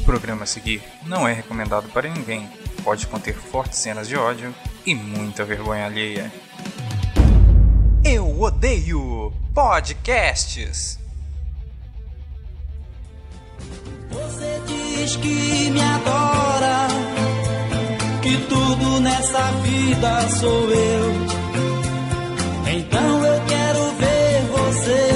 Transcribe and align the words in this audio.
O 0.00 0.02
programa 0.02 0.44
a 0.44 0.46
seguir 0.46 0.82
não 1.06 1.28
é 1.28 1.32
recomendado 1.32 1.88
para 1.90 2.08
ninguém. 2.08 2.48
Pode 2.82 3.06
conter 3.06 3.34
fortes 3.34 3.78
cenas 3.78 4.08
de 4.08 4.16
ódio 4.16 4.52
e 4.86 4.94
muita 4.94 5.44
vergonha 5.44 5.84
alheia. 5.84 6.32
Eu 8.02 8.40
odeio 8.40 9.30
podcasts. 9.54 10.98
Você 14.10 14.62
diz 14.66 15.16
que 15.16 15.70
me 15.70 15.82
adora, 15.82 16.88
que 18.22 18.38
tudo 18.48 19.00
nessa 19.00 19.52
vida 19.62 20.28
sou 20.30 20.70
eu. 20.70 21.10
Então 22.74 23.26
eu 23.26 23.44
quero 23.46 23.92
ver 23.98 24.42
você 24.50 25.10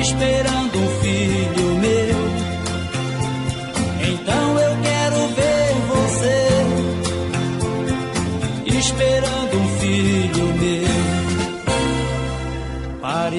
esperando 0.00 0.61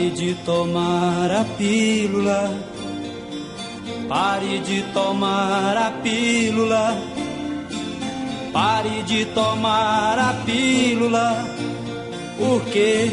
Pare 0.04 0.16
de 0.16 0.36
tomar 0.44 1.32
a 1.32 1.46
pílula. 1.58 2.52
Pare 4.10 4.60
de 4.60 4.84
tomar 4.92 5.78
a 5.78 5.92
pílula. 5.92 6.98
Pare 8.52 9.04
de 9.04 9.26
tomar 9.28 10.20
a 10.20 10.34
pílula. 10.46 11.46
Porque 12.38 13.12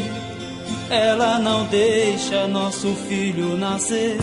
ela 0.89 1.39
não 1.39 1.63
deixa 1.67 2.45
nosso 2.47 2.93
filho 3.07 3.55
nascer. 3.55 4.17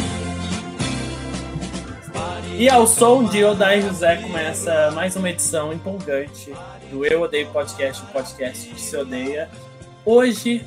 E 2.58 2.68
ao 2.68 2.86
som 2.86 3.24
de 3.24 3.42
Odair 3.44 3.82
José 3.82 4.16
começa 4.16 4.90
mais 4.90 5.16
uma 5.16 5.30
edição 5.30 5.72
empolgante 5.72 6.52
do 6.90 7.06
Eu 7.06 7.22
Odeio 7.22 7.46
Podcast, 7.46 8.02
o 8.02 8.06
podcast 8.08 8.68
que 8.68 8.78
se 8.78 8.94
odeia. 8.94 9.48
Hoje 10.04 10.66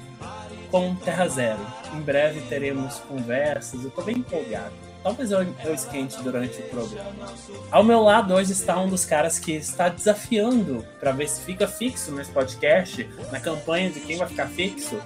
com 0.71 0.95
Terra 0.95 1.27
Zero. 1.27 1.80
Em 1.93 2.01
breve 2.01 2.41
teremos 2.41 2.99
conversas, 2.99 3.83
eu 3.83 3.91
tô 3.91 4.01
bem 4.01 4.17
empolgado. 4.17 4.73
Talvez 5.03 5.31
eu, 5.31 5.41
eu 5.63 5.73
esquente 5.73 6.21
durante 6.21 6.59
o 6.59 6.63
programa. 6.65 7.33
Ao 7.71 7.83
meu 7.83 8.01
lado 8.01 8.33
hoje 8.33 8.51
está 8.51 8.79
um 8.79 8.87
dos 8.87 9.03
caras 9.03 9.39
que 9.39 9.53
está 9.53 9.89
desafiando 9.89 10.85
para 10.99 11.11
ver 11.11 11.27
se 11.27 11.41
fica 11.41 11.67
fixo 11.67 12.11
nesse 12.11 12.31
podcast, 12.31 13.09
na 13.31 13.39
campanha 13.39 13.89
de 13.89 13.99
quem 13.99 14.17
vai 14.17 14.27
ficar 14.27 14.47
fixo, 14.47 15.01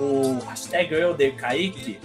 o 0.00 0.38
hashtag 0.48 0.92
Eu 0.92 1.10
Odeio 1.10 1.36
Kaique, 1.36 1.98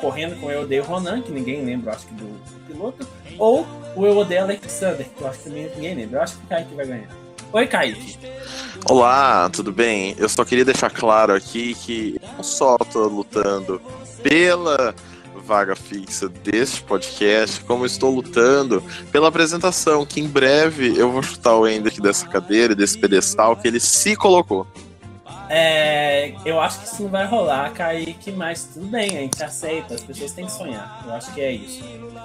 correndo 0.00 0.38
com 0.38 0.50
Eu 0.50 0.62
Odeio 0.62 0.84
Ronan, 0.84 1.22
que 1.22 1.32
ninguém 1.32 1.64
lembra, 1.64 1.92
acho 1.92 2.06
que 2.06 2.14
do 2.14 2.38
piloto, 2.66 3.08
ou 3.38 3.66
o 3.96 4.06
Eu 4.06 4.18
Odeio 4.18 4.42
Alexander, 4.42 5.08
que 5.08 5.20
eu 5.20 5.28
acho 5.28 5.40
que 5.40 5.48
ninguém 5.48 5.94
lembra. 5.94 6.18
Eu 6.18 6.22
acho 6.22 6.36
que 6.36 6.44
o 6.44 6.48
Kaique 6.48 6.74
vai 6.74 6.86
ganhar. 6.86 7.19
Oi, 7.52 7.66
Kaique. 7.66 8.16
Olá, 8.88 9.50
tudo 9.50 9.72
bem? 9.72 10.14
Eu 10.16 10.28
só 10.28 10.44
queria 10.44 10.64
deixar 10.64 10.88
claro 10.88 11.34
aqui 11.34 11.74
que 11.74 12.20
não 12.36 12.44
só 12.44 12.76
estou 12.80 13.08
lutando 13.08 13.82
pela 14.22 14.94
vaga 15.44 15.74
fixa 15.74 16.28
deste 16.28 16.80
podcast, 16.84 17.60
como 17.64 17.84
estou 17.84 18.14
lutando 18.14 18.80
pela 19.10 19.26
apresentação, 19.26 20.06
que 20.06 20.20
em 20.20 20.28
breve 20.28 20.96
eu 20.96 21.10
vou 21.10 21.24
chutar 21.24 21.56
o 21.56 21.66
Ender 21.66 22.00
dessa 22.00 22.24
cadeira, 22.28 22.72
desse 22.72 22.96
pedestal 22.96 23.56
que 23.56 23.66
ele 23.66 23.80
se 23.80 24.14
colocou. 24.14 24.64
É, 25.52 26.32
eu 26.44 26.60
acho 26.60 26.78
que 26.78 26.84
isso 26.86 27.02
não 27.02 27.10
vai 27.10 27.26
rolar, 27.26 27.72
Kaique, 27.72 28.30
mas 28.30 28.70
tudo 28.72 28.86
bem, 28.86 29.18
a 29.18 29.20
gente 29.22 29.42
aceita, 29.42 29.94
as 29.94 30.00
pessoas 30.00 30.30
têm 30.30 30.46
que 30.46 30.52
sonhar. 30.52 31.02
Eu 31.04 31.12
acho 31.12 31.34
que 31.34 31.40
é 31.40 31.50
isso. 31.50 31.82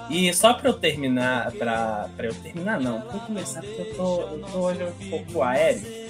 E 0.08 0.32
só 0.32 0.54
para 0.54 0.70
eu 0.70 0.74
terminar, 0.74 1.50
para 1.50 2.08
eu 2.20 2.32
terminar, 2.34 2.78
não, 2.78 3.00
para 3.00 3.18
começar, 3.18 3.62
porque 3.62 3.82
eu 3.82 3.96
tô, 3.96 4.20
eu 4.20 4.38
tô 4.38 4.58
hoje 4.58 4.78
um 4.84 5.10
pouco 5.10 5.42
aéreo, 5.42 6.08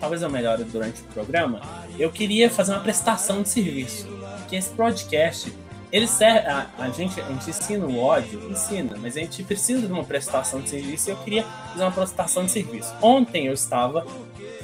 talvez 0.00 0.22
eu 0.22 0.28
melhore 0.28 0.64
durante 0.64 1.02
o 1.02 1.04
programa. 1.04 1.60
Eu 1.96 2.10
queria 2.10 2.50
fazer 2.50 2.72
uma 2.72 2.80
prestação 2.80 3.42
de 3.42 3.48
serviço, 3.48 4.08
que 4.48 4.56
esse 4.56 4.70
podcast 4.70 5.52
ele 5.92 6.08
serve, 6.08 6.48
a, 6.48 6.66
a, 6.80 6.88
gente, 6.90 7.20
a 7.20 7.28
gente 7.28 7.48
ensina 7.48 7.86
o 7.86 8.00
ódio, 8.00 8.50
ensina, 8.50 8.96
mas 9.00 9.16
a 9.16 9.20
gente 9.20 9.40
precisa 9.44 9.86
de 9.86 9.92
uma 9.92 10.02
prestação 10.02 10.60
de 10.60 10.68
serviço 10.68 11.08
e 11.08 11.12
eu 11.12 11.16
queria 11.18 11.44
fazer 11.44 11.84
uma 11.84 11.92
prestação 11.92 12.44
de 12.44 12.50
serviço. 12.50 12.92
Ontem 13.00 13.46
eu 13.46 13.52
estava 13.52 14.04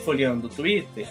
folheando 0.04 0.48
o 0.48 0.50
Twitter 0.50 1.06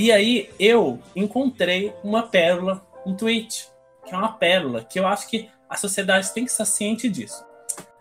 e 0.00 0.10
aí 0.10 0.48
eu 0.58 0.98
encontrei 1.14 1.92
uma 2.02 2.22
pérola, 2.22 2.82
um 3.04 3.14
tweet, 3.14 3.68
que 4.06 4.14
é 4.14 4.16
uma 4.16 4.32
pérola, 4.32 4.82
que 4.82 4.98
eu 4.98 5.06
acho 5.06 5.28
que 5.28 5.50
a 5.68 5.76
sociedade 5.76 6.32
tem 6.32 6.42
que 6.42 6.50
estar 6.50 6.64
ciente 6.64 7.06
disso. 7.06 7.44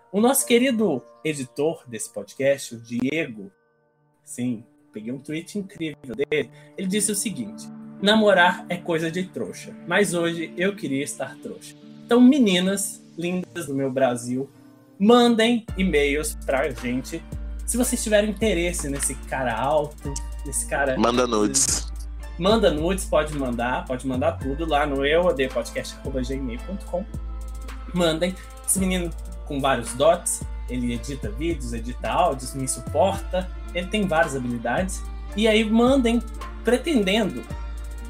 O 0.09 0.21
nosso 0.21 0.45
querido 0.45 1.03
editor 1.25 1.83
desse 1.85 2.09
podcast, 2.13 2.75
o 2.75 2.79
Diego, 2.79 3.51
sim, 4.23 4.63
peguei 4.93 5.11
um 5.11 5.19
tweet 5.19 5.59
incrível 5.59 6.15
dele, 6.15 6.49
ele 6.77 6.87
disse 6.87 7.11
o 7.11 7.15
seguinte: 7.15 7.67
namorar 8.01 8.65
é 8.69 8.77
coisa 8.77 9.11
de 9.11 9.25
trouxa, 9.25 9.75
mas 9.85 10.13
hoje 10.13 10.53
eu 10.55 10.77
queria 10.77 11.03
estar 11.03 11.35
trouxa. 11.43 11.75
Então, 12.05 12.21
meninas 12.21 13.03
lindas 13.17 13.65
do 13.65 13.75
meu 13.75 13.91
Brasil, 13.91 14.49
mandem 14.97 15.65
e-mails 15.77 16.33
pra 16.45 16.69
gente. 16.69 17.21
Se 17.65 17.75
vocês 17.75 18.01
tiverem 18.01 18.29
interesse 18.29 18.89
nesse 18.89 19.15
cara 19.15 19.53
alto, 19.53 20.13
nesse 20.45 20.65
cara. 20.65 20.97
Manda 20.97 21.27
nudes. 21.27 21.88
Manda 22.39 22.71
nudes, 22.71 23.03
pode 23.03 23.37
mandar, 23.37 23.85
pode 23.85 24.07
mandar 24.07 24.31
tudo 24.33 24.65
lá 24.65 24.85
no 24.85 25.05
euodepodcast.gmail.com. 25.05 27.05
Mandem. 27.93 28.33
Esse 28.65 28.79
menino 28.79 29.09
com 29.45 29.59
vários 29.59 29.93
dots, 29.93 30.41
ele 30.69 30.93
edita 30.93 31.29
vídeos, 31.29 31.73
edita 31.73 32.09
áudios, 32.09 32.53
me 32.53 32.67
suporta, 32.67 33.49
ele 33.73 33.87
tem 33.87 34.07
várias 34.07 34.37
habilidades. 34.37 35.03
E 35.35 35.49
aí 35.49 35.69
mandem 35.69 36.23
pretendendo 36.63 37.43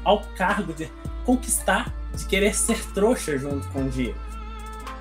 ao 0.04 0.20
cargo 0.36 0.72
de 0.72 0.88
conquistar, 1.24 1.92
de 2.14 2.24
querer 2.26 2.54
ser 2.54 2.78
trouxa 2.92 3.36
junto 3.36 3.66
com 3.70 3.86
o 3.86 3.88
Diego. 3.88 4.18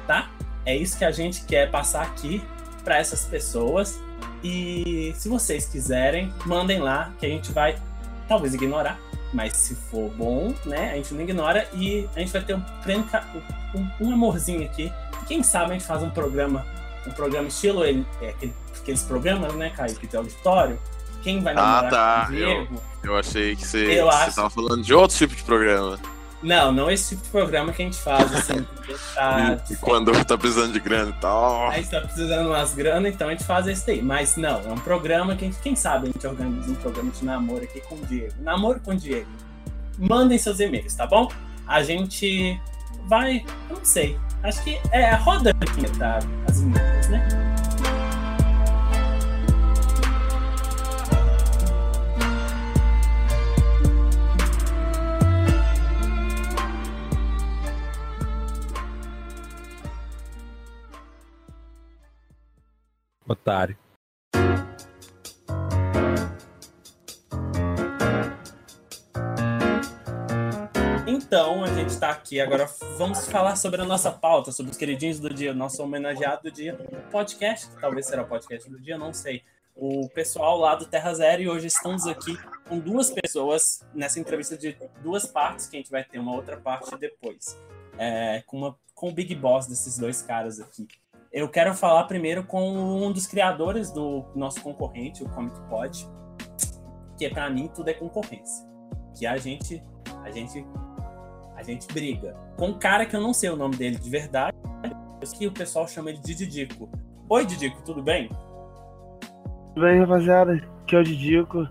Tá? 0.08 0.28
É 0.66 0.76
isso 0.76 0.98
que 0.98 1.06
a 1.06 1.12
gente 1.12 1.44
quer 1.44 1.70
passar 1.70 2.02
aqui 2.02 2.42
para 2.84 2.98
essas 2.98 3.26
pessoas. 3.26 4.00
E 4.44 5.14
se 5.16 5.30
vocês 5.30 5.68
quiserem, 5.68 6.34
mandem 6.46 6.80
lá 6.80 7.12
que 7.20 7.26
a 7.26 7.30
gente 7.30 7.52
vai 7.52 7.76
talvez 8.28 8.54
ignorar, 8.54 9.00
mas 9.34 9.54
se 9.54 9.76
for 9.76 10.10
bom, 10.12 10.54
né, 10.66 10.92
a 10.92 10.96
gente 10.96 11.14
não 11.14 11.22
ignora 11.22 11.68
e 11.74 12.08
a 12.16 12.20
gente 12.20 12.32
vai 12.32 12.42
ter 12.42 12.56
um, 12.56 12.64
um, 13.76 14.08
um 14.08 14.14
amorzinho 14.14 14.64
aqui. 14.64 14.92
Quem 15.28 15.44
sabe 15.44 15.72
a 15.72 15.74
gente 15.74 15.86
faz 15.86 16.02
um 16.02 16.10
programa, 16.10 16.66
um 17.06 17.12
programa 17.12 17.48
estilo 17.48 17.86
ele, 17.86 18.06
é, 18.22 18.30
aquele, 18.30 18.54
aqueles 18.76 19.04
programas, 19.04 19.54
né, 19.56 19.70
Caio, 19.70 19.96
que 19.96 20.08
tem 20.08 20.18
auditório. 20.18 20.80
Quem 21.22 21.42
vai 21.42 21.54
namorar 21.54 21.86
ah, 21.86 21.90
tá. 21.90 22.26
com 22.26 22.34
o 22.34 22.36
Diego? 22.36 22.82
Eu, 23.04 23.12
eu 23.12 23.18
achei 23.18 23.56
que 23.56 23.68
você, 23.68 24.00
eu 24.00 24.06
você 24.06 24.24
acho... 24.24 24.36
tava 24.36 24.50
falando 24.50 24.82
de 24.82 24.94
outro 24.94 25.18
tipo 25.18 25.36
de 25.36 25.44
programa. 25.44 26.00
Não, 26.42 26.72
não 26.72 26.90
esse 26.90 27.10
tipo 27.10 27.24
de 27.24 27.30
programa 27.30 27.74
que 27.74 27.82
a 27.82 27.86
gente 27.86 27.98
faz, 27.98 28.34
assim. 28.34 28.66
tá, 29.14 29.58
e, 29.70 29.74
e 29.74 29.76
quando 29.78 30.12
tá 30.24 30.38
precisando 30.38 30.72
de 30.72 30.80
grana 30.80 31.10
e 31.10 31.22
tal. 31.22 31.70
Aí 31.70 31.84
tá 31.84 32.02
precisando 32.02 32.48
umas 32.48 32.74
grana, 32.74 33.10
então 33.10 33.28
a 33.28 33.32
gente 33.32 33.44
faz 33.44 33.68
esse 33.68 33.92
aí. 33.92 34.02
Mas 34.02 34.38
não, 34.38 34.62
é 34.62 34.72
um 34.72 34.80
programa 34.80 35.36
que, 35.36 35.50
quem 35.62 35.76
sabe, 35.76 36.08
a 36.08 36.12
gente 36.12 36.26
organiza 36.26 36.72
um 36.72 36.76
programa 36.76 37.12
de 37.12 37.26
namoro 37.26 37.64
aqui 37.64 37.82
com 37.82 37.96
o 37.96 38.06
Diego. 38.06 38.34
Namoro 38.40 38.80
com 38.80 38.92
o 38.92 38.96
Diego. 38.96 39.28
Mandem 39.98 40.38
seus 40.38 40.60
e-mails, 40.60 40.96
tá 40.96 41.06
bom? 41.06 41.30
A 41.68 41.84
gente 41.84 42.60
vai, 43.06 43.46
eu 43.70 43.78
não 43.78 43.86
sei. 43.86 44.18
Acho 44.42 44.64
que 44.64 44.80
é 44.92 45.10
a 45.10 45.18
roda 45.18 45.50
aqui, 45.50 45.98
tá? 45.98 46.20
As 46.48 46.62
meninas, 46.62 47.10
né? 47.10 47.39
Otário. 63.30 63.78
Então, 71.06 71.64
a 71.64 71.68
gente 71.68 71.90
está 71.90 72.10
aqui 72.10 72.42
agora. 72.42 72.66
Vamos 72.98 73.28
falar 73.28 73.56
sobre 73.56 73.82
a 73.82 73.86
nossa 73.86 74.12
pauta, 74.12 74.52
sobre 74.52 74.72
os 74.72 74.78
queridinhos 74.78 75.20
do 75.20 75.32
dia, 75.32 75.54
nosso 75.54 75.84
homenageado 75.84 76.44
do 76.44 76.52
dia, 76.52 76.76
podcast, 77.12 77.70
que 77.70 77.80
talvez 77.80 78.08
será 78.08 78.24
o 78.24 78.28
podcast 78.28 78.68
do 78.68 78.80
dia, 78.80 78.98
não 78.98 79.14
sei. 79.14 79.44
O 79.76 80.10
pessoal 80.10 80.58
lá 80.58 80.76
do 80.76 80.86
Terra 80.86 81.14
Zero, 81.14 81.42
e 81.42 81.48
hoje 81.48 81.68
estamos 81.68 82.08
aqui 82.08 82.36
com 82.68 82.80
duas 82.80 83.12
pessoas 83.12 83.86
nessa 83.94 84.20
entrevista 84.20 84.58
de 84.58 84.76
duas 85.04 85.28
partes, 85.28 85.68
que 85.68 85.78
a 85.78 85.80
gente 85.80 85.92
vai 85.92 86.04
ter 86.04 86.20
uma 86.20 86.36
outra 86.36 86.58
parte 86.58 86.98
depois. 86.98 87.58
É, 87.98 88.42
com, 88.48 88.58
uma, 88.58 88.76
com 88.96 89.10
o 89.10 89.14
Big 89.14 89.36
Boss 89.36 89.68
desses 89.68 89.98
dois 89.98 90.22
caras 90.22 90.60
aqui. 90.60 90.88
Eu 91.32 91.48
quero 91.48 91.76
falar 91.76 92.06
primeiro 92.06 92.44
com 92.44 92.72
um 92.72 93.12
dos 93.12 93.28
criadores 93.28 93.92
do 93.92 94.26
nosso 94.36 94.62
concorrente, 94.62 95.24
o 95.24 95.30
Comic 95.30 95.56
Pod, 95.70 96.10
que 97.18 97.30
para 97.30 97.50
mim 97.52 97.70
tudo 97.74 97.90
é 97.90 97.94
concorrência. 97.94 98.68
Que 99.16 99.28
a 99.28 99.38
gente 99.38 99.84
a 100.24 100.32
gente 100.32 100.66
a 101.56 101.62
gente 101.62 101.88
briga 101.94 102.36
com 102.58 102.70
um 102.70 102.80
cara 102.80 103.06
que 103.06 103.16
eu 103.16 103.22
não 103.22 103.34
sei 103.34 103.50
o 103.50 103.56
nome 103.56 103.76
dele 103.76 103.98
de 103.98 104.10
verdade, 104.10 104.58
que 105.38 105.46
o 105.46 105.52
pessoal 105.52 105.88
chama 105.88 106.10
ele 106.10 106.20
de 106.20 106.34
Didico. 106.34 106.90
Oi, 107.30 107.46
Didico, 107.46 107.82
tudo 107.84 108.02
bem? 108.02 108.30
Tudo 109.76 109.86
bem, 109.86 110.00
rapaziada? 110.00 110.54
Aqui 110.82 110.96
é 110.96 111.00
o 111.00 111.04
Didico. 111.04 111.68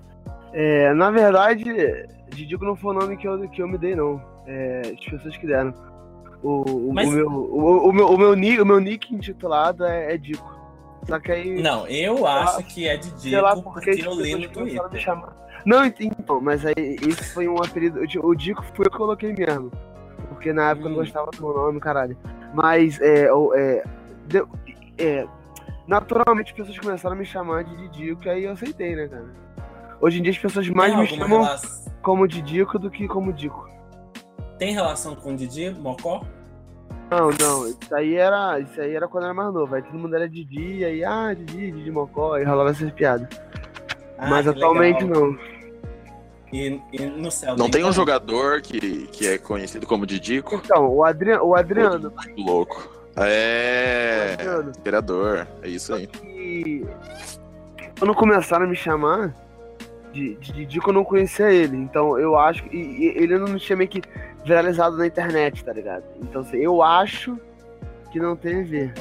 É, 0.52 0.94
na 0.94 1.10
verdade, 1.10 1.64
Didico 2.30 2.64
não 2.64 2.76
foi 2.76 2.94
o 2.94 2.98
nome 2.98 3.16
que 3.16 3.26
eu, 3.26 3.48
que 3.48 3.60
eu 3.60 3.66
me 3.66 3.76
dei, 3.76 3.96
não. 3.96 4.22
É, 4.46 4.82
as 4.96 5.04
pessoas 5.04 5.36
que 5.36 5.46
deram. 5.46 5.74
O, 6.42 6.62
o, 6.90 6.92
Mas- 6.94 7.08
o 7.08 7.12
meu, 7.12 7.28
o, 7.30 7.88
o 7.88 7.92
meu, 7.92 8.08
o, 8.10 8.18
meu 8.18 8.34
nick, 8.36 8.60
o 8.60 8.66
meu 8.66 8.80
nick 8.80 9.14
intitulado 9.14 9.84
é, 9.84 10.14
é 10.14 10.16
Dico. 10.16 10.56
Só 11.06 11.18
que 11.18 11.32
aí. 11.32 11.62
Não, 11.62 11.86
eu 11.86 12.26
acho 12.26 12.62
que 12.64 12.86
é 12.86 12.96
Didico 12.96 13.18
sei 13.20 13.40
lá 13.40 13.54
porque, 13.54 13.70
porque 13.70 13.90
as 13.90 13.98
eu 13.98 14.12
li 14.20 14.34
no 14.36 14.48
Twitter. 14.48 15.00
chamar. 15.00 15.36
Não, 15.66 15.84
ent- 15.84 16.00
então, 16.00 16.40
mas 16.40 16.64
aí 16.64 16.74
esse 16.76 17.34
foi 17.34 17.48
um 17.48 17.56
apelido. 17.56 18.00
O 18.22 18.34
Dico 18.34 18.62
foi 18.74 18.86
eu 18.86 18.90
que 18.90 18.96
coloquei 18.96 19.32
mesmo. 19.32 19.70
Porque 20.28 20.52
na 20.52 20.70
época 20.70 20.86
eu 20.86 20.90
não 20.90 20.96
Hum. 20.98 21.00
gostava 21.00 21.30
do 21.30 21.42
meu 21.42 21.52
nome, 21.54 21.80
caralho. 21.80 22.16
Mas 22.54 23.00
é. 23.00 23.28
é, 23.56 23.84
deu- 24.26 24.48
é, 24.98 25.26
naturalmente 25.86 26.50
as 26.52 26.56
pessoas 26.56 26.78
começaram 26.78 27.16
a 27.16 27.18
me 27.18 27.24
chamar 27.24 27.64
de 27.64 27.76
Didico, 27.76 28.24
e 28.26 28.28
aí 28.30 28.44
eu 28.44 28.52
aceitei, 28.52 28.94
né, 28.94 29.08
cara? 29.08 29.26
Hoje 30.00 30.18
em 30.20 30.22
dia 30.22 30.30
as 30.32 30.38
pessoas 30.38 30.68
mais 30.68 30.92
Tem 30.92 31.00
me 31.02 31.06
chamam 31.08 31.42
relação, 31.42 31.92
como 32.02 32.28
Didico 32.28 32.78
do 32.78 32.90
que 32.90 33.08
como 33.08 33.32
Dico. 33.32 33.68
Tem 34.58 34.72
relação 34.72 35.14
com 35.14 35.34
Didi, 35.34 35.70
Mocó? 35.70 36.22
Não, 37.10 37.30
não, 37.30 37.66
isso 37.66 37.94
aí 37.94 38.16
era. 38.16 38.60
Isso 38.60 38.80
aí 38.80 38.94
era 38.94 39.08
quando 39.08 39.24
era 39.24 39.34
mais 39.34 39.52
novo. 39.52 39.74
Aí 39.74 39.82
todo 39.82 39.98
mundo 39.98 40.14
era 40.14 40.28
Didi, 40.28 40.84
aí, 40.84 41.02
ah, 41.04 41.32
Didi, 41.34 41.72
Didi 41.72 41.90
Mocó, 41.90 42.36
e 42.36 42.44
rolava 42.44 42.70
essas 42.70 42.90
piadas. 42.92 43.28
Ah, 44.18 44.28
Mas 44.28 44.46
atualmente 44.46 45.04
legal. 45.04 45.22
não. 45.22 45.38
E, 46.50 46.80
e 46.92 47.04
no 47.04 47.30
céu 47.30 47.54
Não 47.58 47.70
tem 47.70 47.84
um 47.84 47.92
jogador 47.92 48.62
que, 48.62 49.06
que 49.08 49.26
é 49.26 49.36
conhecido 49.36 49.86
como 49.86 50.06
Didico? 50.06 50.60
Então, 50.64 50.88
o, 50.88 51.04
Adriano, 51.04 51.44
o 51.44 51.54
Adriano, 51.54 52.10
Muito 52.10 52.40
louco. 52.40 52.90
É. 53.16 54.30
Adriano. 54.32 54.72
Vereador, 54.82 55.46
é 55.62 55.68
isso 55.68 55.94
aí. 55.94 56.06
que 56.06 56.86
quando 57.98 58.14
começaram 58.14 58.64
a 58.64 58.68
me 58.68 58.76
chamar 58.76 59.34
de, 60.12 60.34
de 60.36 60.52
Didico, 60.52 60.90
eu 60.90 60.94
não 60.94 61.04
conhecia 61.04 61.50
ele. 61.50 61.76
Então 61.76 62.18
eu 62.18 62.38
acho 62.38 62.62
que. 62.64 62.76
E, 62.76 63.06
e 63.06 63.22
ele 63.22 63.38
não 63.38 63.56
tinha 63.56 63.76
meio 63.76 63.90
que 63.90 64.02
viralizado 64.48 64.96
na 64.96 65.06
internet, 65.06 65.64
tá 65.64 65.72
ligado? 65.72 66.04
Então 66.16 66.40
assim, 66.42 66.56
eu 66.56 66.82
acho 66.82 67.38
que 68.10 68.18
não 68.18 68.34
tem 68.34 68.62
a 68.62 68.64
ver. 68.64 68.94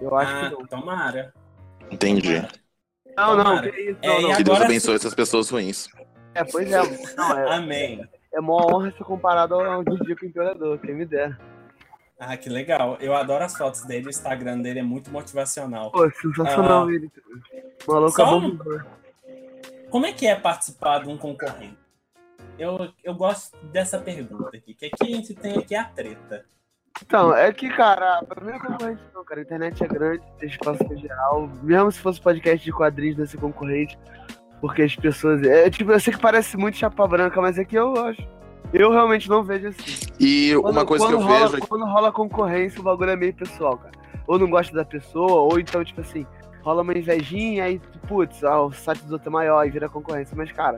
Eu 0.00 0.16
acho 0.16 0.32
Ah, 0.34 0.48
que 0.48 0.54
não. 0.56 0.66
tomara. 0.66 1.32
Entendi. 1.90 2.40
Não, 3.16 3.36
não, 3.36 3.44
tomara. 3.44 3.70
que 3.70 3.80
isso, 3.80 3.98
É, 4.02 4.08
não, 4.08 4.22
não. 4.22 4.34
Que 4.36 4.44
Deus 4.44 4.60
abençoe 4.60 4.94
essas 4.96 5.14
pessoas 5.14 5.50
ruins. 5.50 5.88
É, 6.34 6.42
pois 6.44 6.70
é. 6.72 6.80
Não, 7.16 7.38
é, 7.38 7.54
Amém. 7.56 8.08
é 8.32 8.40
mó 8.40 8.66
honra 8.72 8.90
ser 8.96 9.04
comparado 9.04 9.54
ao 9.54 9.84
Didico 9.84 10.24
Imperador, 10.24 10.78
quem 10.78 10.94
me 10.94 11.04
dera. 11.04 11.38
Ah, 12.18 12.36
que 12.36 12.48
legal. 12.48 12.96
Eu 13.00 13.14
adoro 13.14 13.42
as 13.44 13.56
fotos 13.56 13.82
dele, 13.84 14.06
o 14.06 14.10
Instagram 14.10 14.58
dele 14.60 14.78
é 14.80 14.82
muito 14.82 15.10
motivacional. 15.10 15.90
Pô, 15.90 16.08
sensacional 16.10 16.86
Ah. 16.86 16.92
ele. 16.92 17.10
O 17.86 17.92
maluco 17.92 18.12
Só 18.12 18.26
é 18.26 18.34
um-. 18.34 18.58
Como 19.90 20.06
é 20.06 20.12
que 20.12 20.26
é 20.26 20.34
participar 20.36 21.00
de 21.00 21.08
um 21.08 21.16
concorrente? 21.18 21.76
Eu, 22.60 22.92
eu 23.02 23.14
gosto 23.14 23.56
dessa 23.72 23.98
pergunta 23.98 24.54
aqui, 24.54 24.74
que 24.74 24.84
aqui 24.84 25.02
a 25.02 25.06
gente 25.06 25.32
tem 25.32 25.56
aqui 25.56 25.74
a 25.74 25.82
treta. 25.84 26.44
Então, 27.02 27.34
é 27.34 27.50
que, 27.54 27.70
cara, 27.70 28.22
pra 28.22 28.44
mim 28.44 28.52
é 28.52 28.58
concorrente 28.58 29.02
não, 29.14 29.24
cara. 29.24 29.40
A 29.40 29.44
internet 29.44 29.82
é 29.82 29.88
grande, 29.88 30.22
tem 30.38 30.46
espaço 30.46 30.84
pra 30.84 30.94
geral. 30.94 31.48
Mesmo 31.62 31.90
se 31.90 31.98
fosse 32.00 32.20
podcast 32.20 32.62
de 32.62 32.70
quadrinhos 32.70 33.16
desse 33.16 33.38
concorrente, 33.38 33.98
porque 34.60 34.82
as 34.82 34.94
pessoas. 34.94 35.42
É 35.42 35.70
tipo, 35.70 35.90
eu 35.90 35.98
sei 35.98 36.12
que 36.12 36.20
parece 36.20 36.58
muito 36.58 36.76
chapa 36.76 37.06
branca, 37.06 37.40
mas 37.40 37.58
é 37.58 37.64
que 37.64 37.76
eu 37.76 37.96
acho. 37.96 38.28
Eu 38.74 38.90
realmente 38.90 39.26
não 39.26 39.42
vejo 39.42 39.68
assim. 39.68 40.12
E 40.20 40.54
uma 40.54 40.84
coisa 40.84 41.06
que 41.06 41.14
eu 41.14 41.20
rola, 41.20 41.48
vejo 41.48 41.64
é 41.64 41.66
Quando 41.66 41.86
rola 41.86 42.12
concorrência, 42.12 42.78
o 42.78 42.84
bagulho 42.84 43.10
é 43.12 43.16
meio 43.16 43.32
pessoal, 43.32 43.78
cara. 43.78 43.94
Ou 44.26 44.38
não 44.38 44.50
gosta 44.50 44.76
da 44.76 44.84
pessoa, 44.84 45.50
ou 45.50 45.58
então, 45.58 45.82
tipo 45.82 46.02
assim, 46.02 46.26
rola 46.62 46.82
uma 46.82 46.92
invejinha 46.92 47.64
aí, 47.64 47.80
putz, 48.06 48.44
ah, 48.44 48.60
o 48.60 48.70
site 48.70 49.02
do 49.04 49.14
outro 49.14 49.30
é 49.30 49.32
maior 49.32 49.66
e 49.66 49.70
vira 49.70 49.88
concorrência. 49.88 50.36
Mas, 50.36 50.52
cara, 50.52 50.76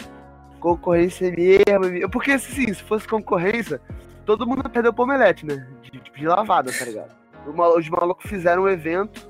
concorrência 0.62 1.30
mesmo. 1.30 1.90
mesmo. 1.90 2.10
Porque, 2.10 2.30
assim, 2.30 2.72
se 2.72 2.82
fosse 2.84 3.06
concorrência, 3.06 3.80
todo 4.24 4.46
mundo 4.46 4.68
perdeu 4.70 4.92
pro 4.92 5.04
Omelete, 5.04 5.44
né? 5.44 5.66
De, 5.82 5.90
tipo, 5.90 6.16
de 6.16 6.26
lavada, 6.26 6.70
tá 6.72 6.84
ligado? 6.84 7.10
O 7.46 7.78
Os 7.78 7.88
malucos 7.88 8.30
fizeram 8.30 8.62
um 8.62 8.68
evento 8.68 9.28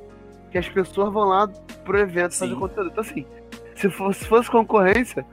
que 0.51 0.59
as 0.59 0.69
pessoas 0.69 1.13
vão 1.13 1.25
lá 1.25 1.49
pro 1.83 1.99
evento 1.99 2.37
fazer 2.37 2.53
Sim. 2.53 2.61
conteúdo. 2.61 2.91
Então, 2.91 3.01
assim, 3.03 3.25
se 3.75 3.89
fosse, 3.91 4.21
se 4.21 4.27
fosse 4.27 4.51
concorrência, 4.51 5.25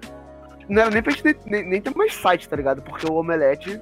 não 0.70 0.82
era 0.82 0.92
nem 0.92 1.04
pra 1.04 1.12
gente 1.12 1.38
nem, 1.46 1.68
nem, 1.68 1.82
ter 1.82 1.94
mais 1.96 2.16
site, 2.16 2.48
tá 2.48 2.56
ligado? 2.56 2.82
Porque 2.82 3.06
o 3.06 3.16
Omelete, 3.16 3.80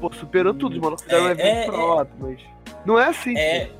pô, 0.00 0.12
superou 0.12 0.52
tudo. 0.52 0.74
Os 0.74 0.80
malucos 0.80 1.04
fizeram 1.04 1.24
um 1.24 1.28
É, 1.28 1.32
evento 1.32 1.46
é, 1.46 1.66
próprio, 1.66 2.16
mas. 2.18 2.40
Não 2.84 2.98
é 2.98 3.06
assim. 3.06 3.36
É. 3.38 3.66
pô. 3.66 3.79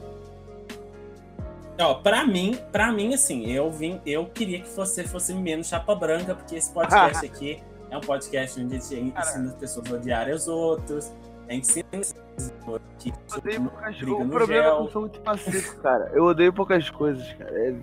Ó, 1.80 1.94
pra 1.94 2.26
mim, 2.26 2.58
pra 2.70 2.92
mim, 2.92 3.14
assim, 3.14 3.46
eu 3.50 3.70
vim, 3.70 4.00
eu 4.04 4.26
queria 4.26 4.60
que 4.60 4.68
você 4.70 5.04
fosse 5.04 5.32
menos 5.34 5.66
chapa 5.68 5.94
branca, 5.94 6.34
porque 6.34 6.56
esse 6.56 6.72
podcast 6.72 7.24
aqui 7.26 7.62
é 7.90 7.96
um 7.96 8.00
podcast 8.00 8.60
onde 8.60 8.76
a 8.76 8.78
gente 8.78 8.94
ensina 8.94 9.48
as 9.48 9.54
pessoas 9.54 9.90
a 9.92 9.94
odiarem 9.96 10.34
os 10.34 10.46
outros, 10.48 11.12
a 11.48 11.52
gente 11.52 11.64
ensina 11.68 11.86
as 11.98 12.12
pessoas 12.12 12.80
que 12.98 13.08
Eu 13.10 13.38
odeio 13.38 13.62
poucas 13.70 13.96
briga 13.96 14.12
O 14.12 14.28
problema 14.28 14.42
é 14.42 14.46
que 14.46 14.74
gel. 14.76 14.84
eu 14.84 14.90
sou 14.90 15.00
muito 15.02 15.20
pacífico, 15.20 15.82
cara. 15.82 16.10
Eu 16.14 16.24
odeio 16.24 16.52
poucas 16.52 16.90
coisas, 16.90 17.26
cara. 17.34 17.50
É... 17.58 17.74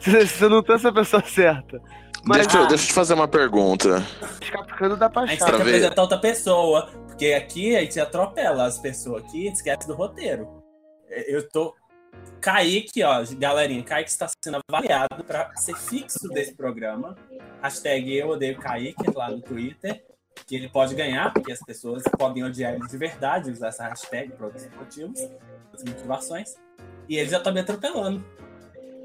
Você 0.00 0.26
você 0.26 0.48
não 0.48 0.62
tem 0.62 0.74
essa 0.74 0.92
pessoa 0.92 1.22
certa. 1.24 1.80
Mas 2.24 2.42
Deixa, 2.46 2.58
eu- 2.58 2.64
ah. 2.64 2.66
deixa 2.68 2.84
eu 2.84 2.88
te 2.88 2.92
fazer 2.92 3.14
uma 3.14 3.28
pergunta. 3.28 4.04
escapicando 4.42 4.96
dá 4.96 5.08
pra 5.08 5.22
a 5.22 5.26
gente 5.26 5.38
tem 5.38 5.46
que 5.46 5.56
ver. 5.56 5.62
apresentar 5.62 6.02
outra 6.02 6.18
pessoa, 6.18 6.88
porque 7.06 7.32
aqui 7.32 7.74
a 7.76 7.80
gente 7.80 7.98
atropela 7.98 8.64
as 8.66 8.76
pessoas 8.78 9.22
aqui, 9.24 9.46
esquece 9.48 9.86
do 9.86 9.94
roteiro. 9.94 10.46
É, 11.08 11.34
Eu 11.34 11.48
tô. 11.48 11.74
Kaique, 12.40 13.02
ó, 13.02 13.22
galerinha, 13.38 13.82
Kaique 13.82 14.10
está 14.10 14.26
sendo 14.42 14.58
avaliado 14.68 15.22
para 15.24 15.54
ser 15.56 15.76
fixo 15.76 16.28
desse 16.28 16.54
programa. 16.54 17.16
Hashtag 17.62 18.16
eu 18.16 18.30
odeio 18.30 18.58
Kaique 18.58 19.10
lá 19.14 19.30
no 19.30 19.40
Twitter. 19.40 20.04
Que 20.46 20.56
ele 20.56 20.68
pode 20.68 20.94
ganhar, 20.94 21.32
porque 21.32 21.52
as 21.52 21.60
pessoas 21.60 22.02
podem 22.18 22.42
odiar 22.42 22.74
ele 22.74 22.86
de 22.86 22.96
verdade, 22.96 23.50
usar 23.50 23.68
essa 23.68 23.86
hashtag 23.86 24.32
por 24.32 24.46
outros 24.46 24.68
motivos, 24.74 25.20
outras 25.20 25.84
motivações. 25.84 26.54
E 27.08 27.18
ele 27.18 27.28
já 27.28 27.40
tá 27.40 27.52
me 27.52 27.60
atropelando. 27.60 28.24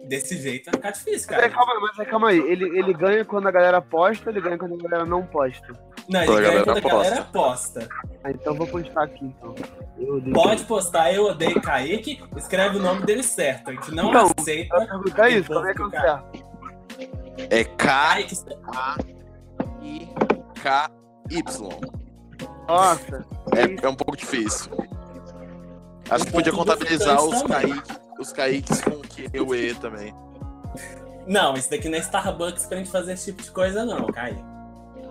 Desse 0.08 0.38
jeito 0.38 0.66
vai 0.66 0.74
ficar 0.76 0.92
difícil, 0.92 1.28
Mas, 1.32 1.40
cara. 1.42 1.50
calma, 1.50 1.74
aí, 1.74 1.80
mas 1.98 2.08
calma 2.08 2.30
aí, 2.30 2.40
ele, 2.40 2.78
ele 2.78 2.94
ganha 2.94 3.26
quando 3.26 3.48
a 3.48 3.52
galera 3.52 3.82
posta, 3.82 4.30
ele 4.30 4.40
ganha 4.40 4.58
quando 4.58 4.76
a 4.76 4.84
galera 4.84 5.06
não 5.06 5.26
posta. 5.26 5.68
Não, 6.08 6.20
ele 6.22 6.28
Quando 6.28 6.38
a 6.38 6.42
ganha 6.42 6.52
galera 6.64 6.82
quando 6.82 6.86
a 6.86 7.04
galera 7.04 7.24
posta. 7.24 7.88
Ah, 8.24 8.32
então 8.32 8.54
eu 8.54 8.58
vou 8.58 8.68
postar 8.68 9.04
aqui 9.04 9.26
então. 9.26 9.56
Pode 10.34 10.64
postar 10.66 11.12
Eu 11.12 11.26
Odeio 11.26 11.60
Kaique, 11.62 12.24
escreve 12.38 12.78
o 12.78 12.82
nome 12.82 13.04
dele 13.06 13.24
certo. 13.24 13.70
A 13.70 13.74
gente 13.74 13.92
não 13.94 14.10
Então, 14.10 14.32
aceita. 14.38 14.76
Eu 14.76 14.88
perguntar 14.88 15.30
isso, 15.30 15.48
como 15.52 15.68
é 15.68 15.74
que 15.74 15.82
eu 15.82 15.90
certo? 15.90 16.44
É 17.50 17.64
K 17.64 17.76
Kaique, 17.76 18.36
I 19.82 20.10
K 20.62 20.92
Y. 21.32 21.70
Nossa. 22.68 23.26
É, 23.56 23.86
é 23.86 23.90
um 23.90 23.96
pouco 23.96 24.16
difícil. 24.16 24.72
Acho 26.10 26.26
que 26.26 26.32
podia 26.32 26.54
contabilizar 26.54 27.24
os. 27.24 27.42
Kaique, 27.44 27.82
os 28.20 28.32
Kaiques 28.32 28.82
com 28.82 29.02
e 29.34 29.74
também. 29.76 30.14
Não, 31.28 31.56
isso 31.56 31.70
daqui 31.70 31.90
não 31.90 31.98
é 31.98 32.02
Starbucks 32.02 32.66
pra 32.66 32.78
gente 32.78 32.90
fazer 32.92 33.14
esse 33.14 33.26
tipo 33.32 33.42
de 33.42 33.52
coisa, 33.52 33.84
não, 33.86 34.06
Kaique. 34.08 34.44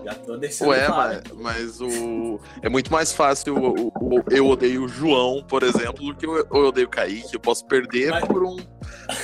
Já 0.04 0.14
tô 0.14 0.36
deixando 0.36 0.68
Ué, 0.68 0.84
claro. 0.86 1.22
mas, 1.32 1.38
mas 1.40 1.80
o. 1.80 2.38
É 2.60 2.68
muito 2.68 2.92
mais 2.92 3.10
fácil 3.12 3.56
o, 3.56 3.86
o- 3.88 4.18
o- 4.18 4.24
eu 4.30 4.46
odeio 4.46 4.84
o 4.84 4.88
João, 4.88 5.42
por 5.42 5.62
exemplo, 5.62 6.04
do 6.04 6.14
que 6.14 6.26
eu, 6.26 6.36
eu 6.36 6.66
odeio 6.66 6.86
o 6.86 6.90
Kaique. 6.90 7.32
Eu 7.32 7.40
posso 7.40 7.64
perder 7.64 8.10
Mas- 8.10 8.24
por, 8.26 8.44
um, 8.44 8.56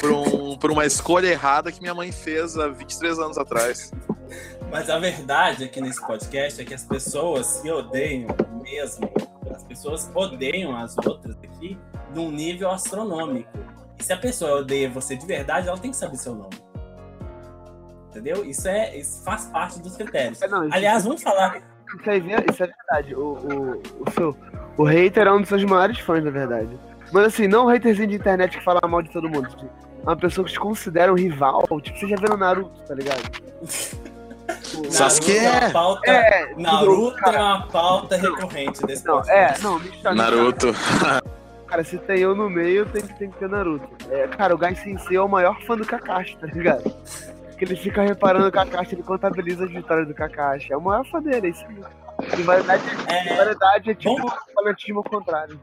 por, 0.00 0.10
um, 0.10 0.56
por 0.56 0.70
uma 0.70 0.86
escolha 0.86 1.26
errada 1.26 1.70
que 1.70 1.82
minha 1.82 1.94
mãe 1.94 2.10
fez 2.10 2.56
há 2.56 2.66
23 2.68 3.18
anos 3.18 3.36
atrás. 3.36 3.92
Mas 4.70 4.88
a 4.88 4.98
verdade 4.98 5.64
aqui 5.64 5.80
nesse 5.80 6.00
podcast 6.06 6.60
é 6.60 6.64
que 6.64 6.72
as 6.72 6.84
pessoas 6.84 7.46
se 7.46 7.70
odeiam 7.70 8.28
mesmo. 8.62 9.10
As 9.50 9.64
pessoas 9.64 10.10
odeiam 10.14 10.76
as 10.76 10.96
outras 10.98 11.36
aqui 11.42 11.76
num 12.14 12.30
nível 12.30 12.70
astronômico. 12.70 13.50
E 13.98 14.04
se 14.04 14.12
a 14.12 14.16
pessoa 14.16 14.58
odeia 14.60 14.88
você 14.88 15.16
de 15.16 15.26
verdade, 15.26 15.68
ela 15.68 15.76
tem 15.76 15.90
que 15.90 15.96
saber 15.96 16.16
seu 16.16 16.34
nome. 16.34 16.54
Entendeu? 18.08 18.44
Isso, 18.44 18.68
é, 18.68 18.96
isso 18.96 19.22
faz 19.24 19.46
parte 19.46 19.80
dos 19.80 19.96
critérios. 19.96 20.40
É, 20.40 20.48
não, 20.48 20.64
isso, 20.64 20.74
Aliás, 20.74 21.04
vamos 21.04 21.22
falar. 21.22 21.56
isso, 21.56 22.10
é- 22.10 22.18
isso 22.50 22.62
é 22.64 22.66
verdade. 22.66 23.14
O, 23.14 23.20
o, 23.20 23.82
o, 24.06 24.10
seu, 24.12 24.36
o 24.76 24.84
hater 24.84 25.26
é 25.26 25.32
um 25.32 25.40
dos 25.40 25.48
seus 25.48 25.64
maiores 25.64 25.98
fãs, 25.98 26.24
na 26.24 26.30
verdade. 26.30 26.78
Mas 27.12 27.26
assim, 27.26 27.48
não 27.48 27.66
um 27.66 27.68
haterzinho 27.68 28.08
de 28.08 28.14
internet 28.16 28.56
que 28.56 28.64
fala 28.64 28.80
mal 28.88 29.02
de 29.02 29.10
todo 29.10 29.28
mundo. 29.28 29.48
Tipo, 29.48 29.68
uma 30.02 30.16
pessoa 30.16 30.44
que 30.46 30.52
te 30.52 30.60
considera 30.60 31.12
um 31.12 31.16
rival. 31.16 31.64
Tipo, 31.82 31.98
você 31.98 32.08
já 32.08 32.16
viu 32.16 32.28
no 32.30 32.36
Naruto, 32.36 32.80
tá 32.84 32.94
ligado? 32.94 33.20
Sasuke 34.90 35.40
Naruto 35.40 35.46
é 35.46 35.60
uma 35.66 35.70
pauta, 35.72 36.10
É, 36.10 36.54
Naruto 36.56 37.16
cara, 37.16 37.36
é 37.36 37.42
uma 37.42 37.66
pauta 37.66 38.16
recorrente 38.16 38.82
desse 38.86 39.04
Não, 39.06 39.16
podcast. 39.16 39.60
é, 39.60 39.62
não. 39.64 40.14
Naruto. 40.14 40.68
Cara, 41.66 41.84
se 41.84 41.98
tem 41.98 42.18
eu 42.18 42.34
no 42.34 42.50
meio, 42.50 42.84
tem 42.86 43.02
que, 43.02 43.18
tem 43.18 43.30
que 43.30 43.38
ter 43.38 43.48
Naruto. 43.48 43.88
É, 44.10 44.26
cara, 44.28 44.54
o 44.54 44.58
Gai 44.58 44.74
Sensei 44.74 45.16
é 45.16 45.20
o 45.20 45.28
maior 45.28 45.60
fã 45.62 45.76
do 45.76 45.84
Kakashi, 45.86 46.36
tá 46.36 46.46
ligado? 46.48 46.82
Que 47.56 47.64
ele 47.64 47.76
fica 47.76 48.02
reparando 48.02 48.48
o 48.48 48.52
Kakashi, 48.52 48.94
ele 48.94 49.02
contabiliza 49.02 49.64
as 49.64 49.70
vitórias 49.70 50.08
do 50.08 50.14
Kakashi. 50.14 50.72
É 50.72 50.76
o 50.76 50.80
maior 50.80 51.04
fã 51.06 51.20
dele, 51.22 51.46
é 51.48 51.50
isso 51.50 51.64
aí. 51.68 52.36
Rivalidade, 52.36 52.82
É, 53.06 53.20
rivalidade 53.30 53.90
é 53.90 53.94
tipo 53.94 54.32
fanatismo 54.54 54.98
ao 54.98 55.04
contrário. 55.04 55.60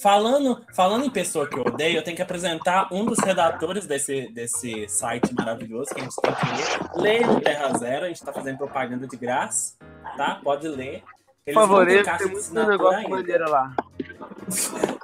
Falando, 0.00 0.64
falando 0.74 1.04
em 1.04 1.10
pessoa 1.10 1.46
que 1.46 1.56
eu 1.58 1.62
odeio, 1.62 1.98
eu 1.98 2.02
tenho 2.02 2.16
que 2.16 2.22
apresentar 2.22 2.88
um 2.92 3.04
dos 3.04 3.18
redatores 3.18 3.86
desse, 3.86 4.28
desse 4.32 4.88
site 4.88 5.34
maravilhoso 5.34 5.94
que 5.94 6.00
a 6.00 6.04
gente 6.04 6.16
tem 6.16 6.34
que 6.34 7.00
ler. 7.00 7.02
Leia 7.02 7.26
no 7.26 7.40
Terra 7.40 7.78
Zero, 7.78 8.04
a 8.06 8.08
gente 8.08 8.22
tá 8.24 8.32
fazendo 8.32 8.58
propaganda 8.58 9.06
de 9.06 9.16
graça, 9.16 9.76
tá? 10.16 10.40
Pode 10.42 10.66
ler. 10.68 11.02
Por 11.44 11.50
Eles 11.50 11.56
não 11.56 11.62
favor, 11.68 11.86
caixa 12.04 12.18
tem 12.18 12.26
de 12.28 12.32
muito 12.32 12.38
assinatura 12.38 12.70
negócio 12.70 13.14
ainda. 13.14 13.48
lá. 13.48 13.76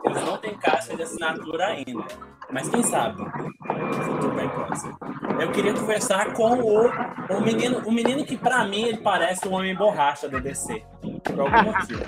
Eles 0.05 0.23
não 0.25 0.39
têm 0.39 0.57
caixa 0.57 0.97
de 0.97 1.03
assinatura 1.03 1.67
ainda. 1.67 2.05
Mas 2.51 2.69
quem 2.69 2.83
sabe? 2.83 3.23
No 3.23 3.95
futuro 3.95 4.35
bem 4.35 4.49
próximo. 4.49 4.99
Eu 5.39 5.53
queria 5.53 5.75
conversar 5.75 6.33
com 6.33 6.61
o, 6.61 6.89
o 6.89 7.41
menino, 7.43 7.83
o 7.87 7.93
menino 7.93 8.25
que 8.25 8.37
pra 8.37 8.65
mim 8.65 8.85
ele 8.85 8.99
parece 8.99 9.47
o 9.47 9.53
Homem 9.53 9.75
Borracha 9.75 10.29
da 10.29 10.39
DC. 10.39 10.83
Por 11.25 11.41
algum 11.41 11.63
motivo. 11.65 12.05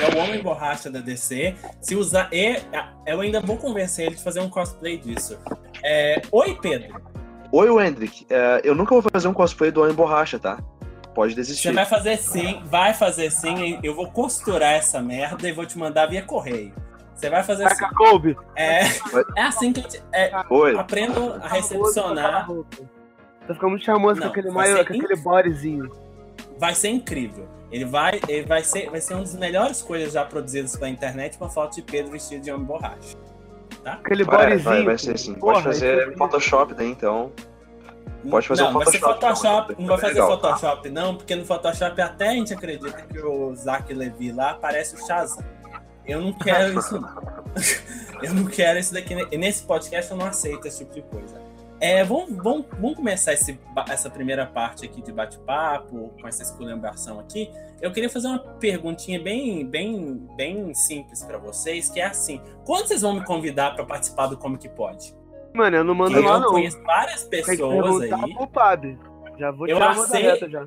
É 0.00 0.14
o 0.14 0.18
Homem 0.22 0.42
Borracha 0.42 0.90
da 0.90 1.00
DC. 1.00 1.56
Se 1.80 1.96
usar. 1.96 2.28
E, 2.32 2.56
eu 3.06 3.20
ainda 3.20 3.40
vou 3.40 3.56
convencer 3.56 4.06
ele 4.06 4.14
de 4.14 4.22
fazer 4.22 4.40
um 4.40 4.48
cosplay 4.48 4.96
disso. 4.96 5.36
É, 5.84 6.22
Oi, 6.30 6.56
Pedro. 6.60 7.00
Oi, 7.52 7.68
Wendrick. 7.68 8.26
É, 8.30 8.60
eu 8.62 8.76
nunca 8.76 8.94
vou 8.94 9.02
fazer 9.02 9.26
um 9.26 9.34
cosplay 9.34 9.72
do 9.72 9.82
Homem 9.82 9.94
Borracha, 9.94 10.38
tá? 10.38 10.58
Pode 11.14 11.34
desistir. 11.34 11.68
Você 11.68 11.74
vai 11.74 11.84
fazer 11.84 12.16
sim, 12.16 12.62
vai 12.66 12.94
fazer 12.94 13.30
sim. 13.30 13.80
Eu 13.82 13.94
vou 13.94 14.08
costurar 14.08 14.74
essa 14.74 15.02
merda 15.02 15.48
e 15.48 15.52
vou 15.52 15.66
te 15.66 15.76
mandar 15.76 16.06
via 16.06 16.22
correio. 16.22 16.72
Você 17.20 17.28
vai 17.28 17.42
fazer 17.42 17.68
sim. 17.68 17.76
Taca 17.76 17.94
Kobe. 17.94 18.34
É, 18.56 18.80
é 19.36 19.42
assim 19.42 19.74
que 19.74 19.80
eu 19.80 19.84
te, 19.84 20.02
é, 20.10 20.32
Oi. 20.48 20.74
aprendo 20.78 21.34
a 21.34 21.48
recepcionar. 21.48 22.48
Tá 23.46 23.54
ficando 23.54 23.70
muito 23.70 23.84
charmoso 23.84 24.20
Não, 24.20 24.26
com 24.26 24.32
aquele, 24.32 24.46
vai 24.48 24.68
maior, 24.68 24.78
ser 24.78 24.86
com 24.86 24.94
aquele 25.04 25.20
bodyzinho. 25.20 25.90
Vai 26.58 26.74
ser 26.74 26.88
incrível. 26.88 27.46
Ele 27.70 27.84
vai, 27.84 28.20
ele 28.26 28.46
vai 28.46 28.64
ser, 28.64 28.88
vai 28.90 29.00
ser 29.02 29.14
uma 29.14 29.20
das 29.22 29.34
melhores 29.34 29.82
coisas 29.82 30.14
já 30.14 30.24
produzidas 30.24 30.74
pela 30.76 30.88
internet, 30.88 31.36
uma 31.38 31.50
foto 31.50 31.74
de 31.74 31.82
Pedro 31.82 32.10
vestido 32.10 32.42
de 32.42 32.50
homem 32.50 32.64
borracha. 32.64 33.18
Aquele 33.84 34.24
Vai, 34.24 34.44
bodyzinho. 34.46 34.64
vai, 34.64 34.84
vai 34.84 34.98
ser 34.98 35.18
sim. 35.18 35.34
Porra, 35.34 35.52
Pode 35.54 35.64
fazer 35.64 36.12
é- 36.12 36.16
Photoshop 36.16 36.74
daí, 36.74 36.90
então. 36.90 37.30
Pode 38.30 38.48
fazer 38.48 38.62
não, 38.62 38.70
um 38.70 38.72
vai 38.74 38.86
ser 38.86 38.98
Photoshop, 38.98 39.24
Photoshop, 39.36 39.72
então, 39.72 39.80
não 39.82 39.88
vai 39.88 39.98
fazer 39.98 40.14
legal. 40.14 40.30
Photoshop 40.30 40.90
não, 40.90 41.16
porque 41.16 41.36
no 41.36 41.44
Photoshop 41.44 42.00
até 42.00 42.28
a 42.28 42.32
gente 42.32 42.52
acredita 42.54 43.02
que 43.02 43.18
o 43.18 43.54
Zack 43.54 43.92
Levi 43.94 44.32
lá 44.32 44.54
parece 44.54 44.94
o 44.94 45.06
Shazam. 45.06 45.44
Eu 46.06 46.20
não 46.20 46.32
quero 46.32 46.78
isso 46.78 46.96
eu 48.22 48.34
não 48.34 48.44
quero 48.46 48.78
isso 48.78 48.92
daqui. 48.92 49.14
Nesse 49.36 49.64
podcast 49.64 50.10
eu 50.10 50.16
não 50.16 50.26
aceito 50.26 50.66
esse 50.66 50.84
tipo 50.84 50.94
de 50.94 51.02
coisa. 51.02 51.40
É, 51.80 52.04
vamos, 52.04 52.36
vamos, 52.36 52.66
vamos 52.72 52.94
começar 52.96 53.32
esse 53.32 53.58
essa 53.88 54.10
primeira 54.10 54.44
parte 54.46 54.84
aqui 54.84 55.00
de 55.00 55.10
bate-papo, 55.10 56.12
com 56.20 56.28
essa 56.28 56.42
esculhambação 56.42 57.18
aqui. 57.18 57.50
Eu 57.80 57.90
queria 57.90 58.10
fazer 58.10 58.28
uma 58.28 58.38
perguntinha 58.38 59.18
bem, 59.18 59.66
bem, 59.66 60.28
bem 60.36 60.74
simples 60.74 61.24
pra 61.24 61.38
vocês, 61.38 61.88
que 61.88 61.98
é 61.98 62.04
assim: 62.04 62.40
quando 62.66 62.86
vocês 62.86 63.00
vão 63.00 63.14
me 63.14 63.24
convidar 63.24 63.74
pra 63.74 63.84
participar 63.86 64.26
do 64.26 64.36
Como 64.36 64.58
Que 64.58 64.68
Pode? 64.68 65.14
Mano, 65.54 65.78
eu 65.78 65.84
não 65.84 65.94
mando 65.94 66.20
lá 66.20 66.34
eu 66.34 66.40
não. 66.40 66.50
conheço 66.50 66.80
várias 66.82 67.24
Tem 67.24 67.40
que 67.42 67.50
pessoas 67.52 68.02
aí. 68.12 68.34
pro 68.34 68.46
Pab. 68.46 68.98
Já 69.38 69.50
vou 69.50 69.66
Eu 69.66 69.76
tirar 69.76 69.92
uma 69.94 70.04
aceito. 70.04 70.50
já. 70.50 70.66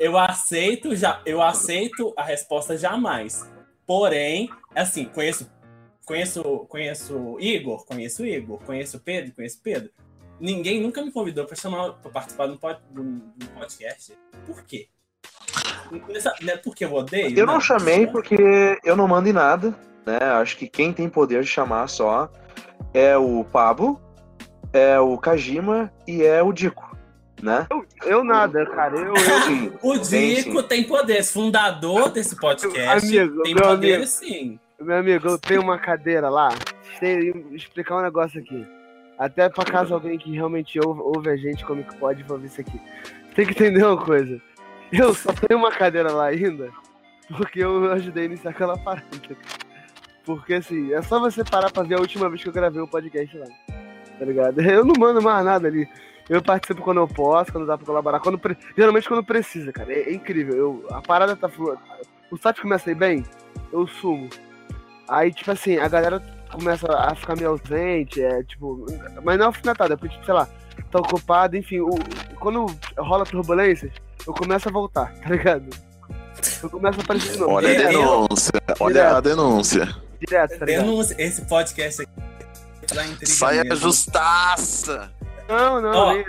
Eu 0.00 0.18
aceito 0.18 0.96
já, 0.96 1.20
eu 1.24 1.40
aceito 1.40 2.12
a 2.16 2.24
resposta 2.24 2.76
jamais. 2.76 3.48
Porém, 3.86 4.48
assim, 4.74 5.04
conheço, 5.06 5.50
conheço, 6.04 6.42
conheço 6.68 7.36
Igor, 7.40 7.84
conheço 7.84 8.24
Igor, 8.24 8.58
conheço 8.64 9.00
Pedro, 9.00 9.32
conheço 9.34 9.60
Pedro. 9.62 9.90
Ninguém 10.38 10.80
nunca 10.80 11.04
me 11.04 11.12
convidou 11.12 11.44
para 11.44 11.56
chamar 11.56 11.92
para 11.94 12.10
participar 12.10 12.46
de 12.46 12.54
um 13.00 13.20
podcast. 13.54 14.16
Por 14.46 14.64
quê? 14.64 14.88
Não 15.90 16.52
é 16.52 16.56
porque 16.56 16.84
eu 16.84 16.94
odeio? 16.94 17.38
Eu 17.38 17.46
não 17.46 17.60
chamei 17.60 18.06
porque 18.06 18.78
eu 18.84 18.96
não 18.96 19.06
mando 19.06 19.28
em 19.28 19.32
nada, 19.32 19.74
né? 20.06 20.18
Acho 20.18 20.56
que 20.56 20.68
quem 20.68 20.92
tem 20.92 21.08
poder 21.08 21.42
de 21.42 21.48
chamar 21.48 21.88
só 21.88 22.30
é 22.94 23.16
o 23.16 23.44
Pablo, 23.44 24.00
é 24.72 24.98
o 24.98 25.18
Kajima 25.18 25.92
e 26.06 26.22
é 26.22 26.42
o 26.42 26.52
Dico, 26.52 26.89
né? 27.42 27.66
Eu 28.04 28.24
nada, 28.24 28.64
cara. 28.66 28.96
Eu, 28.96 29.14
eu 29.14 29.16
Sim, 29.42 29.72
O 29.82 29.98
Tem, 29.98 30.34
Dico 30.36 30.60
sim. 30.60 30.68
tem 30.68 30.84
poderes, 30.84 31.32
fundador 31.32 32.10
desse 32.10 32.36
podcast. 32.36 33.18
Amigo, 33.18 33.42
tem 33.42 33.54
poderes 33.54 34.10
sim. 34.10 34.58
Meu 34.80 34.96
amigo, 34.96 35.28
eu 35.28 35.38
tenho 35.38 35.62
uma 35.62 35.78
cadeira 35.78 36.28
lá. 36.28 36.50
Sei 36.98 37.32
explicar 37.52 37.98
um 37.98 38.02
negócio 38.02 38.40
aqui. 38.40 38.66
Até 39.18 39.48
pra 39.48 39.64
caso 39.64 39.92
alguém 39.92 40.18
que 40.18 40.32
realmente 40.32 40.78
ouve, 40.84 41.00
ouve 41.02 41.28
a 41.28 41.36
gente 41.36 41.64
como 41.64 41.84
que 41.84 41.94
pode 41.96 42.24
ouvir 42.28 42.46
isso 42.46 42.60
aqui. 42.60 42.80
Tem 43.34 43.44
que 43.44 43.52
entender 43.52 43.84
uma 43.84 44.02
coisa. 44.02 44.40
Eu 44.90 45.14
só 45.14 45.32
tenho 45.32 45.60
uma 45.60 45.70
cadeira 45.70 46.10
lá 46.10 46.26
ainda 46.26 46.70
porque 47.36 47.62
eu 47.62 47.92
ajudei 47.92 48.24
a 48.24 48.26
iniciar 48.26 48.50
aquela 48.50 48.76
parada. 48.76 49.06
Porque 50.24 50.54
assim, 50.54 50.92
é 50.92 51.02
só 51.02 51.20
você 51.20 51.44
parar 51.44 51.70
pra 51.70 51.82
ver 51.82 51.94
a 51.94 52.00
última 52.00 52.28
vez 52.28 52.42
que 52.42 52.48
eu 52.48 52.52
gravei 52.52 52.80
o 52.80 52.88
podcast 52.88 53.36
lá. 53.36 53.46
Tá 54.18 54.24
ligado? 54.24 54.60
Eu 54.60 54.84
não 54.84 54.94
mando 54.98 55.22
mais 55.22 55.44
nada 55.44 55.68
ali. 55.68 55.88
Eu 56.30 56.40
participo 56.40 56.80
quando 56.80 56.98
eu 56.98 57.08
posso, 57.08 57.50
quando 57.50 57.66
dá 57.66 57.76
pra 57.76 57.84
colaborar. 57.84 58.20
Quando 58.20 58.38
pre- 58.38 58.56
Geralmente 58.76 59.08
quando 59.08 59.24
precisa, 59.24 59.72
cara. 59.72 59.92
É, 59.92 60.10
é 60.10 60.14
incrível. 60.14 60.56
Eu, 60.56 60.86
a 60.92 61.02
parada 61.02 61.34
tá 61.34 61.48
fluindo. 61.48 61.80
O 62.30 62.36
site 62.38 62.62
começa 62.62 62.88
a 62.88 62.92
ir 62.92 62.94
bem, 62.94 63.24
eu 63.72 63.84
sumo. 63.88 64.30
Aí, 65.08 65.32
tipo 65.34 65.50
assim, 65.50 65.76
a 65.76 65.88
galera 65.88 66.22
começa 66.52 66.86
a 66.96 67.12
ficar 67.16 67.34
meio 67.34 67.50
ausente, 67.50 68.22
é 68.22 68.44
tipo. 68.44 68.86
Mas 69.24 69.36
não 69.36 69.44
é 69.44 69.46
alfinetada, 69.48 69.94
é 69.94 69.96
porque, 69.96 70.14
tipo, 70.14 70.24
sei 70.24 70.34
lá, 70.34 70.48
tá 70.88 71.00
ocupado, 71.00 71.56
enfim. 71.56 71.80
O, 71.80 71.90
quando 72.38 72.66
rola 72.96 73.24
turbulências, 73.24 73.90
eu 74.24 74.32
começo 74.32 74.68
a 74.68 74.72
voltar, 74.72 75.12
tá 75.20 75.30
ligado? 75.30 75.68
Eu 76.62 76.70
começo 76.70 77.00
a 77.00 77.02
aparecer 77.02 77.32
de 77.32 77.38
novo. 77.38 77.54
Olha 77.54 77.70
a 77.70 77.82
denúncia. 77.90 78.52
Olha 78.78 79.16
a 79.16 79.20
denúncia. 79.20 79.88
Direto, 80.20 80.58
tá 80.60 80.64
ligado? 80.66 80.84
Denúncia, 80.84 81.16
esse 81.18 81.44
podcast 81.46 82.02
aqui 82.02 83.26
Saia 83.26 83.64
mesmo. 83.64 83.76
justaça. 83.76 85.12
Não, 85.50 85.80
não. 85.80 86.24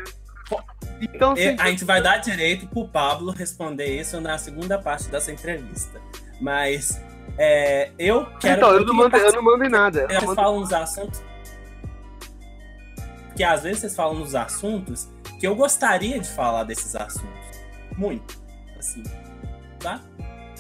Ó, 0.52 0.62
Então, 1.02 1.34
E 1.34 1.50
sim. 1.50 1.56
a 1.60 1.70
gente 1.70 1.86
vai 1.86 2.02
dar 2.02 2.18
direito 2.18 2.68
pro 2.68 2.88
Pablo 2.88 3.32
responder 3.32 4.00
isso 4.00 4.20
na 4.20 4.38
segunda 4.38 4.78
parte 4.78 5.08
dessa 5.10 5.32
entrevista. 5.32 6.00
Mas 6.40 7.02
é, 7.38 7.92
eu 7.98 8.26
quero. 8.40 8.58
Então, 8.58 8.72
eu 8.74 8.86
não, 8.86 8.94
mando, 8.94 9.18
eu 9.18 9.34
não 9.34 9.44
mando 9.44 9.64
em 9.64 9.70
nada. 9.70 10.08
Eu 10.10 10.22
Vocês 10.22 10.36
falam 10.36 10.60
nos 10.60 10.74
assuntos. 10.74 11.22
Que 13.36 13.44
às 13.44 13.64
vezes 13.64 13.80
vocês 13.80 13.96
falam 13.96 14.16
nos 14.16 14.36
assuntos 14.36 15.10
que 15.40 15.48
eu 15.48 15.56
gostaria 15.56 16.20
de 16.20 16.30
falar 16.30 16.64
desses 16.66 16.96
assuntos. 16.96 17.58
Muito. 17.98 18.40
Assim. 18.78 19.04
Tá? 19.80 20.00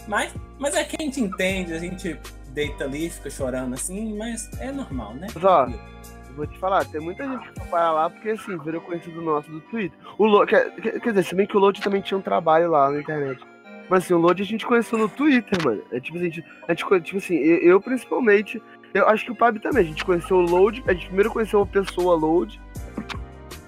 Mas, 0.07 0.33
mas 0.57 0.75
é 0.75 0.83
que 0.83 0.95
a 0.99 1.03
gente 1.03 1.21
entende, 1.21 1.73
a 1.73 1.79
gente 1.79 2.19
deita 2.49 2.83
ali, 2.83 3.09
fica 3.09 3.29
chorando 3.29 3.73
assim, 3.73 4.17
mas 4.17 4.49
é 4.59 4.71
normal, 4.71 5.13
né? 5.13 5.27
Mas, 5.33 6.00
vou 6.35 6.47
te 6.47 6.57
falar, 6.57 6.85
tem 6.85 7.01
muita 7.01 7.27
gente 7.27 7.47
que 7.49 7.59
foi 7.59 7.67
parar 7.69 7.91
lá 7.91 8.09
porque, 8.09 8.29
assim, 8.29 8.57
virou 8.57 8.81
conhecido 8.81 9.21
nosso 9.21 9.51
do 9.51 9.61
Twitter. 9.61 9.97
O 10.17 10.25
Lo... 10.25 10.45
quer, 10.45 10.71
quer 10.71 11.09
dizer, 11.09 11.23
se 11.23 11.35
bem 11.35 11.45
que 11.45 11.57
o 11.57 11.59
Load 11.59 11.81
também 11.81 12.01
tinha 12.01 12.17
um 12.17 12.21
trabalho 12.21 12.69
lá 12.71 12.89
na 12.89 12.99
internet. 12.99 13.41
Mas, 13.89 14.03
assim, 14.03 14.13
o 14.13 14.17
Load 14.17 14.41
a 14.41 14.45
gente 14.45 14.65
conheceu 14.65 14.97
no 14.97 15.09
Twitter, 15.09 15.57
mano. 15.63 15.81
É 15.91 15.99
tipo, 15.99 16.17
a 16.17 16.21
gente, 16.21 16.43
a 16.67 16.73
gente 16.73 17.01
tipo 17.01 17.17
assim, 17.17 17.35
eu, 17.35 17.57
eu 17.57 17.81
principalmente, 17.81 18.61
eu 18.93 19.07
acho 19.07 19.25
que 19.25 19.31
o 19.31 19.35
Pab 19.35 19.59
também. 19.59 19.83
A 19.83 19.85
gente 19.85 20.05
conheceu 20.05 20.37
o 20.37 20.41
Load, 20.41 20.83
a 20.87 20.93
gente 20.93 21.07
primeiro 21.07 21.31
conheceu 21.31 21.61
a 21.61 21.65
pessoa 21.65 22.15
Load. 22.15 22.59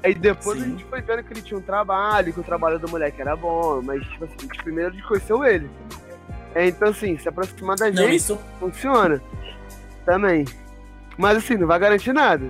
Aí 0.03 0.13
depois 0.13 0.61
a 0.61 0.65
Sim. 0.65 0.71
gente 0.71 0.83
foi 0.85 1.01
vendo 1.01 1.23
que 1.23 1.33
ele 1.33 1.41
tinha 1.41 1.57
um 1.57 1.61
trabalho, 1.61 2.33
que 2.33 2.39
o 2.39 2.43
trabalho 2.43 2.77
do 2.77 2.89
moleque 2.89 3.21
era 3.21 3.35
bom, 3.35 3.81
mas, 3.81 4.05
tipo 4.07 4.25
assim, 4.25 4.35
a 4.37 4.41
gente 4.41 4.63
primeiro 4.63 4.89
a 4.89 4.93
gente 4.93 5.07
conheceu 5.07 5.43
ele. 5.45 5.69
É, 6.55 6.67
então, 6.67 6.89
assim, 6.89 7.17
se 7.17 7.27
aproximar 7.27 7.75
da 7.77 7.89
Não, 7.89 7.95
gente, 7.95 8.15
isso 8.15 8.39
funciona. 8.59 9.21
Também. 10.05 10.45
Mas, 11.17 11.37
assim, 11.37 11.55
não 11.55 11.67
vai 11.67 11.79
garantir 11.79 12.13
nada. 12.13 12.49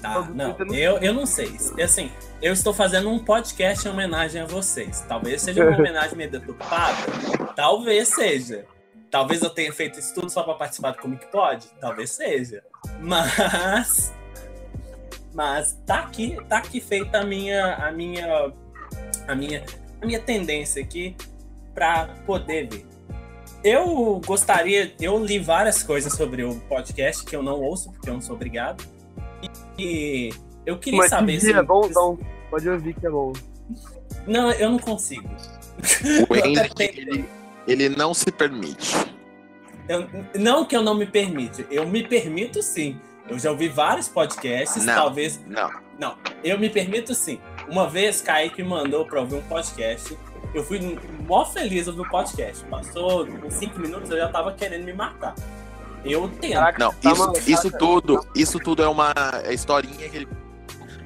Tá, 0.00 0.20
não, 0.34 0.56
não- 0.58 0.74
eu, 0.74 0.98
eu 0.98 1.14
não 1.14 1.24
sei. 1.24 1.56
Assim, 1.82 2.10
eu 2.42 2.52
estou 2.52 2.74
fazendo 2.74 3.08
um 3.10 3.18
podcast 3.18 3.86
em 3.86 3.90
homenagem 3.90 4.42
a 4.42 4.44
vocês. 4.44 5.00
Talvez 5.08 5.40
seja 5.42 5.64
uma 5.66 5.76
homenagem 5.78 6.16
meio 6.16 6.30
deturpada. 6.30 6.96
Talvez 7.56 8.08
seja. 8.08 8.66
Talvez 9.10 9.40
eu 9.42 9.48
tenha 9.50 9.72
feito 9.72 9.98
isso 9.98 10.14
tudo 10.14 10.28
só 10.30 10.42
para 10.42 10.54
participar 10.54 10.90
do 10.92 10.98
Como 10.98 11.16
Que 11.16 11.26
Pode. 11.26 11.66
Talvez 11.80 12.10
seja. 12.10 12.62
Mas. 13.00 14.12
Mas 15.34 15.78
tá 15.86 16.00
aqui, 16.00 16.36
tá 16.48 16.58
aqui 16.58 16.80
feita 16.80 17.18
a 17.20 17.24
minha. 17.24 17.74
A 17.76 17.90
minha. 17.90 18.52
A 19.26 19.34
minha. 19.34 19.64
A 20.02 20.06
minha 20.06 20.20
tendência 20.20 20.82
aqui 20.82 21.16
para 21.74 22.08
poder 22.26 22.68
ver. 22.68 22.86
Eu 23.66 24.20
gostaria, 24.24 24.94
eu 25.00 25.18
li 25.18 25.40
várias 25.40 25.82
coisas 25.82 26.12
sobre 26.12 26.44
o 26.44 26.54
podcast 26.68 27.24
que 27.24 27.34
eu 27.34 27.42
não 27.42 27.60
ouço, 27.60 27.90
porque 27.90 28.08
eu 28.08 28.14
não 28.14 28.20
sou 28.20 28.36
obrigado. 28.36 28.84
E 29.76 30.30
eu 30.64 30.78
queria 30.78 31.00
Mas 31.00 31.10
saber 31.10 31.40
se 31.40 31.52
é 31.52 31.60
bom, 31.64 31.84
então 31.84 32.16
pode 32.48 32.68
ouvir 32.68 32.94
que 32.94 33.04
é 33.04 33.10
bom. 33.10 33.32
Não, 34.24 34.52
eu 34.52 34.70
não 34.70 34.78
consigo. 34.78 35.28
O 36.30 36.34
ele, 36.78 37.24
ele 37.66 37.88
não 37.88 38.14
se 38.14 38.30
permite. 38.30 38.94
Eu- 39.88 40.08
não 40.36 40.64
que 40.64 40.76
eu 40.76 40.82
não 40.82 40.94
me 40.94 41.06
permite, 41.06 41.66
eu 41.68 41.88
me 41.88 42.06
permito 42.06 42.62
sim. 42.62 43.00
Eu 43.28 43.36
já 43.36 43.50
ouvi 43.50 43.68
vários 43.68 44.06
podcasts, 44.06 44.84
Não. 44.84 44.94
talvez. 44.94 45.40
Não. 45.44 45.72
Não, 45.98 46.16
eu 46.44 46.56
me 46.56 46.70
permito 46.70 47.16
sim. 47.16 47.40
Uma 47.68 47.88
vez, 47.90 48.20
Kaique 48.20 48.62
me 48.62 48.68
mandou 48.68 49.04
pra 49.04 49.20
ouvir 49.22 49.34
um 49.34 49.42
podcast 49.42 50.16
Eu 50.54 50.64
fui 50.64 50.98
mó 51.26 51.44
feliz 51.44 51.86
no 51.88 52.08
podcast. 52.08 52.64
Passou 52.66 53.24
uns 53.26 53.54
5 53.54 53.78
minutos, 53.78 54.10
eu 54.10 54.16
já 54.16 54.28
tava 54.28 54.52
querendo 54.54 54.84
me 54.84 54.92
matar. 54.92 55.34
Eu 56.04 56.28
tento. 56.40 56.52
Caraca, 56.54 56.78
Não, 56.78 56.92
tá 56.94 57.12
isso, 57.12 57.32
isso 57.50 57.70
tudo, 57.78 58.26
isso 58.34 58.58
tudo 58.60 58.82
é 58.82 58.88
uma 58.88 59.12
é 59.44 59.52
historinha 59.52 60.08
que 60.08 60.16
ele. 60.16 60.28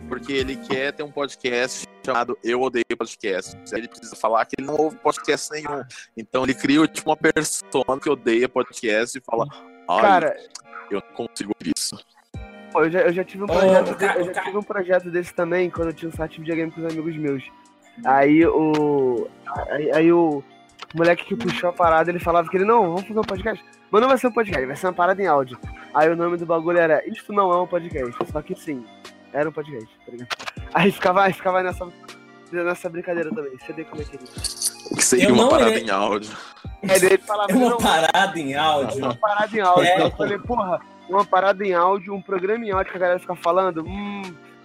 Porque 0.09 0.33
ele 0.33 0.57
quer 0.57 0.93
ter 0.93 1.03
um 1.05 1.11
podcast 1.11 1.87
chamado 2.05 2.37
Eu 2.43 2.61
Odeio 2.61 2.85
Podcast. 2.99 3.57
Ele 3.73 3.87
precisa 3.89 4.17
falar 4.17 4.45
que 4.45 4.57
ele 4.59 4.67
não 4.67 4.75
ouve 4.77 4.97
podcast 4.97 5.51
nenhum. 5.53 5.83
Então 6.17 6.43
ele 6.43 6.55
cria 6.55 6.87
tipo 6.87 7.11
uma 7.11 7.17
persona 7.17 8.01
que 8.03 8.11
odeia 8.11 8.49
podcast 8.49 9.17
e 9.17 9.23
fala. 9.25 9.47
Ai, 9.89 10.01
Cara, 10.01 10.37
eu 10.91 11.01
não 11.01 11.27
consigo 11.27 11.53
ouvir 11.59 11.73
isso. 11.77 11.97
pô, 12.73 12.83
eu 12.85 12.91
já, 12.91 13.01
eu 13.03 13.13
já 13.13 13.25
tive 13.25 13.45
um 13.45 13.47
projeto, 13.47 13.91
o 13.93 13.97
ca- 13.97 14.17
eu 14.17 14.23
o 14.31 14.35
já 14.35 14.43
tive 14.43 14.57
um 14.59 14.63
projeto 14.63 15.11
desse 15.11 15.33
também, 15.33 15.71
quando 15.71 15.89
eu 15.89 15.95
tinha 15.95 16.09
um 16.09 16.13
site 16.13 16.33
de 16.33 16.39
videogame 16.41 16.73
com 16.73 16.81
os 16.85 16.93
amigos 16.93 17.17
meus. 17.17 17.45
Aí 18.05 18.45
o. 18.47 19.29
Aí, 19.71 19.93
aí 19.93 20.13
o 20.13 20.43
moleque 20.95 21.25
que 21.25 21.37
puxou 21.37 21.71
a 21.71 21.73
parada, 21.73 22.11
ele 22.11 22.19
falava 22.19 22.49
que 22.49 22.57
ele, 22.57 22.65
não, 22.65 22.83
vamos 22.95 23.03
fazer 23.03 23.19
um 23.21 23.25
podcast. 23.25 23.65
Mas 23.91 24.01
não 24.01 24.09
vai 24.09 24.19
ser 24.19 24.27
um 24.29 24.33
podcast, 24.33 24.67
vai 24.67 24.77
ser 24.77 24.87
uma 24.87 24.93
parada 24.93 25.21
em 25.23 25.27
áudio. 25.27 25.59
Aí 25.93 26.09
o 26.09 26.15
nome 26.17 26.37
do 26.37 26.47
bagulho 26.47 26.79
era 26.79 27.05
Isto 27.09 27.33
não 27.33 27.51
é 27.53 27.61
um 27.61 27.67
podcast. 27.67 28.15
Só 28.31 28.41
que 28.41 28.55
sim, 28.55 28.85
era 29.33 29.49
um 29.49 29.53
podcast, 29.53 29.89
tá 30.07 30.13
ligado? 30.13 30.29
Aí 30.73 30.93
ficava, 30.93 31.25
aí 31.25 31.33
ficava 31.33 31.65
nessa, 31.65 31.89
nessa 32.53 32.89
brincadeira 32.89 33.29
também. 33.35 33.51
Você 33.59 33.73
vê 33.73 33.83
como 33.85 34.01
é 34.01 34.05
que 34.05 34.15
ele. 34.15 34.25
O 34.93 34.97
que 34.97 35.05
seria 35.05 35.29
Eu 35.29 35.35
uma 35.35 35.43
não 35.43 35.49
parada 35.51 35.71
irei- 35.73 35.83
em 35.85 35.91
áudio. 35.91 36.31
Aí 36.89 36.97
ele 37.05 37.19
falava, 37.19 37.51
É 37.51 37.55
uma 37.57 37.77
parada 37.77 38.39
em 38.39 38.55
áudio. 38.55 39.05
uma 39.05 39.15
parada 39.17 39.57
em 39.57 39.61
áudio. 39.61 39.85
É. 39.85 40.03
Eu 40.03 40.11
falei, 40.13 40.39
porra, 40.39 40.81
uma 41.09 41.25
parada 41.25 41.67
em 41.67 41.75
áudio, 41.75 42.15
um 42.15 42.23
programa 42.23 42.65
em 42.65 42.71
áudio 42.71 42.93
que 42.93 42.97
a 42.97 43.01
galera 43.01 43.19
fica 43.19 43.35
falando, 43.35 43.83
hum, 43.85 44.23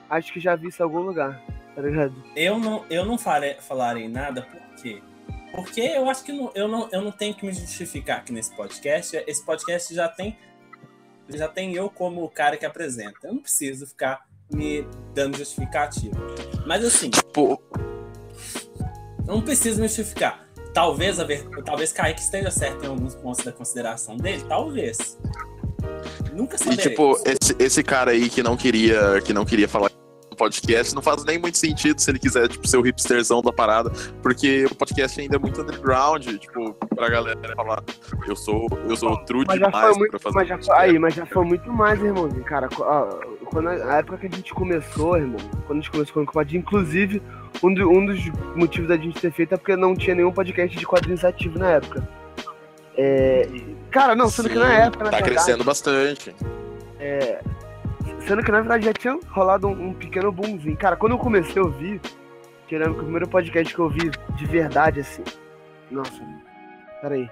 acho 0.08 0.32
que 0.32 0.40
já 0.40 0.56
vi 0.56 0.68
isso 0.68 0.84
em 0.84 0.86
algum 0.86 1.00
lugar, 1.00 1.42
tá 1.76 1.82
ligado? 1.82 2.14
Eu 2.36 2.58
não, 2.58 2.86
eu 2.90 3.06
não 3.06 3.18
farei, 3.18 3.56
falarei 3.60 4.08
nada, 4.08 4.42
por 4.44 4.82
quê? 4.82 5.02
Porque 5.54 5.82
eu 5.82 6.10
acho 6.10 6.24
que 6.24 6.32
não- 6.34 6.52
eu, 6.56 6.68
não, 6.68 6.90
eu 6.92 7.02
não 7.02 7.12
tenho 7.12 7.34
que 7.34 7.46
me 7.46 7.54
justificar 7.54 8.18
aqui 8.20 8.34
nesse 8.34 8.54
podcast. 8.56 9.24
Esse 9.26 9.44
podcast 9.46 9.94
já 9.94 10.08
tem, 10.08 10.38
já 11.30 11.48
tem 11.48 11.74
eu 11.74 11.90
como 11.90 12.24
o 12.24 12.30
cara 12.30 12.58
que 12.58 12.66
apresenta. 12.66 13.20
Eu 13.24 13.34
não 13.36 13.42
preciso 13.42 13.88
ficar 13.88 14.28
me 14.52 14.86
dando 15.14 15.38
justificativa. 15.38 16.16
Mas 16.66 16.84
assim, 16.84 17.10
Pô, 17.34 17.62
não 19.26 19.42
preciso 19.42 19.82
me 19.82 19.88
justificar. 19.88 20.46
Talvez, 20.74 21.22
a 21.22 21.24
ver, 21.24 21.48
talvez 21.64 21.94
Kaique 21.94 22.20
esteja 22.20 22.52
certo 22.52 22.84
em 22.84 22.88
alguns 22.88 23.16
pontos 23.16 23.44
da 23.46 23.52
consideração 23.54 24.18
dele, 24.18 24.44
talvez. 24.48 25.18
Nunca 26.34 26.58
e 26.58 26.60
saberei. 26.60 26.90
tipo, 26.90 27.18
esse, 27.26 27.56
esse 27.58 27.82
cara 27.84 28.12
aí 28.12 28.30
que 28.30 28.44
não 28.44 28.58
queria, 28.58 29.22
que 29.22 29.32
não 29.32 29.46
queria 29.46 29.70
falar 29.70 29.90
no 30.36 30.38
podcast, 30.38 30.94
não 30.94 31.02
faz 31.02 31.24
nem 31.24 31.40
muito 31.40 31.58
sentido 31.58 32.00
se 32.00 32.12
ele 32.12 32.20
quiser, 32.20 32.48
tipo, 32.50 32.68
ser 32.68 32.78
o 32.78 32.82
hipsterzão 32.82 33.42
da 33.42 33.54
parada, 33.54 33.90
porque 34.22 34.66
o 34.66 34.76
podcast 34.76 35.20
ainda 35.20 35.38
é 35.38 35.40
muito 35.40 35.62
underground, 35.62 36.26
tipo, 36.38 36.74
pra 36.94 37.10
galera 37.10 37.40
falar, 37.56 37.82
eu 38.28 38.36
sou, 38.36 38.68
eu 38.88 38.96
sou 38.98 39.16
true 39.26 39.46
Mas 39.48 39.60
demais 39.60 39.98
muito, 39.98 40.12
pra 40.12 40.20
fazer 40.20 40.36
mas 40.36 40.48
já 40.48 40.58
foi, 40.62 40.76
aí, 40.76 41.00
mas 41.00 41.14
já 41.16 41.26
foi 41.26 41.46
muito 41.46 41.72
mais, 41.72 42.02
irmãozinho, 42.04 42.44
cara. 42.44 42.68
Quando, 42.68 43.70
a 43.70 43.98
época 43.98 44.18
que 44.18 44.28
a 44.28 44.30
gente 44.36 44.54
começou, 44.54 45.16
irmão, 45.18 45.38
quando 45.66 45.80
a 45.80 45.82
gente 45.82 45.92
começou 45.92 46.14
com 46.14 46.22
o 46.22 46.26
Comadinho, 46.26 46.60
inclusive, 46.60 47.22
um, 47.64 47.74
do- 47.74 47.90
um 47.90 48.06
dos 48.06 48.20
motivos 48.56 48.90
da 48.90 48.98
gente 48.98 49.20
ter 49.20 49.32
feito 49.32 49.54
é 49.54 49.58
porque 49.58 49.76
não 49.76 49.96
tinha 49.96 50.16
nenhum 50.16 50.32
podcast 50.32 50.78
de 50.78 50.86
quadrinhos 50.86 51.24
ativo 51.24 51.58
na 51.58 51.70
época. 51.72 52.08
É, 52.98 53.48
cara, 53.92 54.16
não, 54.16 54.30
sendo 54.30 54.50
que 54.50 54.56
na 54.56 54.68
Sim, 54.68 54.74
época, 54.74 55.04
na 55.06 55.12
Tá 55.12 55.18
verdade, 55.18 55.24
crescendo 55.36 55.64
bastante. 55.64 56.36
É, 57.00 57.42
sendo 58.28 58.44
que 58.44 58.52
na 58.52 58.60
verdade 58.62 58.86
já 58.86 58.94
tinha 58.94 59.18
rolado 59.30 59.68
um, 59.68 59.88
um 59.90 59.94
pequeno 59.94 60.32
boomzinho. 60.32 60.76
Cara, 60.78 60.96
quando 60.96 61.14
eu 61.14 61.18
comecei 61.20 61.62
a 61.62 61.66
ouvir, 61.66 62.00
tirando 62.68 62.94
que 62.94 63.00
o 63.00 63.04
primeiro 63.04 63.28
podcast 63.30 63.74
que 63.74 63.80
eu 63.80 63.86
ouvi 63.86 64.10
de 64.36 64.46
verdade, 64.46 65.00
assim. 65.02 65.24
Nossa, 65.92 66.22
peraí. 67.02 67.30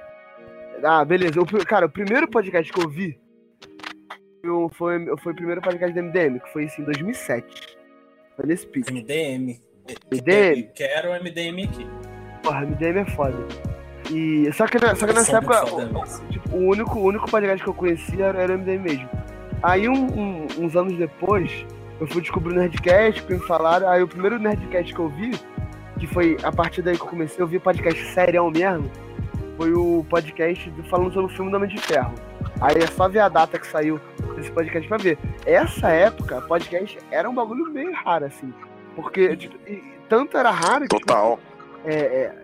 Ah, 0.84 1.04
beleza. 1.06 1.40
O, 1.42 1.46
cara, 1.66 1.86
o 1.86 1.90
primeiro 1.90 2.28
podcast 2.30 2.72
que 2.72 2.80
eu 2.80 2.84
ouvi 2.86 3.18
eu- 4.44 4.70
foi, 4.76 5.06
foi 5.18 5.32
o 5.32 5.36
primeiro 5.36 5.62
podcast 5.62 5.94
do 5.94 6.00
MDM, 6.04 6.40
que 6.40 6.52
foi 6.52 6.66
assim, 6.66 6.82
em 6.82 6.86
2007. 6.86 7.78
Foi 8.36 8.46
nesse 8.46 8.68
pique. 8.68 8.92
MDM. 8.92 9.62
MDM? 10.12 10.70
Quero 10.76 11.10
o 11.12 11.14
MDM 11.16 11.64
aqui. 11.64 11.88
Porra, 12.44 12.62
MDM 12.66 13.00
é 13.00 13.06
foda. 13.06 13.38
E, 14.12 14.52
só, 14.54 14.68
que, 14.68 14.78
na- 14.80 14.96
só 14.96 15.08
que 15.08 15.14
nessa 15.14 15.38
época, 15.38 15.64
o- 15.74 16.30
tipo, 16.30 16.50
o 16.56 16.68
único, 16.70 17.00
o 17.00 17.04
único 17.06 17.30
podcast 17.32 17.64
que 17.64 17.70
eu 17.70 17.74
conhecia 17.74 18.26
era, 18.26 18.42
era 18.42 18.52
o 18.54 18.56
MDM 18.58 18.80
mesmo. 18.84 19.10
Aí, 19.64 19.88
um- 19.88 20.06
um- 20.08 20.48
uns 20.60 20.76
anos 20.76 20.94
depois, 20.98 21.66
eu 22.00 22.06
fui 22.08 22.22
descobrir 22.22 22.54
o 22.54 22.60
Nerdcast, 22.60 23.22
porque 23.22 23.36
me 23.36 23.48
falaram. 23.48 23.88
Aí, 23.90 24.04
o 24.04 24.08
primeiro 24.08 24.38
Nerdcast 24.38 24.94
que 24.94 25.00
eu 25.00 25.10
vi, 25.10 25.32
que 26.00 26.06
foi 26.08 26.38
a 26.44 26.52
partir 26.52 26.82
daí 26.82 26.98
que 26.98 27.04
eu 27.04 27.08
comecei 27.08 27.40
a 27.40 27.44
ouvir 27.46 27.60
podcast 27.60 28.04
serião 28.14 28.52
mesmo, 28.52 28.92
foi 29.58 29.72
o 29.74 30.06
podcast 30.10 30.70
do- 30.72 30.84
falando 30.84 31.14
sobre 31.14 31.32
o 31.32 31.36
filme 31.36 31.50
do 31.50 31.58
Homem 31.58 31.70
de 31.70 31.80
Ferro. 31.80 32.14
Aí 32.60 32.76
é 32.78 32.88
só 32.88 33.08
ver 33.08 33.20
a 33.20 33.30
data 33.30 33.58
que 33.58 33.66
saiu 33.66 34.00
desse 34.36 34.52
podcast 34.52 34.88
pra 34.88 34.98
ver. 34.98 35.18
Essa 35.46 35.90
época, 35.90 36.42
podcast 36.42 36.98
era 37.10 37.30
um 37.30 37.34
bagulho 37.34 37.66
meio 37.72 37.94
raro, 37.94 38.26
assim. 38.26 38.54
Porque, 38.96 39.36
tipo, 39.38 39.56
tanto 40.10 40.38
era 40.38 40.52
raro 40.52 40.82
que. 40.88 40.96
tipo, 40.96 41.08
Total. 41.08 41.40
é, 41.86 41.94
é, 41.96 42.36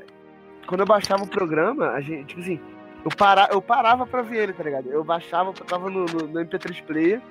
quando 0.68 0.82
eu 0.82 0.86
baixava 0.88 1.24
o 1.24 1.28
programa, 1.28 1.90
a 1.92 2.02
gente, 2.02 2.28
tipo 2.28 2.42
assim, 2.42 2.60
eu, 3.06 3.12
para, 3.16 3.50
eu 3.52 3.62
parava 3.62 4.06
pra 4.06 4.22
ver 4.22 4.44
ele, 4.44 4.54
tá 4.54 4.64
ligado? 4.64 4.88
Eu 4.90 5.04
baixava, 5.04 5.50
eu 5.50 5.66
tava 5.66 5.90
no, 5.90 6.06
no, 6.06 6.28
no 6.28 6.40
MP3 6.46 6.84
Player, 6.84 7.22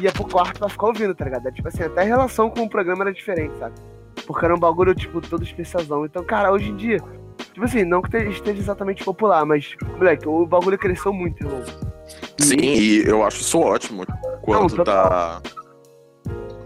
ia 0.00 0.12
pro 0.12 0.24
quarto 0.24 0.58
pra 0.58 0.68
ficar 0.68 0.86
ouvindo, 0.86 1.14
tá 1.14 1.24
ligado? 1.24 1.46
É, 1.48 1.52
Tipo 1.52 1.68
assim, 1.68 1.82
até 1.82 2.02
a 2.02 2.04
relação 2.04 2.48
com 2.50 2.62
o 2.62 2.68
programa 2.70 3.04
era 3.04 3.12
diferente, 3.12 3.56
sabe? 3.58 3.74
Porque 4.26 4.44
era 4.44 4.54
um 4.54 4.58
bagulho, 4.58 4.94
tipo, 4.94 5.20
todo 5.20 5.42
especialzão. 5.42 6.04
Então, 6.04 6.22
cara, 6.24 6.52
hoje 6.52 6.70
em 6.70 6.76
dia, 6.76 6.98
tipo 7.38 7.64
assim, 7.64 7.84
não 7.84 8.00
que 8.02 8.10
te- 8.10 8.28
esteja 8.30 8.58
exatamente 8.60 9.02
popular, 9.04 9.44
mas, 9.44 9.74
moleque, 9.96 10.28
o 10.28 10.46
bagulho 10.46 10.78
cresceu 10.78 11.12
muito, 11.12 11.44
irmão. 11.44 11.62
Sim, 12.38 12.56
e 12.60 13.04
eu 13.06 13.24
acho 13.24 13.40
isso 13.40 13.58
ótimo. 13.60 14.04
Quanto 14.42 14.76
total. 14.76 15.10
tá. 15.10 15.42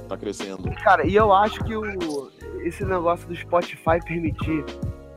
Tá 0.09 0.17
crescendo. 0.19 0.71
Cara, 0.83 1.07
e 1.07 1.15
eu 1.15 1.33
acho 1.33 1.63
que 1.65 1.75
o, 1.75 2.31
esse 2.63 2.85
negócio 2.85 3.27
do 3.27 3.35
Spotify 3.35 3.99
permitir 4.07 4.63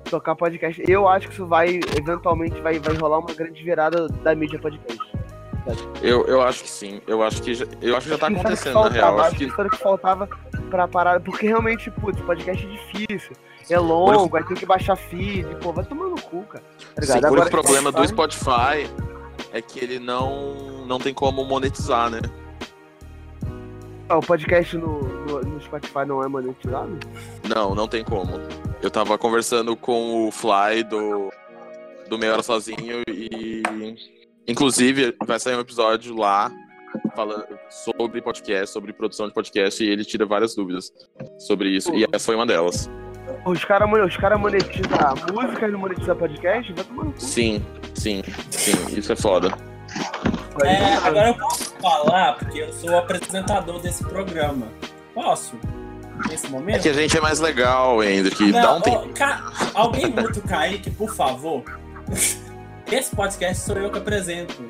tocar 0.08 0.36
podcast, 0.36 0.84
eu 0.88 1.08
acho 1.08 1.28
que 1.28 1.34
isso 1.34 1.46
vai, 1.46 1.80
eventualmente, 1.98 2.60
vai, 2.62 2.80
vai 2.80 2.96
rolar 2.96 3.20
uma 3.20 3.34
grande 3.34 3.64
virada 3.64 4.08
da 4.08 4.34
mídia 4.36 4.60
podcast. 4.60 5.18
Eu, 6.02 6.26
eu 6.28 6.42
acho 6.42 6.64
que 6.64 6.70
sim. 6.70 7.02
Eu 7.06 7.22
acho 7.22 7.42
que 7.42 7.54
já, 7.54 7.66
eu 7.82 7.96
acho 7.98 8.06
que 8.06 8.14
já 8.14 8.18
tá 8.18 8.28
acontecendo, 8.28 8.74
na 8.74 8.82
faltava, 8.84 8.96
real. 8.96 9.20
acho 9.20 9.36
que 9.36 9.46
o 9.46 9.70
que 9.70 9.78
faltava 9.78 10.30
pra 10.70 10.88
parada, 10.88 11.20
porque 11.20 11.48
realmente, 11.48 11.92
putz, 11.92 12.20
podcast 12.22 12.66
é 12.66 12.70
difícil, 12.70 13.36
é 13.70 13.78
longo, 13.78 14.30
vai 14.30 14.44
ter 14.44 14.56
que 14.56 14.66
baixar 14.66 14.96
feed, 14.96 15.46
pô, 15.62 15.74
vai 15.74 15.84
tomar 15.84 16.06
no 16.08 16.22
cu, 16.22 16.44
cara. 16.44 16.64
Tá 16.96 17.02
sim, 17.02 17.14
ligado? 17.16 17.24
o 17.32 17.36
Agora, 17.36 17.50
problema 17.50 17.92
do 17.92 18.08
Spotify- 18.08 18.86
Spotify 18.86 19.48
é 19.52 19.62
que 19.62 19.80
ele 19.80 20.00
não, 20.00 20.86
não 20.86 21.00
tem 21.00 21.14
como 21.14 21.44
monetizar, 21.44 22.10
né? 22.10 22.22
Ah, 24.10 24.18
o 24.18 24.22
podcast 24.22 24.78
no, 24.78 25.02
no, 25.02 25.42
no 25.42 25.62
Spotify 25.62 26.06
não 26.08 26.24
é 26.24 26.30
monetizado? 26.30 26.98
Não, 27.44 27.76
não 27.76 27.90
tem 27.90 28.06
como. 28.06 28.40
Eu 28.82 28.92
tava 28.92 29.18
conversando 29.18 29.76
com 29.76 30.28
o 30.28 30.32
Fly 30.32 30.84
do, 30.84 31.32
do 32.10 32.18
Meia 32.18 32.34
Hora 32.34 32.44
Sozinho 32.44 33.02
e. 33.10 33.64
Inclusive, 34.48 35.16
vai 35.26 35.40
sair 35.40 35.56
um 35.56 35.60
episódio 35.60 36.16
lá 36.16 36.52
falando 37.16 37.46
sobre 37.70 38.22
podcast, 38.22 38.72
sobre 38.72 38.94
produção 38.94 39.28
de 39.28 39.34
podcast, 39.34 39.84
e 39.84 39.90
ele 39.90 40.06
tira 40.06 40.26
várias 40.26 40.56
dúvidas 40.56 40.92
sobre 41.40 41.70
isso. 41.70 41.94
E 41.94 42.06
essa 42.14 42.26
foi 42.26 42.36
uma 42.36 42.46
delas. 42.46 42.90
Os 43.46 43.66
caras 43.66 43.90
os 44.06 44.16
cara 44.16 44.38
monetizam 44.38 44.98
a 45.00 45.34
música 45.34 45.68
e 45.68 45.72
não 45.72 45.80
monetizam 45.80 46.16
podcast? 46.16 46.72
Vai 46.72 46.84
tomar 46.86 47.06
cu. 47.06 47.14
Sim, 47.18 47.66
sim, 47.94 48.22
sim, 48.52 48.98
isso 48.98 49.12
é 49.12 49.16
foda. 49.16 49.50
É, 50.64 50.94
agora 50.96 51.30
eu 51.30 51.36
posso 51.36 51.76
falar, 51.76 52.38
porque 52.38 52.60
eu 52.60 52.72
sou 52.74 52.92
o 52.92 52.98
apresentador 52.98 53.82
desse 53.82 54.04
programa. 54.06 54.68
Posso? 55.14 55.58
Nesse 56.30 56.48
É 56.48 56.50
momento? 56.50 56.82
que 56.82 56.90
a 56.90 56.94
gente 56.94 57.18
é 57.18 57.22
mais 57.22 57.40
legal, 57.40 58.04
Hendrick. 58.04 58.52
Dá 58.52 58.76
um 58.76 58.82
tempo. 58.82 59.10
ca- 59.14 59.52
Alguém 59.74 60.08
muta 60.08 60.40
o 60.40 60.42
Kaique, 60.44 60.90
por 60.92 61.14
favor. 61.14 61.64
Esse 62.92 63.16
podcast 63.16 63.64
sou 63.64 63.76
eu 63.78 63.92
que 63.92 63.98
apresento. 63.98 64.64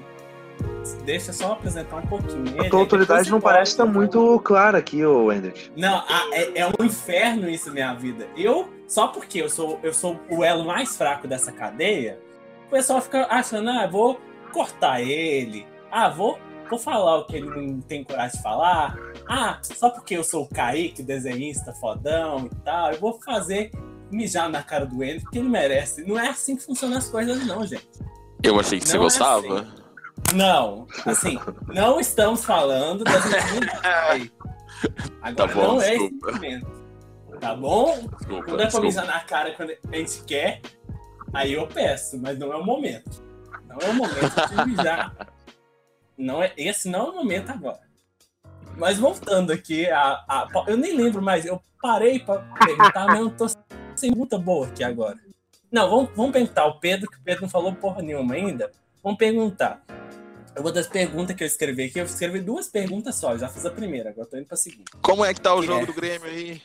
Deixa 1.06 1.30
eu 1.30 1.34
só 1.34 1.52
apresentar 1.54 1.98
um 1.98 2.02
pouquinho. 2.08 2.48
ele, 2.48 2.68
A 2.68 2.70
tua 2.70 2.80
aí 2.80 2.84
autoridade 2.84 3.30
não 3.30 3.40
parece 3.40 3.72
estar 3.74 3.84
volta. 3.84 4.00
muito 4.00 4.40
clara 4.40 4.78
aqui, 4.80 5.06
ô 5.06 5.32
Hendrick. 5.32 5.72
Não, 5.76 5.98
a- 5.98 6.30
é, 6.32 6.60
é 6.62 6.68
um 6.68 6.84
inferno 6.84 7.50
isso 7.50 7.68
na 7.68 7.74
minha 7.74 7.94
vida. 7.94 8.28
Eu, 8.36 8.68
só 8.88 9.08
porque 9.08 9.42
eu 9.42 9.50
sou, 9.50 9.80
eu 9.84 9.94
sou 9.94 10.20
o 10.30 10.44
elo 10.44 10.66
mais 10.66 10.98
fraco 10.98 11.28
dessa 11.28 11.52
cadeia, 11.52 12.20
o 12.68 12.72
pessoal 12.72 13.02
fica 13.02 13.28
achando, 13.30 13.70
ah, 13.70 13.86
vou 13.88 14.20
cortar 14.52 15.02
ele. 15.02 15.68
Ah, 15.92 16.10
vou, 16.10 16.40
vou 16.70 16.80
falar 16.80 17.18
o 17.20 17.26
que 17.26 17.36
ele 17.38 17.50
não 17.50 17.80
tem 17.82 18.04
coragem 18.04 18.36
de 18.38 18.42
falar. 18.44 18.98
Ah, 19.30 19.60
só 19.62 19.90
porque 19.90 20.16
eu 20.16 20.24
sou 20.24 20.44
o 20.44 20.48
Kaique, 20.50 21.04
desenhista 21.04 21.74
fodão 21.74 22.46
e 22.52 22.56
tal, 22.64 22.92
eu 22.94 23.00
vou 23.00 23.20
fazer 23.22 23.72
mijar 24.10 24.50
na 24.50 24.64
cara 24.64 24.86
do 24.86 25.04
Ender, 25.04 25.22
porque 25.22 25.40
ele 25.40 25.50
merece. 25.50 26.04
Não 26.06 26.18
é 26.18 26.30
assim 26.30 26.56
que 26.56 26.64
funcionam 26.64 26.98
as 26.98 27.10
coisas, 27.10 27.46
não, 27.46 27.66
gente. 27.66 27.88
Eu 28.42 28.60
achei 28.60 28.80
que 28.80 28.88
você 28.88 28.96
Não 28.96 29.02
é 29.02 29.06
gostava. 29.06 29.60
assim. 29.62 29.72
Não, 30.34 30.88
assim, 31.06 31.40
não 31.68 32.00
estamos 32.00 32.44
falando 32.44 33.04
das. 33.04 33.24
Agora 35.22 35.36
Tá 35.36 35.48
bom, 35.48 35.74
não 35.76 35.82
é 35.82 35.96
esse 35.96 36.12
momento. 36.12 36.78
Tá 37.40 37.56
bom? 37.56 38.00
Desculpa, 38.18 38.44
Quando 38.46 38.62
é 38.62 38.68
pra 38.68 38.82
mijar 38.82 39.06
na 39.06 39.20
cara 39.22 39.52
quando 39.56 39.72
a 39.72 39.96
gente 39.96 40.24
quer, 40.24 40.62
aí 41.34 41.54
eu 41.54 41.68
peço, 41.68 42.20
mas 42.20 42.38
não 42.38 42.52
é 42.52 42.56
o 42.58 42.64
momento. 42.66 43.24
Não 43.68 43.78
é 43.80 43.90
o 43.90 43.94
momento 43.94 44.48
de 44.50 44.66
mijar. 44.70 45.16
Não 46.18 46.42
é, 46.42 46.52
esse 46.58 46.90
não 46.90 47.06
é 47.06 47.10
o 47.12 47.14
momento 47.14 47.52
agora. 47.52 47.87
Mas 48.78 48.98
voltando 49.00 49.52
aqui, 49.52 49.90
a, 49.90 50.24
a- 50.28 50.48
eu 50.68 50.78
nem 50.78 50.96
lembro 50.96 51.22
mais, 51.22 51.46
eu 51.46 51.62
parei 51.82 52.20
pra 52.20 52.40
perguntar, 52.64 53.08
mas 53.08 53.20
eu 53.20 53.30
tô 53.32 53.48
sem 53.48 54.12
pergunta 54.12 54.38
boa 54.38 54.68
aqui 54.68 54.84
agora. 54.84 55.18
Não, 55.72 55.90
vamos, 55.90 56.10
vamos 56.16 56.32
perguntar 56.32 56.66
o 56.66 56.80
Pedro, 56.80 57.10
que 57.10 57.18
o 57.18 57.22
Pedro 57.24 57.42
não 57.44 57.50
falou 57.50 57.74
porra 57.74 58.02
nenhuma 58.02 58.36
ainda. 58.36 58.72
Vamos 59.04 59.18
perguntar. 59.18 59.82
Eu 60.56 60.64
vou 60.64 60.72
das 60.72 60.88
perguntas 60.88 61.36
que 61.36 61.44
eu 61.44 61.48
escrevi 61.48 61.84
aqui, 61.86 62.00
eu 62.00 62.06
escrevi 62.06 62.40
duas 62.40 62.68
perguntas 62.68 63.16
só, 63.16 63.34
eu 63.34 63.40
já 63.40 63.48
fiz 63.48 63.66
a 63.66 63.70
primeira, 63.70 64.10
agora 64.10 64.26
eu 64.26 64.30
tô 64.32 64.38
indo 64.38 64.48
pra 64.48 64.58
segunda. 64.58 64.86
Como 65.02 65.24
é 65.24 65.34
que 65.34 65.42
tá 65.42 65.54
o 65.54 65.62
jogo 65.62 65.84
É. 65.84 65.86
do 65.86 65.94
Grêmio 65.94 66.28
aí? 66.28 66.62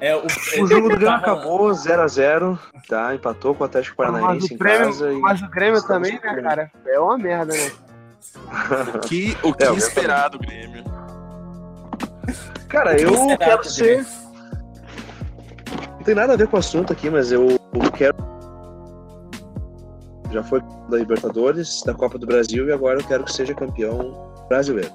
É, 0.00 0.16
o, 0.16 0.24
O 0.26 0.66
jogo 0.66 0.88
do 0.88 0.96
Grêmio 0.96 1.06
tá 1.06 1.14
acabou 1.16 1.70
0x0, 1.70 2.58
tá? 2.88 3.14
Empatou 3.14 3.54
com 3.54 3.62
o 3.62 3.66
Atlético 3.66 3.94
Mas 3.98 4.10
Paranaense 4.10 4.52
o 4.52 4.54
em 4.54 4.58
Grêmio, 4.58 4.86
casa. 4.86 5.12
e- 5.12 5.20
mas 5.20 5.40
o 5.42 5.48
Grêmio 5.48 5.82
também, 5.86 6.12
né, 6.14 6.42
cara? 6.42 6.72
É 6.84 6.98
uma 6.98 7.16
merda, 7.16 7.52
né? 7.54 7.70
Que, 9.06 9.36
o 9.42 9.52
que 9.54 9.64
É, 9.64 9.72
esperar 9.74 10.30
do 10.30 10.38
Grêmio? 10.40 10.82
Cara, 12.72 12.98
eu 13.00 13.14
será 13.14 13.36
quero 13.36 13.64
ser. 13.64 14.06
Não 15.96 16.02
tem 16.04 16.14
nada 16.14 16.32
a 16.32 16.36
ver 16.36 16.48
com 16.48 16.56
o 16.56 16.58
assunto 16.58 16.92
aqui, 16.92 17.08
mas 17.10 17.30
eu 17.30 17.58
quero. 17.96 18.16
Já 20.32 20.42
foi 20.42 20.60
da 20.88 20.96
Libertadores, 20.96 21.82
da 21.84 21.92
Copa 21.92 22.18
do 22.18 22.26
Brasil 22.26 22.66
e 22.66 22.72
agora 22.72 22.98
eu 22.98 23.04
quero 23.06 23.24
que 23.24 23.32
seja 23.32 23.54
campeão 23.54 24.32
brasileiro. 24.48 24.90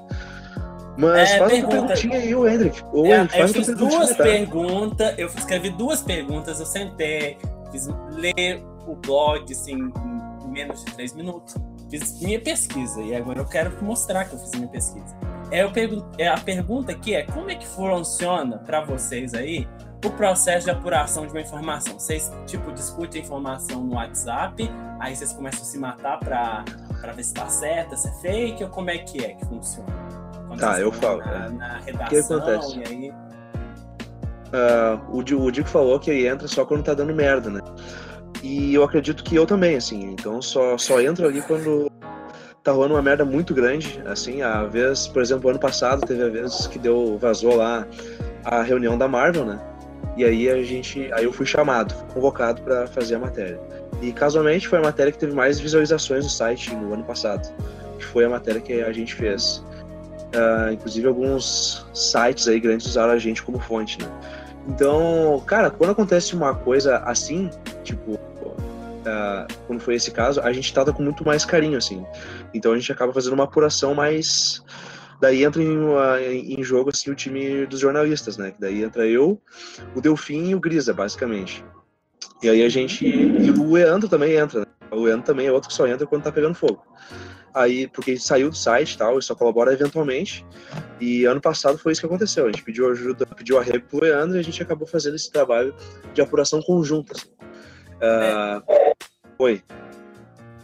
Mas 0.97 1.29
É, 1.29 1.37
faz 1.37 1.51
pergunta. 1.51 1.75
uma 1.77 1.87
perguntinha 1.87 2.17
aí, 2.19 2.33
o 2.35 2.47
Hendrick. 2.47 2.83
Ô, 2.91 3.05
É, 3.05 3.21
Hendrick, 3.21 3.39
eu 3.39 3.47
fiz 3.49 3.67
duas 3.67 4.09
tá? 4.15 4.23
perguntas, 4.23 5.13
eu 5.19 5.27
escrevi 5.27 5.69
duas 5.69 6.01
perguntas, 6.01 6.59
eu 6.59 6.65
sentei, 6.65 7.37
fiz 7.71 7.87
ler 8.09 8.63
o 8.87 8.95
blog 8.95 9.45
assim, 9.51 9.75
em 10.43 10.49
menos 10.49 10.83
de 10.83 10.91
três 10.93 11.13
minutos, 11.13 11.53
fiz 11.89 12.19
minha 12.21 12.39
pesquisa 12.39 13.01
e 13.01 13.15
agora 13.15 13.39
eu 13.39 13.45
quero 13.45 13.71
mostrar 13.83 14.25
que 14.25 14.33
eu 14.33 14.39
fiz 14.39 14.51
minha 14.51 14.67
pesquisa. 14.67 15.15
É, 15.51 15.63
eu 15.63 15.71
pergun 15.71 16.03
é, 16.17 16.27
a 16.27 16.37
pergunta 16.37 16.91
aqui 16.91 17.15
é 17.15 17.23
como 17.23 17.49
é 17.49 17.55
que 17.55 17.65
funciona 17.65 18.57
para 18.59 18.81
vocês 18.81 19.33
aí 19.33 19.67
o 20.05 20.09
processo 20.11 20.65
de 20.65 20.71
apuração 20.71 21.25
de 21.25 21.31
uma 21.33 21.41
informação? 21.41 21.97
Vocês 21.97 22.31
tipo 22.45 22.71
discutem 22.71 23.21
a 23.21 23.25
informação 23.25 23.81
no 23.83 23.95
WhatsApp, 23.95 24.69
aí 24.99 25.15
vocês 25.15 25.31
começam 25.33 25.61
a 25.61 25.65
se 25.65 25.77
matar 25.79 26.19
para 26.19 26.65
para 26.99 27.13
ver 27.13 27.23
se 27.23 27.33
tá 27.33 27.47
certa, 27.47 27.95
se 27.95 28.07
é 28.07 28.11
fake 28.21 28.63
ou 28.63 28.69
como 28.69 28.89
é 28.89 28.97
que 28.97 29.23
é 29.23 29.33
que 29.33 29.45
funciona? 29.45 29.87
Quando 30.47 30.59
Tá, 30.59 30.79
eu 30.79 30.91
falo, 30.91 31.19
na, 31.19 31.49
na 31.49 31.79
O 31.79 32.09
que 32.09 32.17
acontece? 32.17 32.83
aí 32.87 33.13
Ah, 34.51 34.99
o, 35.09 35.19
o 35.19 35.51
Dico 35.51 35.69
falou 35.69 35.99
que 35.99 36.09
aí 36.11 36.27
entra 36.27 36.47
só 36.47 36.65
quando 36.65 36.83
tá 36.83 36.93
dando 36.93 37.13
merda, 37.13 37.49
né? 37.49 37.61
E 38.43 38.73
eu 38.73 38.83
acredito 38.83 39.23
que 39.23 39.35
eu 39.35 39.45
também, 39.45 39.75
assim. 39.75 40.11
Então 40.11 40.41
só, 40.41 40.77
só 40.77 41.01
entro 41.01 41.27
ali 41.27 41.41
quando 41.41 41.91
tá 42.63 42.71
rolando 42.71 42.95
uma 42.95 43.01
merda 43.01 43.23
muito 43.23 43.53
grande. 43.53 44.01
Assim, 44.05 44.41
a 44.41 44.63
vez, 44.65 45.07
por 45.07 45.21
exemplo, 45.21 45.49
ano 45.49 45.59
passado 45.59 46.05
teve 46.05 46.23
a 46.23 46.29
vez 46.29 46.67
que 46.67 46.77
deu, 46.77 47.17
vazou 47.17 47.55
lá 47.55 47.87
a 48.43 48.61
reunião 48.61 48.97
da 48.97 49.07
Marvel, 49.07 49.45
né? 49.45 49.59
E 50.15 50.25
aí 50.25 50.49
a 50.49 50.61
gente. 50.63 51.11
Aí 51.13 51.23
eu 51.23 51.31
fui 51.31 51.45
chamado, 51.45 51.93
fui 51.93 52.07
convocado 52.13 52.61
para 52.61 52.87
fazer 52.87 53.15
a 53.15 53.19
matéria. 53.19 53.59
E 54.01 54.11
casualmente 54.11 54.67
foi 54.67 54.79
a 54.79 54.81
matéria 54.81 55.11
que 55.11 55.17
teve 55.17 55.33
mais 55.33 55.59
visualizações 55.59 56.23
no 56.23 56.29
site 56.29 56.75
no 56.75 56.93
ano 56.93 57.03
passado. 57.03 57.47
Que 57.97 58.05
foi 58.05 58.25
a 58.25 58.29
matéria 58.29 58.59
que 58.59 58.81
a 58.81 58.91
gente 58.91 59.13
fez. 59.15 59.63
Ah, 60.35 60.71
inclusive 60.73 61.07
alguns 61.07 61.85
sites 61.93 62.47
aí 62.47 62.59
grandes 62.59 62.85
usaram 62.87 63.13
a 63.13 63.17
gente 63.17 63.41
como 63.41 63.59
fonte, 63.59 63.97
né? 64.01 64.07
Então, 64.67 65.41
cara, 65.45 65.69
quando 65.69 65.91
acontece 65.91 66.35
uma 66.35 66.53
coisa 66.53 66.97
assim, 66.97 67.49
tipo, 67.87 68.19
ah, 69.05 69.47
quando 69.65 69.79
foi 69.79 69.95
esse 69.95 70.11
caso, 70.11 70.41
a 70.41 70.51
gente 70.51 70.73
trata 70.73 70.91
com 70.91 71.01
muito 71.03 71.25
mais 71.25 71.45
carinho, 71.45 71.77
assim. 71.77 72.05
Então 72.53 72.73
a 72.73 72.77
gente 72.77 72.91
acaba 72.91 73.13
fazendo 73.13 73.33
uma 73.33 73.45
apuração 73.45 73.93
mais. 73.93 74.61
Daí 75.19 75.43
entra 75.43 75.63
em, 75.63 75.77
uma- 75.77 76.21
em 76.21 76.61
jogo 76.63 76.91
assim, 76.91 77.09
o 77.09 77.15
time 77.15 77.65
dos 77.65 77.79
jornalistas, 77.79 78.37
né? 78.37 78.53
Daí 78.59 78.83
entra 78.83 79.07
eu, 79.07 79.41
o 79.95 80.01
Delfim 80.01 80.49
e 80.49 80.55
o 80.55 80.59
Grisa, 80.59 80.93
basicamente. 80.93 81.63
E 82.43 82.49
aí 82.49 82.63
a 82.63 82.69
gente. 82.69 83.05
E 83.07 83.49
o 83.51 83.71
Leandro 83.71 84.07
também 84.07 84.35
entra, 84.35 84.59
né? 84.61 84.65
O 84.91 85.01
Leandro 85.01 85.25
também 85.25 85.47
é 85.47 85.51
outro 85.51 85.69
que 85.69 85.75
só 85.75 85.87
entra 85.87 86.05
quando 86.05 86.23
tá 86.23 86.31
pegando 86.31 86.55
fogo. 86.55 86.83
Aí, 87.53 87.87
porque 87.87 88.11
ele 88.11 88.19
saiu 88.19 88.49
do 88.49 88.55
site 88.55 88.93
e 88.93 88.97
tal, 88.97 89.13
ele 89.13 89.21
só 89.23 89.33
colabora 89.33 89.73
eventualmente. 89.73 90.45
E 90.99 91.25
ano 91.25 91.41
passado 91.41 91.77
foi 91.77 91.91
isso 91.91 92.01
que 92.01 92.05
aconteceu. 92.07 92.45
A 92.45 92.51
gente 92.51 92.63
pediu 92.63 92.89
ajuda, 92.91 93.25
pediu 93.25 93.57
arrego 93.57 93.85
pro 93.87 94.03
Leandro 94.03 94.37
e 94.37 94.39
a 94.39 94.43
gente 94.43 94.61
acabou 94.61 94.87
fazendo 94.87 95.15
esse 95.15 95.31
trabalho 95.31 95.73
de 96.13 96.21
apuração 96.21 96.61
conjunta. 96.61 97.13
Assim. 97.15 97.27
Ah, 98.01 98.61
Oi. 99.39 99.63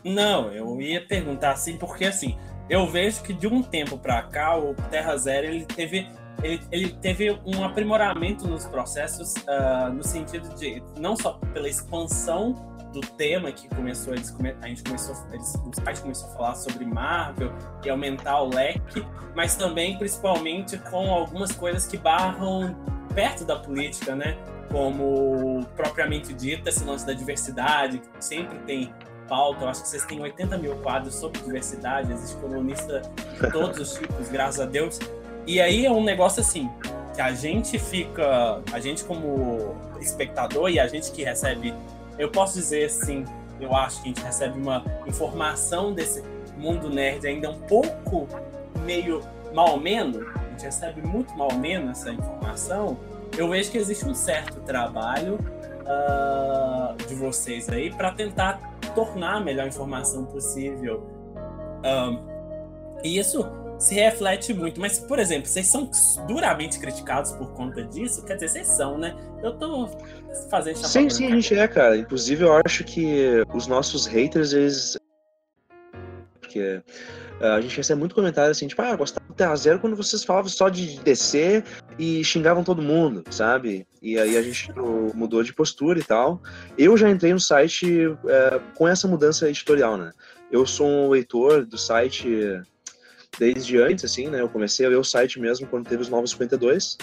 Não, 0.04 0.52
eu 0.52 0.82
ia 0.82 1.06
perguntar 1.06 1.52
assim, 1.52 1.78
porque 1.78 2.06
assim, 2.06 2.38
eu 2.70 2.88
vejo 2.88 3.24
que 3.24 3.34
de 3.34 3.48
um 3.48 3.62
tempo 3.62 3.98
pra 3.98 4.24
cá, 4.24 4.58
o 4.58 4.74
Terra 4.90 5.16
Zero 5.18 5.48
ele 5.48 5.66
teve, 5.66 6.08
ele, 6.44 6.62
ele 6.72 6.90
teve 7.02 7.32
um 7.46 7.64
aprimoramento 7.64 8.48
nos 8.48 8.66
processos, 8.66 9.34
ah, 9.48 9.90
no 9.94 10.04
sentido 10.04 10.54
de 10.56 10.84
não 11.00 11.16
só 11.16 11.34
pela 11.54 11.70
expansão 11.70 12.54
do 12.92 13.02
tema 13.02 13.52
que 13.52 13.68
começou, 13.70 14.14
eles 14.14 14.36
a 14.62 14.68
gente 14.68 14.84
começou, 14.84 15.16
eles, 15.32 15.56
o 15.56 15.72
site 15.84 16.02
começou 16.02 16.30
a 16.30 16.34
falar 16.34 16.56
sobre 16.56 16.86
Marvel 16.86 17.52
e 17.84 17.90
aumentar 17.90 18.42
o 18.42 18.50
leque, 18.50 19.04
mas 19.36 19.56
também 19.56 19.98
principalmente 19.98 20.78
com 20.78 21.12
algumas 21.12 21.52
coisas 21.52 21.88
que 21.88 21.98
barram 21.98 22.76
perto 23.16 23.46
da 23.46 23.56
política, 23.56 24.16
né? 24.16 24.38
Como 24.74 25.64
propriamente 25.76 26.34
dito, 26.34 26.68
esse 26.68 26.84
lance 26.84 27.06
da 27.06 27.14
diversidade, 27.14 28.00
que 28.00 28.26
sempre 28.26 28.58
tem 28.66 28.92
pauta. 29.30 29.64
Eu 29.64 29.70
acho 29.70 29.84
que 29.84 29.88
vocês 29.88 30.04
têm 30.04 30.20
80 30.20 30.58
mil 30.58 30.76
quadros 30.78 31.16
sobre 31.16 31.40
diversidade, 31.42 32.12
existe 32.12 32.36
colunista 32.38 33.02
de 33.40 33.52
todos 33.52 33.80
os 33.80 33.94
tipos, 33.94 34.30
graças 34.30 34.60
a 34.60 34.66
Deus. 34.66 35.00
E 35.46 35.62
aí 35.62 35.86
é 35.86 35.92
um 35.92 36.04
negócio 36.04 36.42
assim, 36.42 36.70
que 37.14 37.22
a 37.22 37.34
gente 37.34 37.78
fica, 37.78 38.62
a 38.72 38.80
gente 38.80 39.04
como 39.04 39.76
espectador 40.02 40.70
e 40.72 40.80
a 40.80 40.88
gente 40.88 41.12
que 41.12 41.24
recebe, 41.24 41.74
eu 42.18 42.30
posso 42.30 42.56
dizer 42.56 42.86
assim, 42.86 43.26
eu 43.60 43.76
acho 43.76 44.02
que 44.02 44.10
a 44.10 44.14
gente 44.14 44.24
recebe 44.24 44.60
uma 44.60 44.84
informação 45.06 45.94
desse 45.94 46.24
mundo 46.58 46.90
nerd 46.90 47.28
ainda 47.28 47.52
um 47.52 47.60
pouco 47.60 48.28
meio 48.84 49.22
mal 49.54 49.80
menos, 49.80 50.26
a 50.36 50.50
gente 50.50 50.64
recebe 50.64 51.02
muito 51.02 51.36
mal 51.38 51.54
menos 51.54 52.00
essa 52.00 52.12
informação. 52.12 52.98
Eu 53.38 53.50
vejo 53.50 53.72
que 53.72 53.78
existe 53.78 54.06
um 54.06 54.14
certo 54.14 54.62
trabalho 54.62 55.40
ah, 55.86 56.96
de 57.08 57.16
vocês 57.16 57.70
aí 57.70 57.92
para 57.92 58.12
tentar 58.12 58.78
tornar 58.94 59.36
a 59.36 59.40
melhor 59.40 59.68
informação 59.68 60.26
possível. 60.26 61.04
Ahn, 61.84 62.20
e 63.04 63.18
isso 63.18 63.46
se 63.78 63.96
reflete 63.96 64.54
muito. 64.54 64.80
Mas, 64.80 65.00
por 65.00 65.20
exemplo, 65.20 65.48
vocês 65.48 65.68
são 65.68 65.90
duramente 66.28 66.80
criticados 66.80 67.32
por 67.34 67.52
conta 67.54 67.84
disso? 67.84 68.24
Quer 68.24 68.36
dizer, 68.36 68.50
vocês 68.50 68.68
são, 68.68 68.98
né? 68.98 69.16
Eu 69.42 69.58
tô 69.58 69.90
fazendo 70.50 70.76
chapéu 70.76 70.90
Sim, 70.90 71.10
sim, 71.10 71.28
a 71.28 71.30
gente 71.32 71.56
é, 71.56 71.68
cara. 71.68 71.98
Inclusive, 71.98 72.44
eu 72.44 72.62
acho 72.66 72.84
que 72.84 73.44
os 73.54 73.68
nossos 73.68 74.06
haters, 74.06 74.54
eles. 74.54 74.98
Porque 76.40 76.82
a 77.40 77.62
gente 77.62 77.76
recebe 77.76 78.00
muito 78.00 78.16
comentário 78.16 78.52
assim, 78.52 78.68
tipo, 78.68 78.82
ah, 78.82 78.96
gostava 78.96 79.26
do 79.28 79.34
Terra 79.34 79.56
Zero 79.56 79.80
quando 79.80 79.96
vocês 79.96 80.24
falavam 80.24 80.50
só 80.50 80.70
de 80.70 81.00
descer 81.00 81.64
e 81.98 82.24
xingavam 82.24 82.64
todo 82.64 82.82
mundo, 82.82 83.24
sabe? 83.30 83.88
E 84.02 84.18
aí 84.18 84.38
a 84.38 84.42
gente 84.42 84.70
mudou 85.14 85.44
de 85.44 85.54
postura 85.54 86.00
e 86.00 86.04
tal. 86.04 86.42
Eu 86.78 86.96
já 86.98 87.10
entrei 87.10 87.34
no 87.34 87.40
site 87.40 88.16
eh, 88.28 88.62
com 88.76 88.88
essa 88.88 89.08
mudança 89.08 89.50
editorial, 89.50 89.98
né? 89.98 90.12
Eu 90.52 90.66
sou 90.66 90.88
um 90.88 91.10
leitor 91.10 91.66
do 91.66 91.78
site 91.78 92.62
desde 93.40 93.78
antes, 93.82 94.06
assim, 94.06 94.30
né? 94.30 94.42
Eu 94.42 94.50
comecei 94.50 94.86
a 94.86 94.90
ler 94.90 94.98
o 94.98 95.04
site 95.04 95.40
mesmo 95.40 95.68
quando 95.68 95.88
teve 95.88 96.02
os 96.02 96.10
Novos 96.10 96.32
52, 96.32 96.98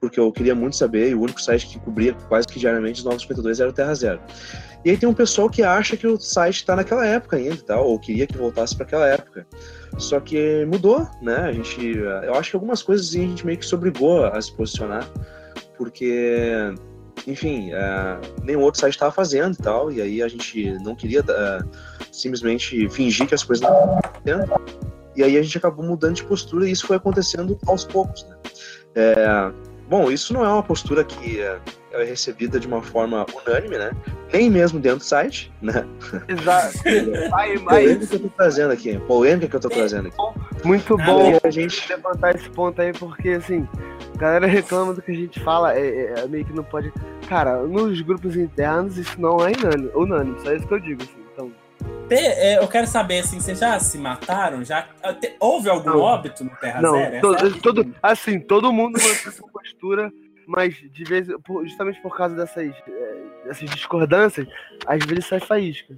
porque 0.00 0.18
eu 0.18 0.30
queria 0.30 0.54
muito 0.54 0.76
saber, 0.76 1.10
e 1.10 1.14
o 1.14 1.20
único 1.20 1.40
site 1.40 1.66
que 1.66 1.78
cobria 1.80 2.14
quase 2.28 2.46
que 2.46 2.58
diariamente 2.58 3.00
os 3.00 3.04
Novos 3.04 3.22
52 3.22 3.60
era 3.60 3.70
o 3.70 3.72
Terra 3.72 3.94
Zero. 3.94 4.20
E 4.84 4.90
aí 4.90 4.96
tem 4.96 5.08
um 5.08 5.14
pessoal 5.14 5.50
que 5.50 5.62
acha 5.62 5.96
que 5.96 6.06
o 6.06 6.18
site 6.20 6.56
está 6.56 6.76
naquela 6.76 7.04
época 7.04 7.36
ainda 7.36 7.56
tal, 7.56 7.86
ou 7.86 7.98
queria 7.98 8.26
que 8.26 8.36
voltasse 8.36 8.76
para 8.76 8.86
aquela 8.86 9.08
época. 9.08 9.46
Só 9.98 10.20
que 10.20 10.64
mudou, 10.66 11.08
né? 11.20 11.36
A 11.36 11.52
gente, 11.52 11.96
eu 11.96 12.34
acho 12.34 12.50
que 12.50 12.56
algumas 12.56 12.82
coisas 12.82 13.08
a 13.08 13.18
gente 13.18 13.44
meio 13.44 13.58
que 13.58 13.66
se 13.66 13.74
obrigou 13.74 14.24
a 14.24 14.40
se 14.40 14.54
posicionar, 14.54 15.08
porque, 15.76 16.72
enfim, 17.26 17.72
eh, 17.72 18.20
nenhum 18.44 18.60
outro 18.60 18.80
site 18.80 18.94
estava 18.94 19.10
fazendo 19.10 19.54
e 19.54 19.62
tal, 19.62 19.90
e 19.90 20.00
aí 20.00 20.22
a 20.22 20.28
gente 20.28 20.72
não 20.84 20.94
queria 20.94 21.24
eh, 21.28 21.58
simplesmente 22.12 22.88
fingir 22.88 23.26
que 23.26 23.34
as 23.34 23.42
coisas 23.42 23.68
não 23.68 23.74
estavam 23.74 23.98
acontecendo. 23.98 24.88
E 25.16 25.24
aí 25.24 25.36
a 25.36 25.42
gente 25.42 25.58
acabou 25.58 25.84
mudando 25.84 26.14
de 26.14 26.24
postura 26.24 26.68
e 26.68 26.70
isso 26.70 26.86
foi 26.86 26.96
acontecendo 26.96 27.58
aos 27.66 27.84
poucos, 27.84 28.24
né? 28.28 28.36
É, 28.94 29.52
bom, 29.88 30.10
isso 30.10 30.32
não 30.32 30.44
é 30.44 30.48
uma 30.48 30.62
postura 30.62 31.02
que 31.04 31.40
é, 31.40 31.58
é 31.92 32.04
recebida 32.04 32.60
de 32.60 32.66
uma 32.66 32.82
forma 32.82 33.24
unânime, 33.44 33.76
né? 33.78 33.90
nem 34.32 34.50
mesmo 34.50 34.78
dentro 34.78 34.98
do 34.98 35.04
site, 35.04 35.50
né? 35.62 35.86
Exato. 36.28 36.78
Aí, 37.32 37.52
aí, 37.52 37.58
Polêmica 37.58 38.06
que 38.06 38.14
eu 38.16 38.20
tô 38.20 38.28
trazendo 38.36 38.72
aqui, 38.72 38.98
polêmica 39.00 39.48
que 39.48 39.56
eu 39.56 39.60
tô 39.60 39.68
trazendo 39.70 40.08
aqui. 40.08 40.16
muito 40.64 40.96
Ah, 41.00 41.04
bom 41.06 41.30
E 41.32 41.40
a 41.42 41.50
gente 41.50 41.88
levantar 41.88 42.34
esse 42.34 42.48
ponto 42.50 42.80
aí, 42.82 42.92
porque 42.92 43.30
assim, 43.30 43.66
a 44.14 44.18
galera 44.18 44.46
reclama 44.46 44.92
do 44.92 45.00
que 45.00 45.12
a 45.12 45.14
gente 45.14 45.40
fala, 45.40 45.74
é, 45.74 45.80
é- 45.80 46.14
é 46.20 46.28
meio 46.28 46.44
que 46.44 46.52
não 46.52 46.64
pode. 46.64 46.92
Cara, 47.28 47.62
nos 47.62 48.00
grupos 48.02 48.36
internos 48.36 48.98
isso 48.98 49.18
não 49.20 49.38
é 49.40 49.52
unânime, 49.56 49.90
unânime 49.94 50.38
só 50.42 50.52
isso 50.52 50.66
que 50.66 50.74
eu 50.74 50.80
digo, 50.80 51.02
assim. 51.02 51.17
É, 52.10 52.58
eu 52.58 52.68
quero 52.68 52.86
saber, 52.86 53.20
assim, 53.20 53.40
vocês 53.40 53.58
já 53.58 53.78
se 53.80 53.98
mataram? 53.98 54.64
Já 54.64 54.82
te- 55.20 55.36
houve 55.40 55.68
algum 55.68 55.90
Não. 55.90 56.00
óbito 56.00 56.42
no 56.44 56.50
Terra 56.56 56.80
não, 56.80 56.92
Zero? 56.92 57.16
É 57.16 57.20
pergunta. 57.20 57.60
todo, 57.62 57.94
assim, 58.02 58.40
todo 58.40 58.72
mundo 58.72 58.92
mantém 58.98 59.10
essa 59.10 59.42
postura, 59.52 60.10
mas 60.46 60.74
de 60.74 61.04
vez, 61.04 61.26
justamente 61.64 62.00
por 62.00 62.16
causa 62.16 62.34
dessas, 62.34 62.72
é, 62.88 63.44
dessas 63.46 63.68
discordâncias, 63.70 64.46
às 64.86 65.04
vezes 65.04 65.26
sai 65.26 65.40
faísca. 65.40 65.94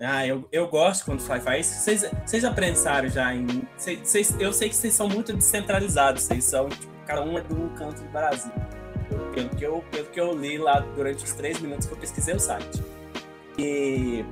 Ah, 0.00 0.26
eu, 0.26 0.46
eu 0.52 0.66
gosto 0.68 1.04
quando 1.04 1.20
faz 1.22 1.44
isso. 1.66 1.80
Vocês, 1.80 2.10
vocês 2.26 2.42
já 2.42 2.52
pensaram 2.52 3.08
já 3.08 3.32
em. 3.34 3.46
Vocês- 3.76 4.36
eu 4.40 4.52
sei 4.52 4.68
que 4.68 4.74
vocês 4.76 4.92
são 4.92 5.08
muito 5.08 5.32
descentralizados, 5.32 6.22
vocês 6.24 6.44
são, 6.44 6.68
tipo, 6.68 6.92
cada 7.06 7.22
um 7.22 7.38
é 7.38 7.40
de 7.40 7.54
um 7.54 7.68
canto 7.70 8.02
do 8.02 8.08
Brasil. 8.10 8.52
Pelo 9.32 9.48
que, 9.50 9.64
eu, 9.64 9.84
pelo 9.90 10.06
que 10.06 10.20
eu 10.20 10.32
li 10.36 10.58
lá 10.58 10.80
durante 10.80 11.24
os 11.24 11.32
três 11.32 11.60
minutos 11.60 11.86
que 11.86 11.92
eu 11.92 11.96
pesquisei 11.96 12.34
o 12.34 12.40
site. 12.40 12.82
E, 13.56 14.24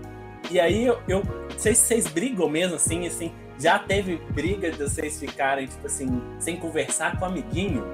e 0.51 0.61
aí 0.61 0.87
eu. 0.87 0.99
eu 1.09 1.23
vocês, 1.57 1.79
vocês 1.79 2.07
brigam 2.07 2.49
mesmo, 2.49 2.77
assim, 2.77 3.07
assim. 3.07 3.33
Já 3.59 3.79
teve 3.79 4.17
briga 4.31 4.71
de 4.71 4.79
vocês 4.79 5.21
ficarem, 5.21 5.67
tipo 5.67 5.87
assim, 5.87 6.09
sem 6.41 6.57
conversar 6.57 7.19
com 7.19 7.25
o 7.25 7.29
amiguinho? 7.29 7.85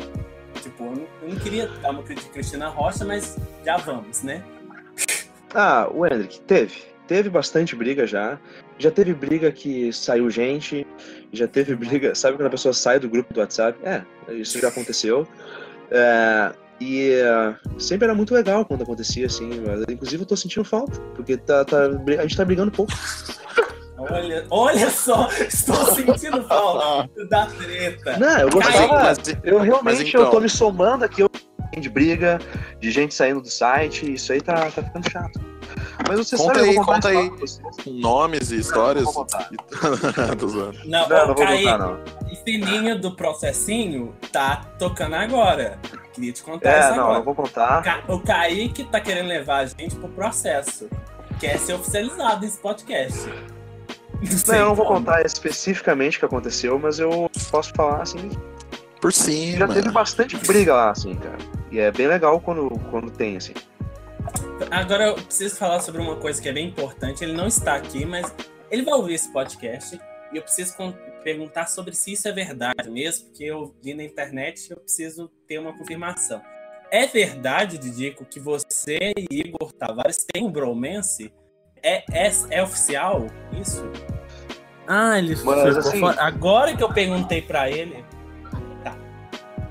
Tipo, 0.62 0.84
eu 0.84 0.90
não, 0.92 1.06
eu 1.22 1.28
não 1.28 1.36
queria 1.36 1.66
dar 1.66 1.90
uma 1.90 2.02
crítica 2.02 2.28
de 2.28 2.32
Cristina 2.32 2.68
Rocha, 2.68 3.04
mas 3.04 3.36
já 3.64 3.76
vamos, 3.76 4.22
né? 4.22 4.42
Ah, 5.54 5.88
o 5.92 6.06
Hendrick, 6.06 6.40
teve. 6.40 6.82
Teve 7.06 7.30
bastante 7.30 7.74
briga 7.74 8.06
já. 8.06 8.38
Já 8.78 8.90
teve 8.90 9.14
briga 9.14 9.50
que 9.50 9.92
saiu 9.92 10.30
gente. 10.30 10.86
Já 11.32 11.48
teve 11.48 11.74
briga. 11.74 12.14
Sabe 12.14 12.36
quando 12.36 12.46
a 12.46 12.50
pessoa 12.50 12.72
sai 12.72 12.98
do 12.98 13.08
grupo 13.08 13.32
do 13.32 13.40
WhatsApp? 13.40 13.78
É, 13.82 14.04
isso 14.34 14.60
já 14.60 14.68
aconteceu. 14.68 15.26
É, 15.90 16.52
e 16.80 17.12
é, 17.12 17.54
sempre 17.78 18.04
era 18.06 18.14
muito 18.14 18.32
legal 18.34 18.64
quando 18.64 18.82
acontecia 18.82 19.26
assim. 19.26 19.48
Mas, 19.66 19.84
inclusive 19.88 20.22
eu 20.22 20.26
tô 20.26 20.36
sentindo 20.36 20.64
falta. 20.64 21.00
Porque 21.14 21.36
tá, 21.36 21.64
tá- 21.64 21.86
a 22.18 22.22
gente 22.22 22.36
tá 22.36 22.44
brigando 22.44 22.70
pouco. 22.70 22.92
Olha, 23.96 24.46
olha 24.50 24.90
só, 24.90 25.28
estou 25.48 25.74
sentindo 25.94 26.42
falta 26.44 27.08
da 27.28 27.46
treta. 27.46 28.16
Não, 28.16 28.38
eu 28.38 28.48
gostava. 28.50 29.02
Mas, 29.02 29.18
Eu 29.42 29.58
realmente 29.58 30.08
então- 30.08 30.22
eu 30.22 30.30
tô 30.30 30.40
me 30.40 30.48
somando 30.48 31.04
aqui 31.04 31.22
eu- 31.22 31.30
de 31.78 31.88
briga, 31.88 32.38
de 32.80 32.90
gente 32.90 33.14
saindo 33.14 33.40
do 33.40 33.48
site. 33.50 34.12
Isso 34.14 34.32
aí 34.32 34.40
tá, 34.40 34.70
tá 34.70 34.82
ficando 34.82 35.10
chato. 35.10 35.38
Mas 36.06 36.18
você 36.18 36.36
Conta 36.36 36.54
sabe, 36.60 36.68
aí, 36.70 36.76
conta 36.76 37.08
aí. 37.08 37.30
nomes 37.86 38.50
e 38.52 38.56
histórias. 38.60 39.04
Não, 39.04 39.12
não. 39.14 40.72
Não, 40.84 41.08
Não, 41.08 41.08
não 41.08 41.26
vou 41.26 41.34
contar, 41.34 41.78
não. 41.78 42.00
o 42.30 42.36
sininho 42.44 43.00
do 43.00 43.14
processinho 43.16 44.14
tá 44.32 44.64
tocando 44.78 45.14
agora. 45.16 45.78
Queria 46.12 46.32
te 46.32 46.42
contar 46.42 46.68
É, 46.70 46.80
isso 46.80 46.90
não, 46.90 46.98
agora. 47.04 47.14
não 47.18 47.24
vou 47.24 47.34
contar. 47.34 47.82
Ca- 47.82 48.02
O 48.08 48.20
Kaique 48.20 48.84
tá 48.84 49.00
querendo 49.00 49.28
levar 49.28 49.58
a 49.58 49.66
gente 49.66 49.94
pro 49.96 50.08
processo. 50.08 50.88
Quer 51.40 51.58
ser 51.58 51.74
oficializado 51.74 52.40
nesse 52.44 52.58
podcast. 52.58 53.26
Não, 53.26 53.34
Não, 54.48 54.54
eu 54.54 54.66
não 54.66 54.74
vou 54.74 54.86
contar 54.86 55.24
especificamente 55.24 56.16
o 56.16 56.20
que 56.20 56.26
aconteceu, 56.26 56.78
mas 56.78 56.98
eu 56.98 57.30
posso 57.50 57.72
falar 57.74 58.02
assim. 58.02 58.30
Por 59.00 59.12
Já 59.12 59.18
cima. 59.22 59.68
teve 59.68 59.90
bastante 59.90 60.36
briga 60.38 60.74
lá, 60.74 60.90
assim, 60.90 61.14
cara. 61.14 61.38
E 61.70 61.78
é 61.78 61.92
bem 61.92 62.08
legal 62.08 62.40
quando, 62.40 62.68
quando 62.90 63.10
tem, 63.12 63.36
assim. 63.36 63.54
Agora 64.70 65.08
eu 65.08 65.14
preciso 65.14 65.56
falar 65.56 65.80
sobre 65.80 66.00
uma 66.00 66.16
coisa 66.16 66.40
que 66.40 66.48
é 66.48 66.52
bem 66.52 66.68
importante. 66.68 67.24
Ele 67.24 67.32
não 67.32 67.46
está 67.46 67.74
aqui, 67.74 68.04
mas 68.04 68.32
ele 68.70 68.82
vai 68.82 68.94
ouvir 68.94 69.14
esse 69.14 69.32
podcast. 69.32 69.98
E 70.32 70.36
eu 70.36 70.42
preciso 70.42 70.74
perguntar 71.22 71.68
sobre 71.68 71.94
se 71.94 72.12
isso 72.12 72.28
é 72.28 72.32
verdade 72.32 72.90
mesmo, 72.90 73.26
porque 73.26 73.44
eu 73.44 73.74
vi 73.82 73.94
na 73.94 74.02
internet 74.02 74.66
e 74.66 74.72
eu 74.72 74.76
preciso 74.78 75.30
ter 75.46 75.58
uma 75.58 75.76
confirmação. 75.76 76.40
É 76.90 77.06
verdade, 77.06 77.78
Didico, 77.78 78.24
que 78.24 78.40
você 78.40 79.12
e 79.16 79.26
Igor 79.30 79.72
Tavares 79.72 80.24
têm 80.32 80.44
um 80.44 80.50
bromance? 80.50 81.32
É, 81.82 82.04
é, 82.10 82.30
é 82.50 82.62
oficial 82.62 83.26
isso? 83.52 83.84
Ah, 84.86 85.18
ele 85.18 85.36
Mas, 85.44 85.76
assim-. 85.76 86.02
Agora 86.18 86.74
que 86.74 86.82
eu 86.82 86.92
perguntei 86.92 87.42
pra 87.42 87.70
ele. 87.70 88.02
Tá. 88.82 88.96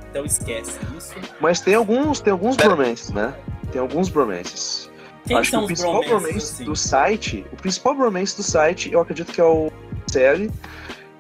Então 0.09 0.23
esquece 0.23 0.79
isso. 0.95 1.15
Mas 1.39 1.59
tem 1.59 1.73
alguns, 1.73 2.19
tem 2.19 2.31
alguns 2.31 2.55
bromances, 2.55 3.09
né? 3.09 3.33
Tem 3.71 3.81
alguns 3.81 4.09
bromances. 4.09 4.89
Quem 5.25 5.37
Acho 5.37 5.49
que 5.49 5.51
são 5.51 5.61
o 5.61 5.63
os 5.63 5.67
principal 5.67 6.01
bromance 6.05 6.37
assim? 6.37 6.63
do 6.63 6.75
site, 6.75 7.45
o 7.51 7.55
principal 7.57 7.95
bromance 7.95 8.35
do 8.37 8.43
site, 8.43 8.91
eu 8.93 9.01
acredito 9.01 9.31
que 9.33 9.41
é 9.41 9.43
o 9.43 9.69
Sally 10.09 10.49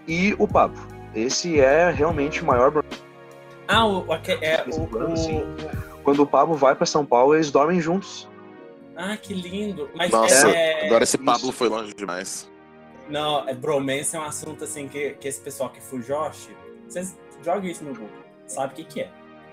e 0.07 0.33
o 0.39 0.47
Pablo. 0.47 0.79
Esse 1.13 1.59
é 1.59 1.89
realmente 1.91 2.41
o 2.41 2.45
maior 2.45 2.71
bromance. 2.71 3.01
Ah, 3.67 3.85
o, 3.85 4.05
é, 4.41 4.63
o, 4.69 5.11
o- 5.11 5.17
Sim. 5.17 5.43
Quando 6.03 6.21
o 6.23 6.27
Pablo 6.27 6.55
vai 6.55 6.73
pra 6.73 6.85
São 6.85 7.05
Paulo, 7.05 7.35
eles 7.35 7.51
dormem 7.51 7.81
juntos. 7.81 8.29
Ah, 8.95 9.17
que 9.17 9.33
lindo. 9.33 9.89
Mas 9.93 10.09
Nossa, 10.09 10.49
é, 10.49 10.85
agora 10.85 11.03
esse 11.03 11.17
isso. 11.17 11.25
Pablo 11.25 11.51
foi 11.51 11.67
longe 11.67 11.93
demais. 11.93 12.49
Não, 13.09 13.47
é, 13.47 13.53
bromance 13.53 14.15
é 14.15 14.19
um 14.19 14.23
assunto 14.23 14.63
assim 14.63 14.87
que, 14.87 15.11
que 15.19 15.27
esse 15.27 15.41
pessoal 15.41 15.69
que 15.69 15.81
fujoshi, 15.81 16.55
vocês 16.87 17.17
jogam 17.43 17.65
isso 17.65 17.83
no 17.83 17.91
Google, 17.91 18.09
sabe 18.45 18.73
o 18.73 18.75
que 18.77 18.83
que 18.85 19.01
é. 19.01 19.09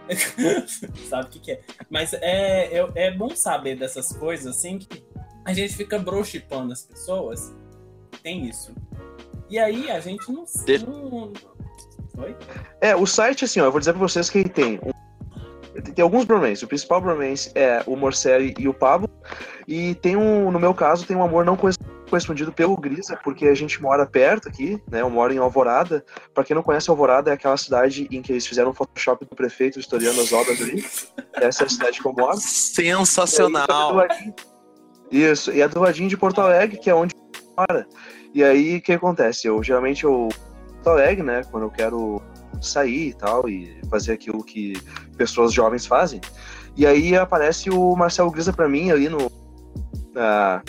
sabe 1.08 1.26
o 1.26 1.30
que 1.30 1.38
que 1.40 1.52
é. 1.52 1.60
Mas 1.90 2.12
é, 2.14 2.78
é, 2.78 2.86
é 2.94 3.10
bom 3.10 3.30
saber 3.34 3.76
dessas 3.76 4.12
coisas 4.16 4.46
assim 4.56 4.78
que 4.78 5.04
a 5.44 5.52
gente 5.52 5.74
fica 5.74 5.98
brochipando 5.98 6.72
as 6.72 6.82
pessoas. 6.82 7.54
Tem 8.22 8.46
isso. 8.48 8.74
E 9.50 9.58
aí 9.58 9.90
a 9.90 10.00
gente 10.00 10.30
não... 10.32 10.44
De- 10.64 10.86
não... 10.86 11.32
Oi? 12.18 12.36
É, 12.80 12.94
o 12.96 13.06
site, 13.06 13.44
assim, 13.44 13.60
ó, 13.60 13.64
eu 13.64 13.70
vou 13.72 13.80
dizer 13.80 13.92
pra 13.92 14.00
vocês 14.00 14.30
que 14.30 14.38
ele 14.38 14.48
tem. 14.48 14.78
um- 14.82 15.82
Tem 15.94 16.02
alguns 16.02 16.24
bromances. 16.24 16.62
O 16.62 16.68
principal 16.68 17.00
bromance 17.00 17.50
é 17.54 17.82
o 17.86 17.96
Morcelli 17.96 18.54
e 18.58 18.68
o 18.68 18.72
Pablo. 18.74 19.08
E 19.66 19.94
tem 19.96 20.16
um, 20.16 20.50
no 20.50 20.60
meu 20.60 20.72
caso, 20.72 21.06
tem 21.06 21.16
um 21.16 21.22
amor 21.22 21.44
não 21.44 21.56
corres- 21.56 21.78
correspondido 22.08 22.52
pelo 22.52 22.76
Grisa, 22.76 23.18
porque 23.22 23.46
a 23.46 23.54
gente 23.54 23.80
mora 23.82 24.06
perto 24.06 24.48
aqui, 24.48 24.80
né? 24.90 25.00
Eu 25.00 25.10
moro 25.10 25.32
em 25.32 25.38
Alvorada. 25.38 26.04
Pra 26.32 26.44
quem 26.44 26.54
não 26.54 26.62
conhece, 26.62 26.90
Alvorada 26.90 27.30
é 27.30 27.34
aquela 27.34 27.56
cidade 27.56 28.06
em 28.10 28.22
que 28.22 28.32
eles 28.32 28.46
fizeram 28.46 28.70
um 28.70 28.74
Photoshop 28.74 29.24
do 29.24 29.34
prefeito 29.34 29.78
historiando 29.78 30.20
as 30.20 30.32
obras 30.32 30.60
ali. 30.60 30.84
Essa 31.34 31.64
é 31.64 31.66
a 31.66 31.68
cidade 31.68 32.00
que 32.00 32.06
eu 32.06 32.12
moro. 32.12 32.36
Sensacional. 32.38 34.06
Isso, 35.10 35.52
e 35.52 35.60
é 35.60 35.68
do 35.68 35.80
ladinho 35.80 36.08
de 36.08 36.16
Porto 36.16 36.40
Alegre, 36.40 36.78
que 36.78 36.90
é 36.90 36.94
onde 36.94 37.14
eu 37.14 37.42
moro. 37.56 37.86
E 38.32 38.42
aí, 38.42 38.78
o 38.78 38.82
que 38.82 38.92
acontece? 38.92 39.46
Eu 39.46 39.62
geralmente 39.62 40.04
eu 40.04 40.28
Porto 40.84 40.88
Alegre, 40.90 41.22
né? 41.22 41.42
Quando 41.50 41.64
eu 41.64 41.70
quero 41.70 42.20
sair 42.60 43.08
e 43.08 43.14
tal, 43.14 43.48
e 43.48 43.80
fazer 43.90 44.12
aquilo 44.12 44.42
que 44.42 44.74
pessoas 45.16 45.52
jovens 45.52 45.86
fazem. 45.86 46.20
E 46.76 46.86
aí 46.86 47.16
aparece 47.16 47.70
o 47.70 47.94
Marcelo 47.94 48.30
Grisa 48.30 48.52
pra 48.52 48.68
mim 48.68 48.90
ali 48.90 49.08
no. 49.08 49.30
ah, 50.16 50.60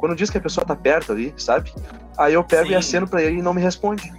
quando 0.00 0.16
diz 0.16 0.30
que 0.30 0.38
a 0.38 0.40
pessoa 0.40 0.66
tá 0.66 0.74
perto 0.74 1.12
ali, 1.12 1.32
sabe? 1.36 1.72
Aí 2.18 2.32
eu 2.34 2.42
pego 2.42 2.66
Sim. 2.66 2.72
e 2.72 2.74
aceno 2.74 3.06
pra 3.06 3.22
ele 3.22 3.38
e 3.38 3.42
não 3.42 3.54
me 3.54 3.60
responde. 3.60 4.10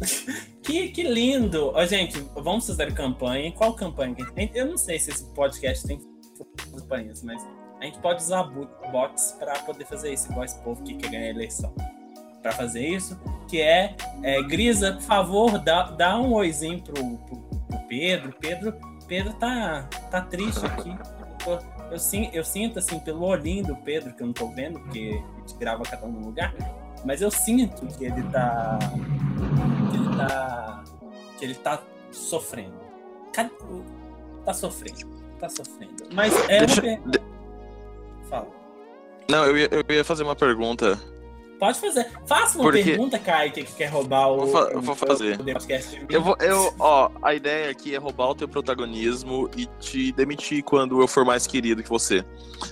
Que, 0.62 0.88
que 0.90 1.02
lindo! 1.02 1.72
Ó, 1.74 1.84
gente, 1.86 2.20
vamos 2.34 2.66
fazer 2.66 2.92
campanha. 2.92 3.50
Qual 3.50 3.72
campanha? 3.74 4.14
que 4.14 4.22
a 4.22 4.24
gente 4.26 4.34
tem? 4.34 4.50
Eu 4.54 4.66
não 4.66 4.76
sei 4.76 4.98
se 5.00 5.10
esse 5.10 5.24
podcast 5.34 5.84
tem 5.86 5.98
campanhas, 6.70 7.22
mas 7.24 7.42
a 7.80 7.84
gente 7.86 7.98
pode 7.98 8.22
usar 8.22 8.44
bo- 8.44 8.68
bots 8.92 9.34
para 9.38 9.54
poder 9.60 9.86
fazer 9.86 10.12
isso, 10.12 10.30
igual 10.30 10.44
esse 10.44 10.58
povo 10.62 10.80
que 10.84 10.94
quer 10.94 11.10
ganhar 11.10 11.24
a 11.24 11.30
eleição. 11.30 11.74
Para 12.42 12.52
fazer 12.52 12.86
isso, 12.86 13.18
que 13.48 13.60
é, 13.60 13.96
é, 14.22 14.42
Grisa, 14.42 14.92
por 14.92 15.02
favor, 15.02 15.58
dá, 15.58 15.84
dá 15.90 16.18
um 16.20 16.34
oizinho 16.34 16.80
pro, 16.82 16.94
pro, 16.94 17.36
pro 17.68 17.78
Pedro. 17.88 18.34
Pedro. 18.38 18.74
Pedro 19.08 19.32
tá, 19.32 19.88
tá 20.10 20.20
triste 20.20 20.64
aqui. 20.66 20.90
Eu, 20.90 21.58
tô- 21.58 21.79
eu, 21.90 21.98
sin- 21.98 22.30
eu 22.32 22.44
sinto, 22.44 22.78
assim, 22.78 22.98
pelo 23.00 23.24
olhinho 23.24 23.64
do 23.64 23.76
Pedro, 23.76 24.12
que 24.14 24.22
eu 24.22 24.26
não 24.26 24.34
tô 24.34 24.48
vendo, 24.48 24.78
porque 24.80 25.20
a 25.36 25.40
gente 25.40 25.54
grava 25.58 25.82
cada 25.82 26.06
um 26.06 26.12
no 26.12 26.26
lugar, 26.26 26.54
mas 27.04 27.20
eu 27.22 27.30
sinto 27.30 27.86
que 27.96 28.04
ele 28.04 28.22
tá 28.30 28.78
que 29.90 29.96
ele 29.96 30.16
tá. 30.16 30.84
que 31.38 31.44
ele 31.44 31.54
tá 31.54 31.82
sofrendo. 32.10 32.74
Cadê 33.32 33.50
o- 33.64 33.84
Tá 34.44 34.54
sofrendo. 34.54 35.06
Tá 35.38 35.48
sofrendo. 35.48 36.04
Mas 36.12 36.34
é 36.48 36.64
Deixa- 36.66 36.82
uma 36.82 37.30
Fala. 38.28 38.48
Não, 39.30 39.44
eu 39.46 39.56
ia, 39.58 39.68
eu 39.70 39.84
ia 39.94 40.04
fazer 40.04 40.22
uma 40.22 40.34
pergunta. 40.36 40.98
Pode 41.60 41.78
fazer. 41.78 42.06
Faça 42.26 42.56
uma 42.58 42.64
Porque- 42.64 42.82
pergunta, 42.82 43.18
Kaique, 43.18 43.62
que 43.64 43.72
quer 43.74 43.86
roubar 43.88 44.28
o. 44.28 44.38
Vou 44.38 44.48
fa- 44.48 44.70
eu 44.72 44.78
o- 44.78 44.82
vou 44.82 44.94
fazer. 44.96 45.38
o. 45.38 46.12
Eu 46.12 46.22
vou, 46.22 46.36
eu, 46.40 46.74
ó, 46.80 47.10
a 47.22 47.34
ideia 47.34 47.70
aqui 47.70 47.94
é 47.94 47.98
roubar 47.98 48.30
o 48.30 48.34
teu 48.34 48.48
protagonismo 48.48 49.48
e 49.56 49.66
te 49.78 50.10
demitir 50.12 50.62
quando 50.64 51.00
eu 51.02 51.06
for 51.06 51.24
mais 51.24 51.46
querido 51.46 51.82
que 51.82 51.88
você. 51.90 52.24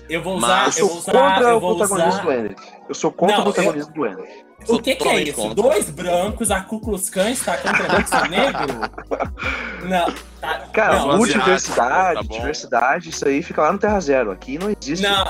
Eu 0.08 0.22
vou 0.22 0.36
usar. 0.38 0.64
Mas- 0.64 0.78
eu 0.78 0.88
sou 0.88 1.02
contra 1.12 1.50
Eu 1.50 1.56
o 1.58 1.60
protagonismo 1.60 2.22
do. 2.22 2.32
Hendrick. 2.32 2.62
Eu 2.88 2.94
sou 2.94 3.12
contra 3.12 3.36
Não, 3.36 3.42
o 3.42 3.52
protagonismo 3.52 3.92
do 3.92 4.06
Hendrick. 4.06 4.48
O 4.66 4.78
que, 4.80 4.96
que 4.96 5.08
é 5.08 5.22
isso? 5.22 5.34
contra. 5.34 5.54
Dois 5.54 5.88
brancos, 5.90 6.50
a 6.50 6.60
Ku 6.62 6.80
Klux 6.80 7.08
Klan 7.10 7.30
está 7.30 7.56
contra 7.58 7.92
Montenegro? 7.92 8.74
Não. 9.88 10.14
Tá, 10.40 10.58
Cara, 10.72 10.98
não, 11.00 11.16
multiversidade, 11.18 12.26
tá 12.28 12.34
diversidade, 12.34 13.10
isso 13.10 13.26
aí 13.28 13.42
fica 13.42 13.62
lá 13.62 13.72
no 13.72 13.78
Terra 13.78 14.00
Zero. 14.00 14.30
Aqui 14.30 14.58
não 14.58 14.70
existe. 14.70 15.02
Não, 15.02 15.24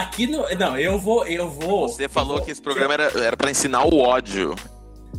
aqui 0.00 0.26
no. 0.26 0.44
Não, 0.56 0.76
eu 0.78 0.98
vou. 0.98 1.26
Eu 1.26 1.48
vou 1.50 1.88
Você 1.88 2.08
falou 2.08 2.32
eu 2.32 2.36
vou- 2.38 2.44
que 2.44 2.50
esse 2.52 2.62
programa 2.62 2.94
era, 2.94 3.04
era 3.24 3.36
pra 3.36 3.50
ensinar 3.50 3.84
o 3.84 3.98
ódio. 3.98 4.54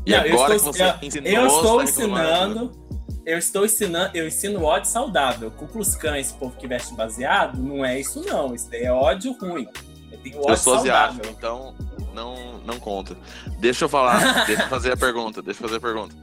E 0.06 0.12
Não, 0.12 0.26
eu 0.26 0.34
agora 0.34 0.56
estou, 0.56 0.72
que 0.74 0.78
você 0.80 0.84
eu, 0.84 0.94
ensinou, 1.02 1.32
eu 1.32 1.48
estou 1.48 1.78
tá 1.78 1.84
reclamando. 1.86 2.60
ensinando. 2.64 2.84
Eu 3.26 3.38
estou 3.38 3.64
ensinando, 3.66 4.18
eu 4.18 4.28
ensino 4.28 4.64
ódio 4.64 4.90
saudável. 4.92 5.50
Klux 5.52 5.96
Klan, 5.96 6.18
esse 6.20 6.34
povo 6.34 6.56
que 6.58 6.68
veste 6.68 6.94
baseado, 6.94 7.58
não 7.58 7.86
é 7.86 7.98
isso 8.00 8.22
não. 8.26 8.54
Isso 8.54 8.70
daí 8.70 8.84
é 8.84 8.92
ódio 8.92 9.32
ruim. 9.40 9.66
Eu 10.12 10.18
tenho 10.18 10.38
ódio 10.40 10.50
Eu 10.52 10.58
sou 10.58 10.76
saudável. 10.76 11.08
asiático, 11.22 11.28
então 11.38 11.74
não, 12.14 12.60
não 12.66 12.78
conta. 12.80 13.16
Deixa 13.60 13.86
eu 13.86 13.90
falar, 13.90 14.20
deixa 14.46 14.64
eu 14.64 14.68
fazer 14.68 14.92
a 14.92 14.98
pergunta, 14.98 15.42
deixa 15.42 15.60
eu 15.64 15.68
fazer 15.70 15.78
a 15.78 15.80
pergunta. 15.80 16.14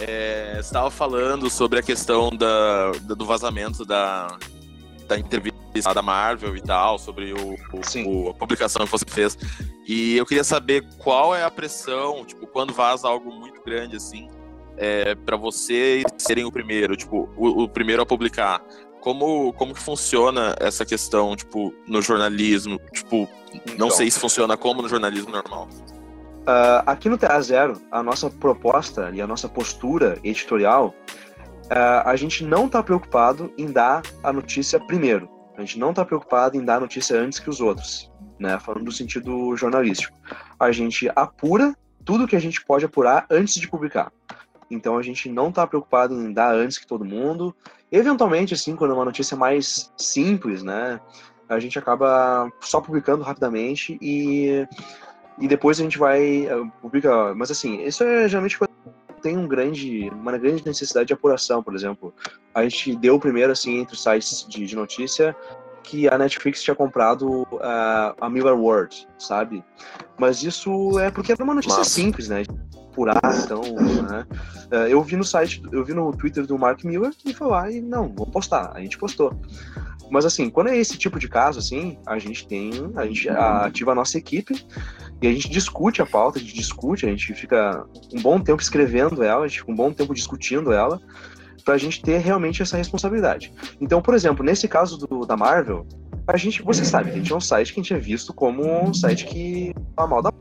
É, 0.00 0.54
você 0.54 0.60
estava 0.60 0.90
falando 0.90 1.48
sobre 1.48 1.78
a 1.78 1.82
questão 1.82 2.28
da- 2.30 2.90
do 3.14 3.24
vazamento 3.24 3.84
da, 3.84 4.36
da 5.08 5.16
entrevista 5.18 5.53
da 5.82 6.02
Marvel 6.02 6.56
e 6.56 6.60
tal, 6.60 6.98
sobre 6.98 7.32
o, 7.32 7.54
o- 7.54 8.26
o- 8.26 8.30
a 8.30 8.34
publicação 8.34 8.84
que 8.84 8.92
você 8.92 9.04
fez. 9.08 9.36
E 9.86 10.16
eu 10.16 10.24
queria 10.24 10.44
saber 10.44 10.86
qual 10.98 11.34
é 11.34 11.42
a 11.44 11.50
pressão, 11.50 12.24
tipo, 12.24 12.46
quando 12.46 12.72
vaza 12.72 13.08
algo 13.08 13.32
muito 13.32 13.60
grande 13.64 13.96
assim, 13.96 14.28
é, 14.76 15.14
para 15.14 15.36
vocês 15.36 16.04
serem 16.18 16.44
o 16.44 16.52
primeiro, 16.52 16.96
tipo, 16.96 17.28
o, 17.36 17.64
o 17.64 17.68
primeiro 17.68 18.02
a 18.02 18.06
publicar. 18.06 18.62
Como, 19.00 19.52
como 19.54 19.74
que 19.74 19.80
funciona 19.80 20.54
essa 20.60 20.84
questão, 20.84 21.36
tipo, 21.36 21.74
no 21.86 22.00
jornalismo? 22.00 22.78
Tipo, 22.92 23.28
não 23.76 23.86
Então, 23.86 23.90
sei 23.90 24.10
se 24.10 24.18
funciona 24.18 24.56
como 24.56 24.80
no 24.80 24.88
jornalismo 24.88 25.30
normal. 25.30 25.68
ah, 26.46 26.82
aqui 26.86 27.08
no 27.08 27.18
TA 27.18 27.38
Zero, 27.42 27.80
a 27.90 28.02
nossa 28.02 28.30
proposta 28.30 29.10
e 29.12 29.20
a 29.20 29.26
nossa 29.26 29.46
postura 29.48 30.18
editorial, 30.24 30.94
ah, 31.68 32.08
a 32.10 32.16
gente 32.16 32.44
não 32.44 32.64
está 32.66 32.82
preocupado 32.82 33.52
em 33.58 33.66
dar 33.70 34.02
a 34.22 34.32
notícia 34.32 34.80
primeiro. 34.80 35.28
A 35.56 35.60
gente 35.60 35.78
não 35.78 35.90
está 35.90 36.04
preocupado 36.04 36.56
em 36.56 36.64
dar 36.64 36.80
notícia 36.80 37.18
antes 37.18 37.38
que 37.38 37.48
os 37.48 37.60
outros, 37.60 38.10
né? 38.38 38.58
Falando 38.58 38.84
no 38.84 38.92
sentido 38.92 39.56
jornalístico. 39.56 40.16
A 40.58 40.72
gente 40.72 41.08
apura 41.14 41.76
tudo 42.04 42.26
que 42.26 42.36
a 42.36 42.40
gente 42.40 42.64
pode 42.64 42.84
apurar 42.84 43.26
antes 43.30 43.54
de 43.54 43.68
publicar. 43.68 44.12
Então 44.70 44.98
a 44.98 45.02
gente 45.02 45.28
não 45.28 45.48
está 45.48 45.66
preocupado 45.66 46.14
em 46.20 46.32
dar 46.32 46.54
antes 46.54 46.78
que 46.78 46.86
todo 46.86 47.04
mundo. 47.04 47.54
Eventualmente, 47.90 48.54
assim, 48.54 48.74
quando 48.74 48.92
é 48.92 48.94
uma 48.94 49.04
notícia 49.04 49.36
mais 49.36 49.92
simples, 49.96 50.62
né? 50.62 51.00
A 51.48 51.58
gente 51.60 51.78
acaba 51.78 52.50
só 52.60 52.80
publicando 52.80 53.22
rapidamente 53.22 53.98
e, 54.00 54.66
e 55.38 55.46
depois 55.46 55.78
a 55.78 55.82
gente 55.82 55.98
vai 55.98 56.46
eh, 56.46 56.70
publica. 56.80 57.34
Mas 57.34 57.50
assim, 57.50 57.82
isso 57.82 58.02
é 58.02 58.28
geralmente 58.28 58.58
quando 58.58 58.70
tem 59.24 59.38
um 59.38 59.48
grande, 59.48 60.10
uma 60.10 60.36
grande 60.36 60.66
necessidade 60.66 61.06
de 61.06 61.14
apuração, 61.14 61.62
por 61.62 61.74
exemplo. 61.74 62.12
A 62.54 62.62
gente 62.62 62.94
deu 62.94 63.18
primeiro 63.18 63.50
assim 63.50 63.78
entre 63.78 63.94
os 63.94 64.02
sites 64.02 64.46
de, 64.46 64.66
de 64.66 64.76
notícia 64.76 65.34
que 65.82 66.06
a 66.06 66.18
Netflix 66.18 66.62
tinha 66.62 66.76
comprado 66.76 67.46
ah, 67.62 68.14
a 68.20 68.28
Miller 68.28 68.54
World, 68.54 69.08
sabe? 69.18 69.64
Mas 70.18 70.42
isso 70.42 70.98
é 70.98 71.10
porque 71.10 71.32
era 71.32 71.42
uma 71.42 71.54
notícia 71.54 71.78
Massa. 71.78 71.90
simples, 71.90 72.28
né? 72.28 72.42
Apurar, 72.90 73.18
então, 73.42 73.62
né? 73.62 74.26
Eh, 74.70 74.92
Eu 74.92 75.02
vi 75.02 75.16
no 75.16 75.24
site, 75.24 75.62
eu 75.72 75.82
vi 75.84 75.94
no 75.94 76.12
Twitter 76.12 76.46
do 76.46 76.58
Mark 76.58 76.84
Miller 76.84 77.10
e 77.24 77.34
lá 77.42 77.70
e 77.70 77.80
não, 77.80 78.14
vou 78.14 78.26
postar. 78.26 78.72
A 78.74 78.80
gente 78.80 78.98
postou. 78.98 79.34
Mas 80.10 80.24
assim, 80.24 80.50
quando 80.50 80.68
é 80.68 80.76
esse 80.76 80.96
tipo 80.98 81.18
de 81.18 81.28
caso, 81.28 81.58
assim, 81.58 81.98
a 82.06 82.18
gente 82.18 82.46
tem, 82.46 82.70
a 82.96 83.06
gente 83.06 83.28
ativa 83.28 83.92
a 83.92 83.94
nossa 83.94 84.18
equipe 84.18 84.54
e 85.20 85.26
a 85.26 85.32
gente 85.32 85.48
discute 85.48 86.02
a 86.02 86.06
pauta, 86.06 86.38
a 86.38 86.40
gente 86.42 86.54
discute, 86.54 87.06
a 87.06 87.08
gente 87.08 87.32
fica 87.34 87.84
um 88.12 88.20
bom 88.20 88.38
tempo 88.38 88.62
escrevendo 88.62 89.22
ela, 89.22 89.44
a 89.44 89.48
gente 89.48 89.60
fica 89.60 89.72
um 89.72 89.76
bom 89.76 89.92
tempo 89.92 90.14
discutindo 90.14 90.72
ela, 90.72 91.00
pra 91.64 91.78
gente 91.78 92.02
ter 92.02 92.18
realmente 92.18 92.62
essa 92.62 92.76
responsabilidade. 92.76 93.52
Então, 93.80 94.02
por 94.02 94.14
exemplo, 94.14 94.44
nesse 94.44 94.68
caso 94.68 94.98
do, 94.98 95.24
da 95.24 95.36
Marvel, 95.36 95.86
a 96.26 96.36
gente, 96.36 96.62
você 96.62 96.84
sabe, 96.84 97.10
a 97.10 97.14
gente 97.14 97.32
é 97.32 97.36
um 97.36 97.40
site 97.40 97.72
que 97.72 97.80
a 97.80 97.82
gente 97.82 97.94
é 97.94 97.98
visto 97.98 98.32
como 98.32 98.62
um 98.62 98.92
site 98.92 99.24
que 99.26 99.74
fala 99.96 100.08
mal 100.08 100.22
da 100.22 100.32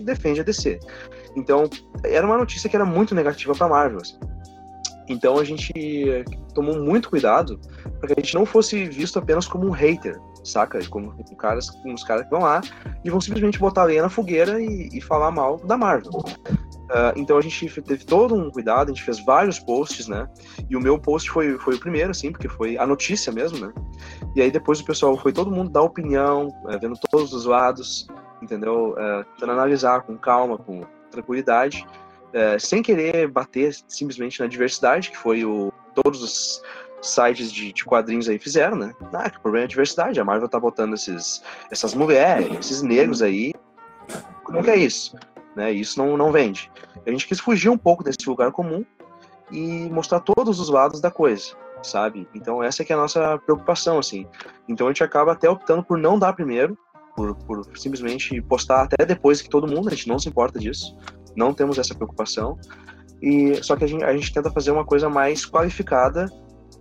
defende 0.00 0.40
a 0.40 0.44
DC. 0.44 0.80
Então, 1.36 1.68
era 2.04 2.26
uma 2.26 2.36
notícia 2.36 2.68
que 2.68 2.76
era 2.76 2.84
muito 2.84 3.14
negativa 3.14 3.54
pra 3.54 3.68
Marvel, 3.68 4.00
assim. 4.00 4.18
Então 5.08 5.38
a 5.38 5.44
gente 5.44 5.72
tomou 6.54 6.78
muito 6.80 7.10
cuidado 7.10 7.60
para 7.98 8.08
que 8.08 8.20
a 8.20 8.22
gente 8.22 8.34
não 8.34 8.46
fosse 8.46 8.84
visto 8.86 9.18
apenas 9.18 9.46
como 9.46 9.66
um 9.66 9.70
hater, 9.70 10.18
saca? 10.42 10.78
Como, 10.88 11.14
caras, 11.36 11.70
como 11.70 11.94
os 11.94 12.04
caras 12.04 12.24
que 12.24 12.30
vão 12.30 12.40
lá 12.40 12.60
e 13.04 13.10
vão 13.10 13.20
simplesmente 13.20 13.58
botar 13.58 13.84
lenha 13.84 14.02
na 14.02 14.08
fogueira 14.08 14.60
e, 14.60 14.88
e 14.92 15.00
falar 15.00 15.30
mal 15.30 15.58
da 15.58 15.76
Marvel. 15.76 16.22
Ah, 16.90 17.12
então 17.16 17.38
a 17.38 17.40
gente 17.40 17.68
teve 17.82 18.04
todo 18.04 18.34
um 18.34 18.50
cuidado, 18.50 18.90
a 18.90 18.94
gente 18.94 19.02
fez 19.02 19.18
vários 19.24 19.58
posts, 19.58 20.06
né? 20.06 20.28
E 20.68 20.76
o 20.76 20.80
meu 20.80 20.98
post 20.98 21.30
foi, 21.30 21.58
foi 21.58 21.74
o 21.74 21.80
primeiro, 21.80 22.10
assim, 22.10 22.30
porque 22.30 22.48
foi 22.48 22.76
a 22.76 22.86
notícia 22.86 23.32
mesmo, 23.32 23.58
né? 23.58 23.72
E 24.36 24.42
aí 24.42 24.50
depois 24.50 24.80
o 24.80 24.84
pessoal 24.84 25.16
foi 25.16 25.32
todo 25.32 25.50
mundo 25.50 25.70
dar 25.70 25.82
opinião, 25.82 26.48
eh, 26.68 26.78
vendo 26.78 26.98
todos 27.10 27.32
os 27.32 27.46
lados, 27.46 28.06
entendeu? 28.42 28.94
Eh, 28.98 29.24
tentando 29.34 29.52
analisar 29.52 30.02
com 30.02 30.16
calma, 30.16 30.58
com 30.58 30.82
tranquilidade, 31.10 31.86
eh, 32.34 32.58
sem 32.58 32.82
querer 32.82 33.28
bater 33.28 33.72
simplesmente 33.86 34.40
na 34.40 34.48
diversidade, 34.48 35.12
que 35.12 35.16
foi 35.16 35.44
o 35.44 35.72
todos 35.94 36.20
os 36.20 36.62
sites 37.00 37.52
de, 37.52 37.72
de 37.72 37.84
quadrinhos 37.84 38.28
aí 38.28 38.40
fizeram, 38.40 38.76
né? 38.76 38.92
Ah, 39.12 39.30
que 39.30 39.38
problema 39.38 39.62
é 39.62 39.66
a 39.66 39.68
diversidade, 39.68 40.18
a 40.18 40.24
Marvel 40.24 40.48
tá 40.48 40.58
botando 40.58 40.94
esses, 40.94 41.44
essas 41.70 41.94
mulheres, 41.94 42.48
esses 42.58 42.82
negros 42.82 43.22
aí. 43.22 43.52
Como 44.42 44.64
que 44.64 44.70
é 44.70 44.76
isso? 44.76 45.16
Né? 45.54 45.70
Isso 45.70 45.96
não, 45.96 46.16
não 46.16 46.32
vende. 46.32 46.70
A 47.06 47.10
gente 47.10 47.28
quis 47.28 47.38
fugir 47.38 47.68
um 47.68 47.78
pouco 47.78 48.02
desse 48.02 48.28
lugar 48.28 48.50
comum 48.50 48.84
e 49.52 49.88
mostrar 49.90 50.18
todos 50.18 50.58
os 50.58 50.68
lados 50.68 51.00
da 51.00 51.12
coisa, 51.12 51.54
sabe? 51.84 52.26
Então 52.34 52.62
essa 52.64 52.82
é 52.82 52.84
que 52.84 52.92
é 52.92 52.96
a 52.96 52.98
nossa 52.98 53.38
preocupação, 53.38 53.98
assim. 54.00 54.26
Então 54.68 54.88
a 54.88 54.90
gente 54.90 55.04
acaba 55.04 55.32
até 55.32 55.48
optando 55.48 55.84
por 55.84 55.98
não 55.98 56.18
dar 56.18 56.32
primeiro, 56.32 56.76
por, 57.14 57.36
por 57.36 57.64
simplesmente 57.78 58.42
postar 58.42 58.82
até 58.82 59.06
depois 59.06 59.40
que 59.40 59.48
todo 59.48 59.68
mundo, 59.68 59.86
a 59.86 59.90
gente 59.92 60.08
não 60.08 60.18
se 60.18 60.28
importa 60.28 60.58
disso, 60.58 60.96
não 61.36 61.52
temos 61.54 61.78
essa 61.78 61.94
preocupação. 61.94 62.58
E 63.22 63.62
só 63.62 63.76
que 63.76 63.84
a 63.84 63.86
gente, 63.86 64.04
a 64.04 64.14
gente 64.14 64.32
tenta 64.32 64.50
fazer 64.50 64.70
uma 64.70 64.84
coisa 64.84 65.08
mais 65.08 65.46
qualificada 65.46 66.30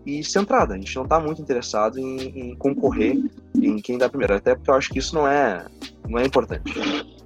e 0.06 0.24
centrada. 0.24 0.74
A 0.74 0.78
gente 0.78 0.96
não 0.96 1.04
está 1.04 1.20
muito 1.20 1.42
interessado 1.42 1.98
em, 1.98 2.52
em 2.52 2.56
concorrer 2.56 3.18
em 3.56 3.78
quem 3.78 3.98
dá 3.98 4.10
primeiro, 4.10 4.36
até 4.36 4.56
porque 4.56 4.70
eu 4.70 4.76
acho 4.76 4.90
que 4.90 5.00
isso 5.00 5.16
não 5.16 5.28
é 5.28 5.66
não 6.08 6.20
é 6.20 6.26
importante, 6.26 6.74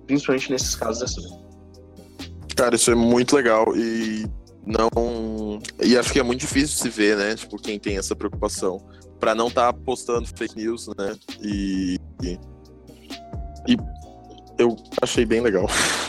principalmente 0.05 0.51
nesses 0.51 0.75
casos 0.75 1.03
assim. 1.03 1.47
Cara, 2.55 2.75
isso 2.75 2.91
é 2.91 2.95
muito 2.95 3.35
legal 3.35 3.75
e 3.75 4.25
não. 4.67 5.59
E 5.81 5.97
acho 5.97 6.11
que 6.11 6.19
é 6.19 6.23
muito 6.23 6.41
difícil 6.41 6.77
se 6.77 6.89
ver, 6.89 7.17
né? 7.17 7.35
Tipo, 7.35 7.57
quem 7.57 7.79
tem 7.79 7.97
essa 7.97 8.15
preocupação. 8.15 8.85
Pra 9.19 9.33
não 9.33 9.47
estar 9.47 9.73
postando 9.73 10.27
fake 10.27 10.57
news, 10.57 10.87
né? 10.97 11.15
E. 11.41 11.97
E, 12.21 12.37
e 13.67 13.77
eu 14.59 14.75
achei 15.01 15.25
bem 15.25 15.41
legal. 15.41 15.67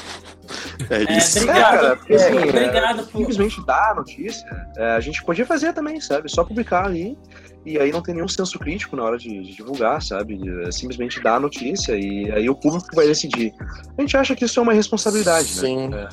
É 0.91 1.13
É, 1.13 1.19
isso. 1.19 1.39
obrigado. 1.39 1.59
É, 1.59 1.79
cara, 1.79 1.97
porque, 1.97 2.15
assim, 2.15 2.37
é, 2.37 2.49
Obrigado 2.49 3.07
por. 3.07 3.19
simplesmente 3.19 3.67
dar 3.67 3.91
a 3.91 3.95
notícia, 3.97 4.67
é, 4.77 4.91
a 4.93 5.01
gente 5.01 5.23
podia 5.25 5.47
fazer 5.47 5.73
também, 5.73 6.01
sabe? 6.01 6.31
Só 6.31 6.45
publicar 6.45 6.85
ali 6.85 7.17
e 7.65 7.79
aí 7.79 7.93
não 7.93 8.01
tem 8.01 8.15
nenhum 8.15 8.29
senso 8.29 8.59
crítico 8.59 8.97
na 8.97 9.05
hora 9.05 9.19
de, 9.19 9.29
de 9.43 9.55
divulgar, 9.55 10.01
sabe? 10.01 10.41
É 10.67 10.73
simplesmente 10.73 11.21
dar 11.21 11.37
a 11.37 11.41
notícia 11.41 11.95
e 11.95 12.31
aí 12.33 12.49
o 12.49 12.55
público 12.55 12.89
vai 12.95 13.07
decidir. 13.07 13.53
A 13.97 14.01
gente 14.01 14.17
acha 14.17 14.35
que 14.35 14.45
isso 14.45 14.59
é 14.59 14.63
uma 14.63 14.73
responsabilidade, 14.73 15.49
né? 15.57 15.61
Sim. 15.61 15.95
É, 15.95 16.09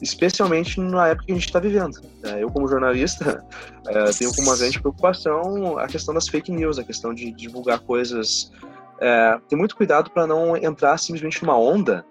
especialmente 0.00 0.80
na 0.80 1.08
época 1.08 1.26
que 1.26 1.32
a 1.32 1.34
gente 1.34 1.46
está 1.46 1.58
vivendo. 1.58 2.00
É, 2.22 2.42
eu, 2.42 2.50
como 2.50 2.68
jornalista, 2.68 3.44
é, 3.88 4.04
tenho 4.12 4.32
como 4.34 4.48
uma 4.48 4.56
grande 4.56 4.78
preocupação 4.80 5.78
a 5.78 5.86
questão 5.86 6.14
das 6.14 6.28
fake 6.28 6.52
news, 6.52 6.78
a 6.78 6.84
questão 6.84 7.12
de 7.14 7.32
divulgar 7.32 7.80
coisas. 7.80 8.52
É, 9.00 9.38
ter 9.48 9.56
muito 9.56 9.74
cuidado 9.74 10.10
para 10.10 10.26
não 10.26 10.54
entrar 10.56 10.98
simplesmente 10.98 11.42
numa 11.42 11.58
onda 11.58 12.04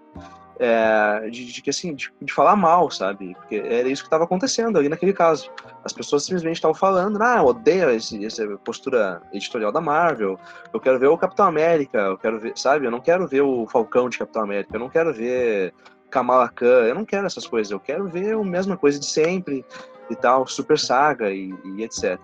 é, 0.59 1.29
de, 1.29 1.45
de 1.45 1.69
assim 1.69 1.95
de, 1.95 2.11
de 2.21 2.33
falar 2.33 2.55
mal, 2.55 2.91
sabe? 2.91 3.33
Porque 3.35 3.55
era 3.55 3.87
isso 3.87 4.03
que 4.03 4.07
estava 4.07 4.25
acontecendo 4.25 4.77
ali 4.77 4.89
naquele 4.89 5.13
caso. 5.13 5.49
As 5.85 5.93
pessoas 5.93 6.23
simplesmente 6.25 6.57
estavam 6.57 6.75
falando, 6.75 7.21
ah, 7.21 7.37
eu 7.37 7.45
odeio 7.45 7.89
esse, 7.91 8.23
essa 8.25 8.45
postura 8.57 9.21
editorial 9.31 9.71
da 9.71 9.79
Marvel. 9.79 10.37
Eu 10.73 10.79
quero 10.79 10.99
ver 10.99 11.07
o 11.07 11.17
Capitão 11.17 11.45
América, 11.45 11.97
eu 11.99 12.17
quero 12.17 12.39
ver, 12.39 12.51
sabe? 12.57 12.85
Eu 12.85 12.91
não 12.91 12.99
quero 12.99 13.25
ver 13.25 13.41
o 13.41 13.65
Falcão 13.67 14.09
de 14.09 14.17
Capitão 14.17 14.43
América, 14.43 14.75
eu 14.75 14.79
não 14.79 14.89
quero 14.89 15.13
ver 15.13 15.73
Kamala 16.09 16.49
Khan, 16.49 16.87
eu 16.87 16.95
não 16.95 17.05
quero 17.05 17.25
essas 17.25 17.47
coisas. 17.47 17.71
Eu 17.71 17.79
quero 17.79 18.09
ver 18.09 18.35
a 18.35 18.43
mesma 18.43 18.75
coisa 18.75 18.99
de 18.99 19.05
sempre 19.05 19.65
e 20.09 20.15
tal, 20.15 20.45
Super 20.45 20.77
Saga 20.77 21.31
e, 21.31 21.53
e 21.63 21.83
etc. 21.83 22.19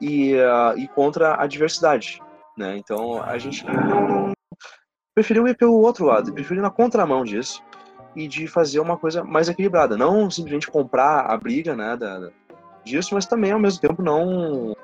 E, 0.00 0.34
uh, 0.34 0.78
e 0.78 0.86
contra 0.88 1.40
a 1.40 1.46
diversidade, 1.46 2.20
né? 2.56 2.76
Então 2.76 3.20
a 3.22 3.36
gente 3.38 3.64
não 3.66 4.32
preferiu 5.14 5.46
ir 5.46 5.56
pelo 5.56 5.74
outro 5.74 6.06
lado, 6.06 6.32
preferiu 6.32 6.62
na 6.62 6.70
contramão 6.70 7.24
disso 7.24 7.62
e 8.14 8.26
de 8.28 8.46
fazer 8.46 8.80
uma 8.80 8.96
coisa 8.96 9.24
mais 9.24 9.48
equilibrada, 9.48 9.96
não 9.96 10.30
simplesmente 10.30 10.70
comprar 10.70 11.20
a 11.26 11.36
briga, 11.36 11.74
né, 11.74 11.96
da, 11.96 12.18
da- 12.18 12.30
disso, 12.84 13.14
mas 13.14 13.26
também 13.26 13.52
ao 13.52 13.60
mesmo 13.60 13.80
tempo 13.80 14.02
não 14.02 14.74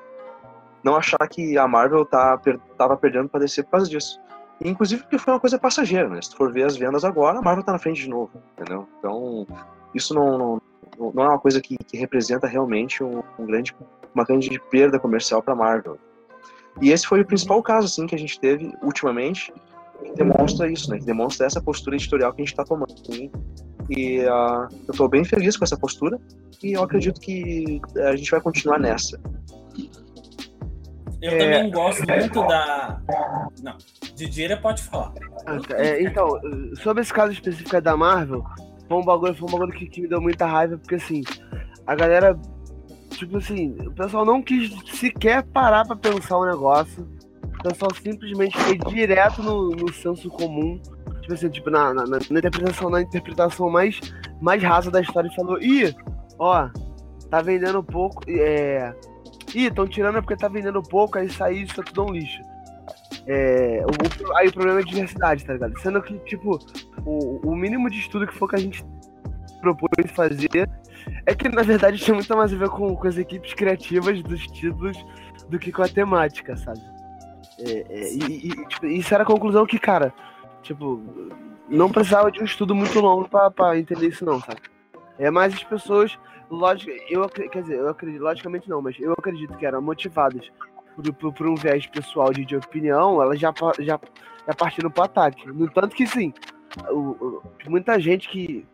não 0.81 0.95
achar 0.95 1.17
que 1.27 1.57
a 1.57 1.67
Marvel 1.67 2.05
tá 2.05 2.37
per, 2.37 2.57
tava 2.77 2.95
perdendo 2.95 3.27
para 3.27 3.41
DC 3.41 3.63
por 3.63 3.71
causa 3.71 3.89
disso. 3.89 4.17
E, 4.61 4.69
inclusive 4.69 5.01
porque 5.01 5.17
foi 5.17 5.33
uma 5.33 5.39
coisa 5.39 5.59
passageira, 5.59 6.07
né? 6.07 6.21
Se 6.21 6.29
tu 6.31 6.37
for 6.37 6.53
ver 6.53 6.63
as 6.63 6.77
vendas 6.77 7.03
agora, 7.03 7.39
a 7.39 7.41
Marvel 7.41 7.63
tá 7.65 7.73
na 7.73 7.79
frente 7.79 8.01
de 8.01 8.09
novo, 8.09 8.31
entendeu? 8.53 8.87
Então, 8.97 9.45
isso 9.93 10.13
não, 10.13 10.37
não, 10.37 11.11
não 11.13 11.23
é 11.23 11.27
uma 11.29 11.39
coisa 11.39 11.59
que, 11.59 11.77
que 11.77 11.97
representa 11.97 12.47
realmente 12.47 13.03
um, 13.03 13.21
um 13.37 13.45
grande, 13.45 13.75
uma 14.15 14.23
grande 14.23 14.57
perda 14.71 14.97
comercial 14.97 15.43
para 15.43 15.53
Marvel. 15.53 15.97
E 16.81 16.91
esse 16.91 17.05
foi 17.05 17.19
o 17.19 17.25
principal 17.25 17.61
caso, 17.61 17.87
assim, 17.87 18.07
que 18.07 18.15
a 18.15 18.19
gente 18.19 18.39
teve 18.39 18.73
ultimamente, 18.81 19.53
que 20.03 20.13
demonstra 20.15 20.71
isso, 20.71 20.89
né? 20.89 20.99
Que 20.99 21.05
demonstra 21.05 21.47
essa 21.47 21.61
postura 21.61 21.95
editorial 21.95 22.33
que 22.33 22.41
a 22.41 22.45
gente 22.45 22.53
está 22.53 22.63
tomando. 22.63 22.93
Assim. 22.93 23.31
E 23.89 24.19
uh, 24.21 24.67
eu 24.87 24.91
estou 24.91 25.07
bem 25.07 25.23
feliz 25.23 25.57
com 25.57 25.63
essa 25.63 25.77
postura 25.77 26.19
e 26.63 26.73
eu 26.73 26.83
acredito 26.83 27.19
que 27.19 27.81
a 27.97 28.15
gente 28.15 28.29
vai 28.29 28.41
continuar 28.41 28.79
nessa. 28.79 29.19
Eu 31.21 31.31
é... 31.31 31.37
também 31.37 31.71
gosto 31.71 32.05
muito 32.07 32.47
da. 32.47 33.01
Não, 33.61 33.77
Didira 34.15 34.57
pode 34.57 34.83
falar. 34.83 35.13
Ah, 35.45 35.57
é, 35.75 36.01
então, 36.03 36.39
sobre 36.81 37.01
esse 37.01 37.13
caso 37.13 37.33
específico 37.33 37.81
da 37.81 37.97
Marvel, 37.97 38.43
foi 38.87 38.97
um 38.97 39.03
bagulho, 39.03 39.35
foi 39.35 39.47
um 39.47 39.51
bagulho 39.51 39.73
que, 39.73 39.87
que 39.87 40.01
me 40.01 40.07
deu 40.07 40.21
muita 40.21 40.45
raiva, 40.45 40.77
porque 40.77 40.95
assim, 40.95 41.21
a 41.85 41.95
galera 41.95 42.39
tipo 43.19 43.37
assim, 43.37 43.75
o 43.85 43.91
pessoal 43.91 44.25
não 44.25 44.41
quis 44.41 44.71
sequer 44.93 45.43
parar 45.43 45.85
para 45.85 45.95
pensar 45.95 46.37
o 46.37 46.45
negócio. 46.45 47.07
Pessoal 47.61 47.91
simplesmente 47.95 48.57
foi 48.57 48.77
direto 48.77 49.43
no, 49.43 49.69
no 49.69 49.93
senso 49.93 50.29
comum. 50.29 50.79
Tipo 51.21 51.33
assim, 51.33 51.49
tipo, 51.49 51.69
na, 51.69 51.93
na, 51.93 52.05
na, 52.05 52.17
interpretação, 52.17 52.89
na 52.89 53.01
interpretação 53.01 53.69
mais, 53.69 53.99
mais 54.41 54.63
rasa 54.63 54.89
da 54.89 55.01
história 55.01 55.27
e 55.27 55.35
falou, 55.35 55.61
ih, 55.61 55.93
ó, 56.37 56.69
tá 57.29 57.41
vendendo 57.41 57.83
pouco. 57.83 58.23
É. 58.27 58.93
Ih, 59.53 59.67
estão 59.67 59.87
tirando 59.87 60.21
porque 60.21 60.35
tá 60.35 60.47
vendendo 60.47 60.81
pouco, 60.81 61.17
aí 61.17 61.29
sair 61.29 61.63
isso 61.63 61.79
é 61.81 61.83
tudo 61.83 62.05
um 62.05 62.13
lixo. 62.13 62.41
É, 63.27 63.83
o, 63.85 64.37
aí 64.37 64.47
o 64.47 64.53
problema 64.53 64.79
é 64.79 64.83
a 64.83 64.85
diversidade, 64.85 65.45
tá 65.45 65.53
ligado? 65.53 65.77
Sendo 65.81 66.01
que, 66.01 66.17
tipo, 66.19 66.57
o, 67.05 67.47
o 67.47 67.55
mínimo 67.55 67.89
de 67.89 67.99
estudo 67.99 68.25
que 68.25 68.33
for 68.33 68.49
que 68.49 68.55
a 68.55 68.59
gente 68.59 68.83
propôs 69.61 69.89
fazer 70.15 70.69
é 71.25 71.35
que 71.35 71.49
na 71.49 71.61
verdade 71.61 71.97
tinha 72.03 72.15
muito 72.15 72.35
mais 72.35 72.53
a 72.53 72.57
ver 72.57 72.69
com, 72.69 72.95
com 72.95 73.07
as 73.07 73.17
equipes 73.17 73.53
criativas 73.53 74.21
dos 74.23 74.45
títulos 74.47 74.97
do 75.49 75.59
que 75.59 75.71
com 75.71 75.83
a 75.83 75.87
temática, 75.87 76.55
sabe? 76.55 76.81
É, 77.59 77.85
é, 77.89 78.13
e, 78.13 78.47
e 78.47 78.65
tipo, 78.67 78.85
isso 78.85 79.13
era 79.13 79.23
a 79.23 79.25
conclusão 79.25 79.65
que, 79.65 79.77
cara, 79.77 80.13
tipo, 80.61 81.01
não 81.67 81.91
precisava 81.91 82.31
de 82.31 82.41
um 82.41 82.45
estudo 82.45 82.73
muito 82.73 82.99
longo 82.99 83.27
para 83.29 83.77
entender 83.77 84.07
isso, 84.07 84.25
não, 84.25 84.39
sabe? 84.39 84.61
É 85.17 85.29
mais 85.29 85.53
as 85.53 85.63
pessoas, 85.63 86.17
lógico, 86.49 86.91
eu 87.09 87.27
quer 87.29 87.61
dizer, 87.61 87.77
eu 87.77 87.89
acredito, 87.89 88.21
logicamente 88.21 88.69
não, 88.69 88.81
mas 88.81 88.97
eu 88.99 89.13
acredito 89.13 89.57
que 89.57 89.65
eram 89.65 89.81
motivadas 89.81 90.49
por, 90.95 91.13
por, 91.13 91.33
por 91.33 91.47
um 91.47 91.55
viés 91.55 91.85
pessoal 91.85 92.31
de, 92.31 92.45
de 92.45 92.55
opinião, 92.55 93.21
elas 93.21 93.39
já, 93.39 93.53
já, 93.79 93.99
já 94.47 94.53
partiram 94.57 94.89
pro 94.89 95.03
ataque. 95.03 95.47
No 95.47 95.69
tanto 95.69 95.95
que, 95.95 96.07
sim, 96.07 96.33
o, 96.89 96.97
o, 96.97 97.43
muita 97.67 97.99
gente 97.99 98.29
que, 98.29 98.65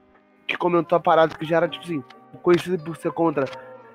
que 0.45 0.55
comentou 0.55 0.95
a 0.95 1.01
parada 1.01 1.35
que 1.35 1.45
já 1.45 1.57
era, 1.57 1.67
tipo 1.67 1.83
assim, 1.83 2.03
conhecido 2.43 2.83
por 2.83 2.95
ser 2.97 3.11
contra 3.11 3.45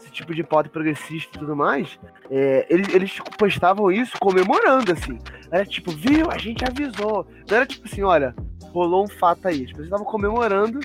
esse 0.00 0.10
tipo 0.10 0.34
de 0.34 0.42
pauta 0.42 0.68
progressista 0.68 1.36
e 1.36 1.40
tudo 1.40 1.54
mais, 1.54 1.98
é, 2.30 2.66
eles, 2.70 2.94
eles 2.94 3.12
tipo, 3.12 3.36
postavam 3.36 3.90
isso 3.90 4.18
comemorando, 4.18 4.92
assim. 4.92 5.18
Era 5.50 5.64
tipo, 5.64 5.90
viu, 5.90 6.30
a 6.30 6.38
gente 6.38 6.64
avisou. 6.64 7.26
Não 7.48 7.56
era 7.56 7.66
tipo 7.66 7.86
assim, 7.86 8.02
olha, 8.02 8.34
rolou 8.72 9.04
um 9.04 9.08
fato 9.08 9.46
aí. 9.46 9.66
Tipo, 9.66 9.78
eles 9.80 9.86
estavam 9.86 10.06
comemorando 10.06 10.80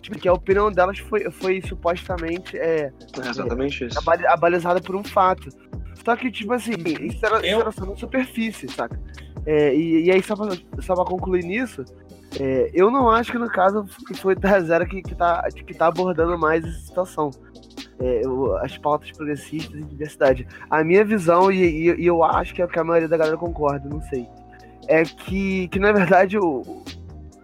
tipo, 0.00 0.18
que 0.18 0.28
a 0.28 0.32
opinião 0.32 0.70
delas 0.70 0.98
foi, 0.98 1.30
foi 1.30 1.60
supostamente 1.62 2.56
é, 2.56 2.92
é 2.92 3.28
exatamente 3.28 3.84
é, 3.84 3.86
isso. 3.88 3.98
abalizada 4.28 4.80
por 4.80 4.96
um 4.96 5.04
fato. 5.04 5.48
Só 6.04 6.14
que, 6.14 6.30
tipo 6.30 6.52
assim, 6.52 6.74
isso 7.00 7.24
era, 7.24 7.36
Eu... 7.38 7.44
isso 7.44 7.60
era 7.60 7.72
só 7.72 7.84
na 7.84 7.96
superfície, 7.96 8.68
saca? 8.68 8.98
É, 9.44 9.74
e, 9.74 10.04
e 10.04 10.10
aí, 10.10 10.22
só 10.22 10.36
pra, 10.36 10.56
só 10.80 10.94
pra 10.94 11.04
concluir 11.04 11.44
nisso, 11.44 11.84
é, 12.40 12.70
eu 12.72 12.90
não 12.90 13.10
acho 13.10 13.32
que 13.32 13.38
no 13.38 13.48
caso 13.48 13.84
foi 14.16 14.34
da 14.34 14.60
Zero 14.60 14.86
que, 14.86 15.02
que, 15.02 15.14
tá, 15.14 15.42
que 15.66 15.74
tá 15.74 15.86
abordando 15.86 16.38
mais 16.38 16.64
essa 16.64 16.78
situação. 16.78 17.30
É, 17.98 18.20
as 18.60 18.76
pautas 18.76 19.10
progressistas 19.10 19.80
e 19.80 19.82
diversidade. 19.82 20.46
A 20.68 20.84
minha 20.84 21.02
visão, 21.02 21.50
e, 21.50 21.62
e, 21.62 22.02
e, 22.02 22.06
eu 22.06 22.22
acho 22.22 22.54
que 22.54 22.60
é 22.60 22.66
que 22.66 22.78
a 22.78 22.84
maioria 22.84 23.08
da 23.08 23.16
galera 23.16 23.38
concorda, 23.38 23.88
não 23.88 24.02
sei, 24.02 24.28
é 24.86 25.02
que, 25.02 25.66
que 25.68 25.78
na 25.78 25.92
verdade 25.92 26.36
o, 26.36 26.62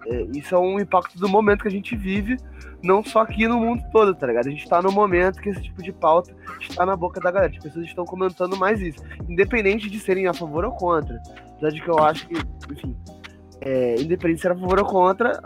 é, 0.07 0.27
isso 0.35 0.55
é 0.55 0.59
um 0.59 0.79
impacto 0.79 1.19
do 1.19 1.29
momento 1.29 1.63
que 1.63 1.69
a 1.69 1.71
gente 1.71 1.97
vive, 1.97 2.37
não 2.83 3.03
só 3.05 3.21
aqui 3.21 3.47
no 3.47 3.59
mundo 3.59 3.83
todo, 3.93 4.15
tá 4.15 4.27
ligado? 4.27 4.49
A 4.49 4.51
gente 4.51 4.69
tá 4.69 4.83
no 4.83 4.91
momento 4.91 5.41
que 5.41 5.51
esse 5.51 5.63
tipo 5.63 5.83
de 5.83 5.93
pauta 5.93 6.35
está 6.61 6.85
na 6.85 6.97
boca 6.97 7.21
da 7.21 7.31
galera. 7.31 7.53
As 7.53 7.63
pessoas 7.63 7.87
estão 7.87 8.05
comentando 8.05 8.57
mais 8.57 8.81
isso, 8.81 9.01
independente 9.29 9.89
de 9.89 10.01
serem 10.01 10.27
a 10.27 10.35
favor 10.35 10.65
ou 10.65 10.73
contra. 10.73 11.21
Apesar 11.53 11.71
de 11.71 11.81
que 11.81 11.89
eu 11.89 11.99
acho 12.01 12.27
que, 12.27 12.35
enfim, 12.73 12.97
é, 13.61 14.01
independente 14.01 14.41
se 14.41 14.47
era 14.47 14.57
a 14.57 14.59
favor 14.59 14.81
ou 14.81 14.85
contra, 14.85 15.41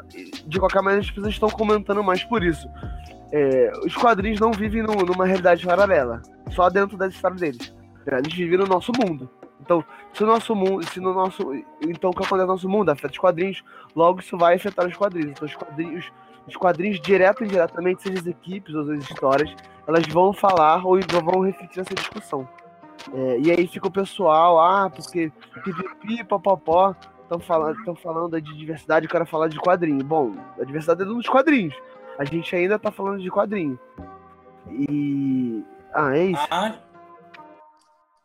de 0.47 0.59
qualquer 0.59 0.81
maneira 0.81 1.05
as 1.05 1.11
pessoas 1.11 1.33
estão 1.33 1.51
comentando 1.51 2.03
mais 2.03 2.25
por 2.25 2.43
isso. 2.43 2.67
É, 3.33 3.73
os 3.85 3.95
quadrinhos 3.95 4.41
não 4.41 4.53
vivem 4.53 4.83
no, 4.83 4.95
numa 4.95 5.27
realidade 5.27 5.67
paralela, 5.67 6.23
só 6.51 6.69
dentro 6.71 6.97
da 6.97 7.09
história 7.09 7.37
deles. 7.37 7.75
Tá 8.05 8.19
Eles 8.19 8.33
vivem 8.33 8.59
no 8.59 8.67
nosso 8.67 8.93
mundo. 8.93 9.29
Então, 9.61 9.85
se 10.13 10.23
o 10.23 10.27
nosso 10.27 10.55
mundo, 10.55 10.85
se 10.87 11.01
no 11.01 11.13
nosso, 11.13 11.53
então 11.83 12.11
o 12.11 12.13
que 12.13 12.25
acontece 12.25 12.47
no 12.47 12.53
nosso 12.53 12.69
mundo 12.69 12.91
afeta 12.91 13.13
os 13.13 13.19
quadrinhos, 13.19 13.65
logo 13.97 14.21
isso 14.21 14.39
vai 14.39 14.55
afetar 14.55 14.87
os 14.87 14.97
quadrinhos. 14.97 15.31
Então, 15.31 15.47
os 15.47 15.55
quadrinhos, 15.57 16.13
os 16.47 16.57
quadrinhos 16.57 17.01
direto 17.01 17.43
e 17.43 17.47
indiretamente, 17.47 18.03
seja 18.03 18.21
as 18.21 18.27
equipes 18.27 18.75
ou 18.75 18.83
as 18.83 19.11
histórias, 19.11 19.53
elas 19.87 20.07
vão 20.07 20.33
falar 20.33 20.87
ou 20.87 20.99
vão 21.25 21.41
refletir 21.41 21.81
essa 21.81 21.95
discussão. 21.95 22.49
É, 23.13 23.39
e 23.41 23.51
aí 23.51 23.67
fica 23.67 23.89
o 23.89 23.91
pessoal, 23.91 24.61
ah, 24.61 24.89
porque 24.89 25.33
pipipi, 25.65 26.25
popopó, 26.25 26.95
estão 27.23 27.41
falando, 27.41 27.85
tão 27.85 27.95
falando 27.95 28.41
de 28.41 28.57
diversidade, 28.57 29.07
eu 29.07 29.11
quero 29.11 29.27
falar 29.27 29.49
de 29.49 29.59
quadrinho. 29.59 30.05
Bom, 30.05 30.33
a 30.61 30.65
diversidade 30.65 31.03
é 31.03 31.05
dos 31.05 31.29
quadrinhos. 31.29 31.75
A 32.19 32.25
gente 32.25 32.55
ainda 32.55 32.79
tá 32.79 32.91
falando 32.91 33.21
de 33.21 33.31
quadrinho. 33.31 33.79
E. 34.71 35.63
Ah, 35.95 36.17
é 36.17 36.25
isso. 36.27 36.47
Ah. 36.51 36.75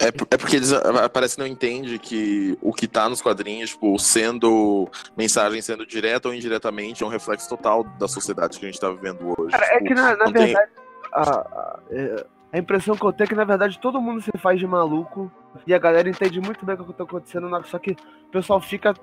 É, 0.01 0.07
é 0.07 0.37
porque 0.37 0.55
eles 0.55 0.73
ah, 0.73 1.07
parece 1.07 1.37
não 1.37 1.45
entende 1.45 1.99
que 1.99 2.57
o 2.59 2.73
que 2.73 2.87
tá 2.87 3.07
nos 3.07 3.21
quadrinhos, 3.21 3.69
tipo, 3.69 3.99
sendo 3.99 4.89
mensagem 5.15 5.61
sendo 5.61 5.85
direta 5.85 6.27
ou 6.27 6.33
indiretamente, 6.33 7.03
é 7.03 7.05
um 7.05 7.09
reflexo 7.09 7.47
total 7.47 7.83
da 7.83 8.07
sociedade 8.07 8.59
que 8.59 8.65
a 8.65 8.69
gente 8.69 8.81
tá 8.81 8.89
vivendo 8.89 9.35
hoje. 9.37 9.51
Cara, 9.51 9.65
é 9.65 9.77
tipo, 9.77 9.85
é 9.85 9.87
que 9.87 9.93
na, 9.93 10.15
na 10.15 10.25
verdade. 10.25 10.71
Tem... 10.73 10.81
A, 11.13 11.21
a, 11.21 11.79
é, 11.91 12.25
a 12.53 12.57
impressão 12.57 12.95
que 12.95 13.05
eu 13.05 13.13
tenho 13.13 13.25
é 13.25 13.29
que, 13.29 13.35
na 13.35 13.45
verdade, 13.45 13.79
todo 13.79 14.01
mundo 14.01 14.21
se 14.21 14.31
faz 14.39 14.59
de 14.59 14.67
maluco 14.67 15.31
e 15.65 15.73
a 15.73 15.79
galera 15.79 16.09
entende 16.09 16.41
muito 16.41 16.65
bem 16.65 16.75
o 16.75 16.83
que 16.83 16.91
está 16.91 17.03
acontecendo, 17.03 17.49
só 17.65 17.79
que 17.79 17.91
o 17.91 18.31
pessoal 18.31 18.59
fica 18.59 18.93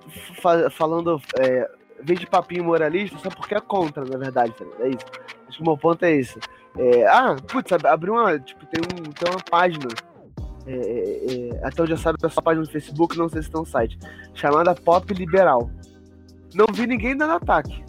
fa 0.42 0.68
falando, 0.70 1.20
é, 1.38 1.70
vez 2.02 2.20
de 2.20 2.26
papinho 2.26 2.64
moralista, 2.64 3.18
só 3.18 3.30
porque 3.30 3.54
é 3.54 3.60
contra, 3.60 4.04
na 4.04 4.18
verdade, 4.18 4.52
tá 4.52 4.64
é 4.80 4.88
isso. 4.88 5.06
Acho 5.48 5.58
que 5.58 5.62
o 5.62 5.66
meu 5.66 5.76
ponto 5.76 6.04
é 6.04 6.12
esse. 6.12 6.38
É, 6.76 7.06
ah, 7.06 7.36
putz, 7.50 7.72
abriu 7.72 8.14
uma, 8.14 8.38
tipo, 8.38 8.64
tem, 8.66 8.82
um, 8.82 9.10
tem 9.12 9.30
uma 9.30 9.42
página, 9.50 9.88
é, 10.66 10.72
é, 10.72 11.58
é 11.60 11.66
até 11.66 11.82
onde 11.82 11.92
eu 11.92 11.98
sabe, 11.98 12.18
essa 12.22 12.42
página 12.42 12.64
no 12.64 12.70
Facebook, 12.70 13.16
não 13.16 13.28
sei 13.28 13.42
se 13.42 13.50
tem 13.50 13.60
um 13.60 13.64
site, 13.64 13.98
chamada 14.34 14.74
Pop 14.74 15.12
Liberal. 15.12 15.70
Não 16.54 16.66
vi 16.72 16.86
ninguém 16.86 17.16
dando 17.16 17.34
ataque 17.34 17.88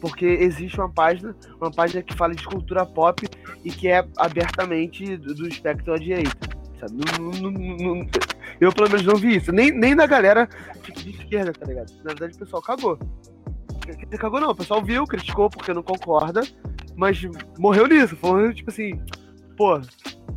porque 0.00 0.24
existe 0.26 0.78
uma 0.78 0.88
página, 0.88 1.34
uma 1.60 1.70
página 1.70 2.02
que 2.02 2.14
fala 2.14 2.34
de 2.34 2.44
cultura 2.44 2.86
pop 2.86 3.28
e 3.64 3.70
que 3.70 3.88
é 3.88 4.06
abertamente 4.16 5.16
do, 5.16 5.34
do 5.34 5.48
espectro 5.48 5.94
à 5.94 5.98
direita. 5.98 6.36
Não, 6.92 7.30
não, 7.30 7.50
não, 7.50 8.06
eu 8.60 8.72
pelo 8.72 8.88
menos 8.88 9.04
não 9.04 9.16
vi 9.16 9.36
isso. 9.36 9.50
Nem, 9.50 9.72
nem 9.72 9.96
da 9.96 10.06
galera 10.06 10.48
de 10.94 11.10
esquerda, 11.10 11.52
tá 11.52 11.66
ligado? 11.66 11.92
Na 12.04 12.14
verdade 12.14 12.36
o 12.36 12.38
pessoal 12.38 12.62
cagou. 12.62 12.98
Cagou 14.18 14.40
não, 14.40 14.50
o 14.50 14.54
pessoal 14.54 14.82
viu, 14.82 15.04
criticou 15.04 15.48
porque 15.48 15.72
não 15.72 15.82
concorda, 15.82 16.42
mas 16.96 17.20
morreu 17.58 17.86
nisso. 17.86 18.16
Falando, 18.16 18.54
tipo 18.54 18.70
assim, 18.70 19.00
pô, 19.56 19.80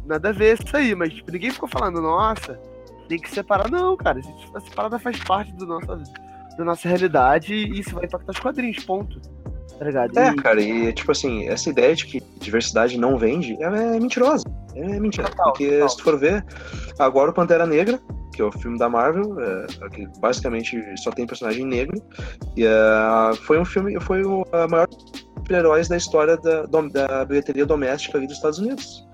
nada 0.06 0.30
a 0.30 0.32
ver 0.32 0.60
isso 0.60 0.76
aí, 0.76 0.96
mas 0.96 1.14
tipo, 1.14 1.32
ninguém 1.32 1.52
ficou 1.52 1.70
falando, 1.70 2.02
nossa, 2.02 2.60
tem 3.08 3.20
que 3.20 3.30
separar. 3.30 3.70
Não, 3.70 3.96
cara, 3.98 4.20
essa 4.20 4.76
parada 4.76 5.00
faz 5.00 5.20
parte 5.24 5.54
do 5.54 5.66
nosso, 5.66 5.88
da 6.58 6.66
nossa 6.66 6.88
realidade 6.88 7.54
e 7.54 7.80
isso 7.80 7.96
vai 7.96 8.06
impactar 8.06 8.32
os 8.32 8.40
quadrinhos, 8.40 8.84
ponto 8.84 9.20
tá 9.82 9.86
ligado? 9.86 10.16
É, 10.16 10.30
e... 10.30 10.36
cara, 10.36 10.62
e 10.62 10.94
tipo 10.94 11.12
assim, 11.12 11.48
essa 11.48 11.68
ideia 11.68 11.96
de 11.96 12.06
que 12.06 12.22
diversidade 12.40 13.00
não 13.00 13.18
vende 13.18 13.58
é, 13.60 13.66
é 13.66 14.00
mentirosa. 14.00 14.46
É 14.76 15.00
mentira. 15.00 15.28
Total, 15.28 15.46
porque 15.46 15.72
total. 15.72 15.90
se 15.90 15.98
tu 15.98 16.04
for 16.04 16.20
ver, 16.20 16.46
agora 17.00 17.32
o 17.32 17.34
Pantera 17.34 17.66
Negra, 17.66 18.00
que 18.34 18.42
é 18.42 18.46
o 18.46 18.52
filme 18.52 18.78
da 18.78 18.90
Marvel, 18.90 19.36
é, 19.40 19.90
que 19.90 20.08
basicamente 20.20 20.82
só 20.98 21.12
tem 21.12 21.26
personagem 21.26 21.66
negro, 21.66 22.02
e 22.56 22.66
é, 22.66 23.36
foi 23.46 23.60
um 23.60 23.66
filme, 23.66 24.00
foi 24.00 24.24
o 24.24 24.46
maior 24.70 24.88
heróis 25.50 25.88
da 25.88 25.98
história 25.98 26.38
da, 26.38 26.64
da 26.66 27.26
bilheteria 27.26 27.66
doméstica 27.66 28.18
ali 28.18 28.28
dos 28.28 28.38
Estados 28.38 28.60
Unidos. 28.60 29.06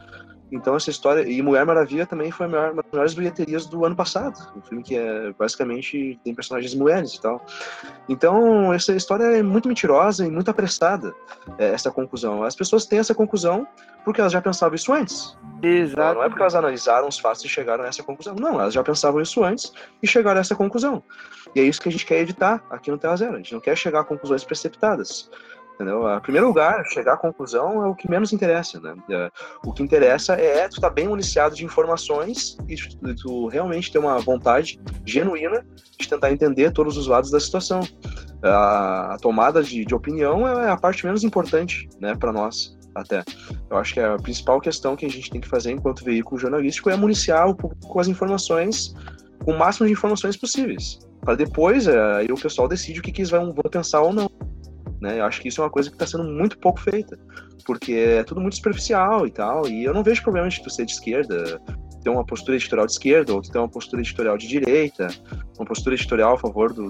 Então 0.52 0.76
essa 0.76 0.89
história 0.89 1.28
e 1.28 1.41
Mulher 1.41 1.66
Maravilha 1.66 2.06
também 2.06 2.32
foi 2.32 2.48
maior, 2.48 2.72
uma 2.72 2.82
das 2.82 2.91
maiores 2.91 3.14
bilheterias 3.14 3.66
do 3.66 3.86
ano 3.86 3.95
passado, 3.95 4.38
um 4.56 4.62
filme 4.62 4.84
que 4.84 4.95
é 4.95 5.34
basicamente 5.38 6.20
tem 6.24 6.34
personagens 6.34 6.74
mulheres 6.74 7.14
e 7.14 7.22
tal. 7.22 7.45
Então 8.08 8.74
essa 8.74 8.95
história 8.95 9.24
é 9.24 9.43
muito 9.43 9.68
mentirosa 9.68 10.26
e 10.26 10.32
muito 10.32 10.50
apressada 10.50 11.14
é, 11.58 11.72
essa 11.72 11.91
conclusão. 11.91 12.43
As 12.43 12.56
pessoas 12.56 12.86
têm 12.86 13.00
essa 13.00 13.14
conclusão 13.14 13.68
porque 14.06 14.22
elas 14.22 14.32
já 14.32 14.41
pensavam 14.41 14.76
isso 14.76 14.93
antes. 14.93 15.38
Exato. 15.62 16.16
Não 16.16 16.24
é 16.24 16.30
porque 16.30 16.41
elas 16.41 16.56
analisaram 16.56 17.08
os 17.08 17.20
fatos 17.20 17.43
e 17.43 17.50
chegaram 17.50 17.84
a 17.84 17.88
essa 17.88 18.02
conclusão. 18.02 18.36
Não, 18.36 18.60
elas 18.60 18.74
já 18.74 18.82
pensavam 18.82 19.20
isso 19.22 19.43
antes 19.43 19.74
e 20.02 20.08
chegaram 20.08 20.38
a 20.38 20.41
essa 20.41 20.56
conclusão. 20.56 21.04
E 21.54 21.60
é 21.60 21.64
isso 21.64 21.82
que 21.82 21.89
a 21.89 21.91
gente 21.91 22.06
quer 22.06 22.20
evitar 22.20 22.64
aqui 22.70 22.89
no 22.89 22.98
Tela 22.98 23.18
Zero. 23.18 23.34
A 23.34 23.38
gente 23.38 23.54
não 23.54 23.60
quer 23.60 23.76
chegar 23.76 24.00
a 24.00 24.04
conclusões 24.06 24.43
precipitadas. 24.43 25.30
Entendeu? 25.78 26.11
Em 26.11 26.19
primeiro 26.21 26.47
lugar, 26.47 26.84
chegar 26.88 27.13
à 27.13 27.17
conclusão 27.17 27.86
é 27.86 27.88
o 27.88 27.93
que 27.93 28.09
menos 28.09 28.34
interessa, 28.34 28.80
né? 28.80 28.95
É, 29.11 29.30
O 29.63 29.71
que 29.71 29.84
interessa 29.84 30.34
é 30.34 30.67
tu 30.67 30.78
estar 30.78 30.89
bem 30.89 31.07
municiado 31.07 31.55
de 31.55 31.63
informações 31.63 32.57
e 32.67 32.75
tu, 33.13 33.45
realmente 33.45 33.91
ter 33.91 33.99
uma 33.99 34.17
vontade 34.17 34.80
genuína 35.05 35.63
de 35.99 36.09
tentar 36.09 36.32
entender 36.32 36.71
todos 36.71 36.97
os 36.97 37.05
lados 37.05 37.30
da 37.30 37.39
situação. 37.39 37.82
A, 38.41 39.13
a 39.13 39.17
tomada 39.19 39.61
de, 39.61 39.86
de 39.86 39.93
opinião 39.93 40.47
é 40.47 40.67
a 40.67 40.78
parte 40.78 41.05
menos 41.05 41.23
importante, 41.23 41.88
né, 42.01 42.15
para 42.15 42.34
nós, 42.34 42.75
até. 42.95 43.23
Eu 43.69 43.78
acho 43.78 43.93
que 43.93 43.99
a 43.99 44.15
principal 44.17 44.59
questão 44.59 44.95
que 44.95 45.05
a 45.05 45.09
gente 45.09 45.30
tem 45.30 45.39
que 45.39 45.47
fazer 45.47 45.71
enquanto 45.71 46.03
veículo 46.03 46.39
jornalístico 46.39 46.89
é 46.89 46.95
municiar 46.95 47.47
o 47.47 47.55
público 47.55 47.88
com 47.88 47.99
as 47.99 48.07
informações, 48.07 48.95
com 49.45 49.51
o 49.51 49.59
máximo 49.59 49.86
de 49.86 49.93
informações 49.93 50.36
possíveis. 50.36 50.97
Para 51.21 51.36
depois, 51.36 51.88
é, 51.88 51.99
aí 52.15 52.28
o 52.32 52.36
pessoal 52.36 52.67
decide 52.67 52.99
o 52.99 53.03
que, 53.03 53.11
que 53.11 53.21
eles 53.21 53.30
vão, 53.30 53.53
vão 53.53 53.69
pensar 53.69 54.01
ou 54.01 54.11
não. 54.11 54.28
Né? 55.02 55.20
Eu 55.20 55.26
acho 55.26 55.41
que 55.41 55.48
isso 55.48 55.62
é 55.62 55.64
uma 55.64 55.70
coisa 55.70 55.89
que 55.89 55.95
está 55.95 56.08
sendo 56.08 56.24
muito 56.24 56.58
pouco 56.58 56.80
feita, 56.80 57.18
porque 57.66 57.93
é 57.93 58.24
tudo 58.24 58.41
muito 58.41 58.56
superficial 58.56 59.28
e 59.28 59.32
tal, 59.32 59.68
e 59.68 59.84
eu 59.84 59.93
não 59.93 60.04
vejo 60.04 60.24
problema 60.24 60.50
de 60.50 60.62
tu 60.62 60.70
ser 60.70 60.86
de 60.86 60.93
esquerda, 60.93 61.62
ter 62.04 62.10
uma 62.10 62.26
postura 62.26 62.56
editorial 62.58 62.86
de 62.86 62.93
esquerda, 62.93 63.34
ou 63.34 63.41
tu 63.41 63.52
ter 63.52 63.60
uma 63.60 63.70
postura 63.70 64.02
editorial 64.02 64.38
de 64.38 64.48
direita, 64.48 65.08
uma 65.58 65.66
postura 65.66 65.95
editorial 65.95 66.34
a 66.34 66.38
favor 66.38 66.74
do, 66.74 66.89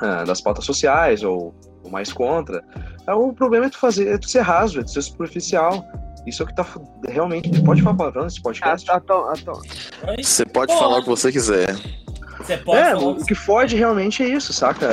ah, 0.00 0.24
das 0.24 0.40
pautas 0.40 0.64
sociais, 0.64 1.22
ou, 1.22 1.54
ou 1.84 1.90
mais 1.90 2.12
contra. 2.12 2.64
É, 3.06 3.12
O 3.14 3.32
problema 3.32 3.66
é 3.66 3.70
tu 3.70 3.78
fazer, 3.78 4.08
é 4.08 4.18
tu 4.18 4.28
ser 4.28 4.40
raso, 4.40 4.80
é 4.80 4.82
tu 4.82 4.90
ser 4.90 5.02
superficial. 5.02 5.84
Isso 6.26 6.42
é 6.42 6.44
o 6.44 6.48
que 6.48 6.54
tá 6.54 6.66
realmente. 7.08 7.50
Tu 7.50 7.62
pode 7.64 7.82
falar 7.82 7.96
palavrão 7.96 8.24
nesse 8.24 8.40
Ah, 8.40 8.42
podcast? 8.42 8.86
tá, 8.86 9.00
tá, 9.00 9.32
tá. 9.44 9.52
Oi? 9.52 10.22
Você 10.22 10.44
pode 10.44 10.72
Pô. 10.72 10.78
falar 10.78 10.98
o 10.98 11.02
que 11.02 11.08
você 11.08 11.32
quiser. 11.32 11.74
Você 12.38 12.56
pode 12.58 12.78
é, 12.78 12.90
falar 12.90 13.02
o, 13.02 13.10
o 13.12 13.24
que 13.24 13.34
fode 13.34 13.76
realmente 13.76 14.22
é 14.22 14.28
isso, 14.28 14.52
saca? 14.52 14.92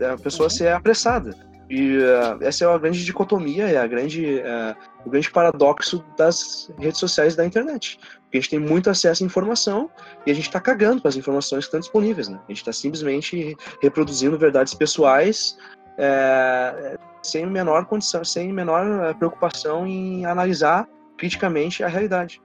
É 0.00 0.10
a 0.10 0.16
pessoa 0.16 0.48
ser 0.48 0.68
apressada. 0.68 1.34
E 1.70 1.98
eh, 1.98 2.38
essa 2.46 2.64
é 2.64 2.66
a 2.66 2.78
grande 2.78 3.04
dicotomia, 3.04 3.68
é 3.68 3.76
a 3.76 3.86
grande, 3.86 4.40
eh, 4.40 4.76
o 5.04 5.10
grande 5.10 5.30
paradoxo 5.30 6.02
das 6.16 6.72
redes 6.78 6.98
sociais 6.98 7.36
da 7.36 7.44
internet. 7.44 7.98
Porque 8.22 8.38
a 8.38 8.40
gente 8.40 8.50
tem 8.50 8.58
muito 8.58 8.88
acesso 8.88 9.22
à 9.22 9.26
informação 9.26 9.90
e 10.26 10.30
a 10.30 10.34
gente 10.34 10.46
está 10.46 10.60
cagando 10.60 11.02
para 11.02 11.10
as 11.10 11.16
informações 11.16 11.64
que 11.64 11.68
estão 11.68 11.80
disponíveis. 11.80 12.28
Né? 12.28 12.38
A 12.48 12.50
gente 12.50 12.62
está 12.62 12.72
simplesmente 12.72 13.54
reproduzindo 13.82 14.38
verdades 14.38 14.72
pessoais 14.72 15.58
eh, 15.98 16.96
sem 17.22 17.44
menor 17.46 17.84
condição, 17.84 18.24
sem 18.24 18.50
menor 18.50 19.14
preocupação 19.16 19.86
em 19.86 20.24
analisar 20.24 20.88
criticamente 21.18 21.84
a 21.84 21.88
realidade. 21.88 22.40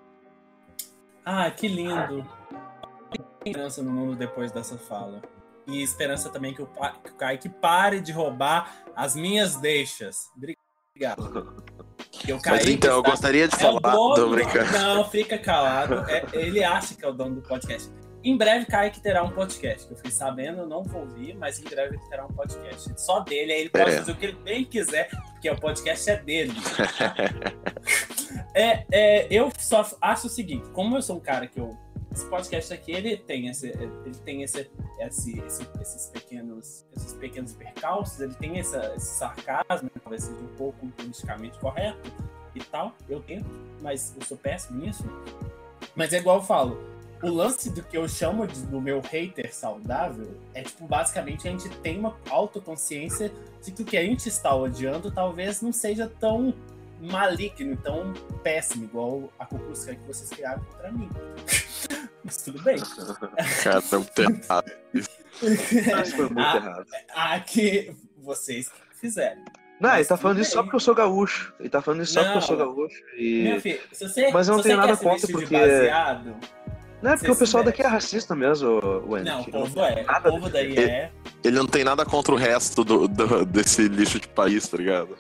Ah, 1.25 1.49
que 1.49 1.69
lindo. 1.69 2.25
Esperança 3.45 3.81
no 3.81 3.91
mundo 3.91 4.15
depois 4.15 4.51
dessa 4.51 4.77
fala. 4.77 5.21
E 5.67 5.81
esperança 5.81 6.29
também 6.29 6.53
que 6.53 6.61
o, 6.61 6.67
que 6.67 7.11
o 7.11 7.15
Kaique 7.15 7.47
pare 7.49 8.01
de 8.01 8.11
roubar 8.11 8.83
as 8.95 9.15
minhas 9.15 9.55
deixas. 9.55 10.29
Obrigado. 10.35 11.63
O 12.29 12.49
Mas 12.49 12.67
então, 12.67 12.91
eu 12.97 13.03
gostaria 13.03 13.47
de 13.47 13.55
é 13.55 13.57
falar. 13.57 13.79
dono- 13.79 14.15
Tô 14.15 14.29
brincando. 14.29 14.71
Não, 14.73 15.09
fica 15.09 15.37
calado. 15.37 16.05
É- 16.09 16.25
ele 16.33 16.63
acha 16.63 16.95
que 16.95 17.03
é 17.03 17.07
o 17.07 17.13
dono 17.13 17.35
do 17.35 17.41
podcast. 17.41 17.89
Em 18.23 18.37
breve, 18.37 18.65
Kaique 18.65 19.01
terá 19.01 19.21
um 19.23 19.31
podcast. 19.31 19.85
que 19.87 19.93
Eu 19.93 19.97
fiquei 19.97 20.11
sabendo, 20.11 20.59
eu 20.59 20.67
não 20.67 20.83
vou 20.83 21.01
ouvir, 21.01 21.33
mas 21.35 21.59
em 21.59 21.63
breve 21.63 21.95
ele 21.95 22.09
terá 22.09 22.25
um 22.25 22.29
podcast. 22.31 22.93
Só 22.97 23.19
dele, 23.21 23.51
aí 23.51 23.59
ele 23.61 23.69
pode 23.69 23.89
É. 23.91 23.97
fazer 23.97 24.11
o 24.11 24.15
que 24.15 24.25
ele 24.27 24.37
bem 24.43 24.63
quiser, 24.63 25.09
porque 25.31 25.49
o 25.49 25.59
podcast 25.59 26.09
é 26.09 26.17
dele. 26.17 26.53
É, 28.55 28.85
é, 28.91 29.27
eu 29.31 29.51
só 29.57 29.83
acho 29.99 30.27
o 30.27 30.29
seguinte, 30.29 30.69
como 30.69 30.95
eu 30.95 31.01
sou 31.01 31.17
um 31.17 31.19
cara 31.19 31.47
que 31.47 31.59
eu. 31.59 31.75
Esse 32.13 32.25
podcast 32.27 32.71
aqui, 32.73 32.91
ele 32.91 33.17
tem 33.17 33.47
esse. 33.47 33.69
Ele 33.69 34.15
tem 34.23 34.43
esse, 34.43 34.69
esse- 34.99 35.39
esse- 35.39 35.67
esses, 35.81 36.05
pequenos, 36.11 36.85
esses 36.95 37.13
pequenos 37.13 37.53
percalços, 37.53 38.19
ele 38.21 38.35
tem 38.35 38.59
essa- 38.59 38.93
esse 38.95 39.17
sarcasmo, 39.17 39.89
talvez 40.01 40.23
seja 40.23 40.37
um 40.39 40.55
pouco 40.55 40.87
politicamente 40.89 41.57
correto 41.59 42.11
e 42.53 42.59
tal. 42.59 42.93
Eu 43.09 43.19
tento, 43.21 43.49
mas 43.81 44.13
eu 44.15 44.25
sou 44.25 44.37
péssimo 44.37 44.79
nisso. 44.79 45.03
Mas 45.95 46.13
é 46.13 46.17
igual 46.19 46.37
eu 46.37 46.43
falo. 46.43 46.93
O 47.23 47.29
lance 47.29 47.69
do 47.69 47.81
que 47.81 47.97
eu 47.97 48.07
chamo 48.07 48.45
de- 48.45 48.65
do 48.65 48.81
meu 48.81 48.99
hater 48.99 49.53
saudável 49.55 50.27
é, 50.53 50.61
tipo, 50.61 50.85
basicamente 50.85 51.47
a 51.47 51.51
gente 51.51 51.69
tem 51.77 51.97
uma 51.97 52.15
autoconsciência 52.29 53.31
de 53.63 53.71
que 53.71 53.81
o 53.81 53.85
que 53.85 53.95
a 53.97 54.03
gente 54.03 54.27
está 54.27 54.53
odiando 54.53 55.09
talvez 55.09 55.61
não 55.61 55.71
seja 55.71 56.11
tão 56.19 56.53
maligno, 57.11 57.75
tão 57.77 58.13
péssimo, 58.43 58.85
igual 58.85 59.31
a 59.39 59.45
conclusão 59.45 59.93
que 59.95 60.07
vocês 60.07 60.29
criaram 60.29 60.63
contra 60.63 60.91
mim. 60.91 61.09
Mas 62.23 62.37
tudo 62.37 62.61
bem. 62.63 62.77
Cara, 63.63 63.81
tá 63.81 63.97
muito 63.99 64.21
errado. 64.21 64.71
Isso 64.93 66.15
foi 66.15 66.25
muito 66.29 66.39
Ah, 66.39 66.55
errado. 66.55 66.85
A 67.13 67.39
que 67.39 67.93
vocês 68.17 68.71
fizeram. 68.99 69.43
Não, 69.79 69.89
ele 69.89 69.97
Mas 69.99 70.07
tá 70.07 70.15
falando 70.15 70.39
isso 70.39 70.51
só 70.51 70.63
porque 70.63 70.75
eu 70.77 70.79
sou 70.79 70.95
gaúcho. 70.95 71.53
Ele 71.59 71.67
tá 71.67 71.81
falando 71.81 72.03
isso 72.03 72.13
só 72.13 72.23
porque 72.23 72.37
eu 72.37 72.41
sou 72.41 72.55
Não. 72.57 72.65
gaúcho. 72.73 73.03
E... 73.17 73.43
Meu 73.43 73.59
filho, 73.59 73.81
se 73.91 74.07
você, 74.07 74.31
Mas 74.31 74.47
eu 74.47 74.55
não 74.55 74.63
se 74.63 74.69
tenho 74.69 74.79
você 74.81 74.87
nada 74.87 74.97
contra, 74.97 75.27
porque- 75.27 75.57
baseado, 75.57 76.35
Não 77.03 77.11
é 77.11 77.17
porque 77.17 77.31
o 77.31 77.35
pessoal 77.35 77.63
daqui 77.65 77.81
é 77.81 77.87
racista 77.87 78.33
mesmo, 78.33 78.79
Wendy. 79.07 79.29
não, 79.29 79.41
o 79.41 79.51
povo 79.51 79.81
é. 79.81 80.03
nada 80.03 80.29
O 80.29 80.31
povo 80.31 80.49
daí 80.49 80.73
ver. 80.73 80.89
é. 80.89 81.11
Ele 81.43 81.57
não 81.57 81.67
tem 81.67 81.83
nada 81.83 82.05
contra 82.05 82.33
o 82.33 82.37
resto 82.37 82.83
do, 82.83 83.07
do- 83.09 83.45
desse 83.45 83.89
lixo 83.89 84.19
de 84.21 84.27
país, 84.29 84.65
tá 84.67 84.77
ligado? 84.77 85.17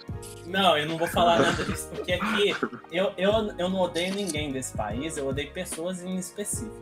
Não, 0.47 0.77
eu 0.77 0.87
não 0.87 0.97
vou 0.97 1.07
falar 1.09 1.39
nada 1.39 1.63
disso, 1.65 1.89
porque 1.93 2.13
aqui 2.13 2.55
eu, 2.91 3.11
eu, 3.17 3.31
eu 3.57 3.69
não 3.69 3.79
odeio 3.81 4.15
ninguém 4.15 4.51
desse 4.51 4.71
país, 4.77 5.17
eu 5.17 5.27
odeio 5.27 5.51
pessoas 5.51 6.01
em 6.01 6.15
específico. 6.15 6.81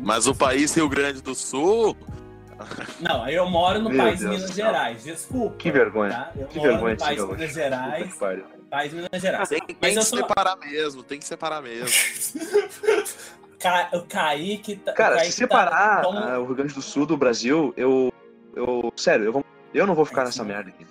Mas 0.00 0.26
o 0.26 0.34
país 0.34 0.74
Rio 0.74 0.88
Grande 0.88 1.20
do 1.22 1.34
Sul. 1.34 1.94
Não, 3.00 3.28
eu 3.28 3.48
moro 3.50 3.78
no 3.80 3.90
Meu 3.90 3.98
país 4.02 4.20
Deus 4.20 4.34
Minas. 4.36 4.54
Gerais, 4.54 5.04
desculpa. 5.04 5.56
Que 5.58 5.70
vergonha. 5.70 6.10
Tá? 6.10 6.32
Eu 6.34 6.46
Que 6.46 6.56
moro 6.56 6.70
vergonha 6.70 6.94
no 6.94 7.00
país. 7.00 7.22
Minas 7.28 7.52
Gerais, 7.52 8.14
país 8.70 8.92
Minas 8.94 9.22
Gerais. 9.22 9.48
Tem, 9.48 9.60
tem 9.60 9.94
que 9.94 10.02
sou- 10.02 10.18
separar 10.18 10.56
mesmo, 10.56 11.02
tem 11.02 11.18
que 11.18 11.26
separar 11.26 11.60
mesmo. 11.62 11.86
Ca- 13.66 13.90
O 13.98 14.02
Kaique 14.06 14.76
tá. 14.76 14.92
o 14.92 14.94
Cara, 14.94 15.16
Kaique 15.16 15.32
se 15.32 15.38
separar 15.38 15.96
tá 15.98 16.02
como- 16.04 16.18
ah, 16.18 16.38
o 16.38 16.44
Rio 16.46 16.54
Grande 16.54 16.74
do 16.74 16.82
Sul 16.82 17.04
do 17.06 17.16
Brasil, 17.16 17.72
eu. 17.76 18.12
eu 18.54 18.92
sério, 18.96 19.24
eu, 19.26 19.32
vou, 19.32 19.44
eu 19.74 19.86
não 19.86 19.94
vou 19.94 20.04
ficar 20.04 20.24
nessa 20.24 20.44
merda 20.44 20.70
aqui. 20.70 20.86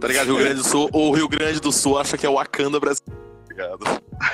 Tá 0.00 0.08
ligado? 0.08 0.26
Rio 0.26 0.38
Grande 0.38 0.54
do 0.54 0.64
Sul, 0.64 0.88
o 0.92 1.10
Rio 1.12 1.28
Grande 1.28 1.60
do 1.60 1.72
Sul 1.72 1.98
acha 1.98 2.16
que 2.16 2.24
é 2.24 2.28
o 2.28 2.34
Wakanda 2.34 2.78
brasileiro. 2.80 3.22
Tá 3.44 3.48
ligado? 3.50 3.84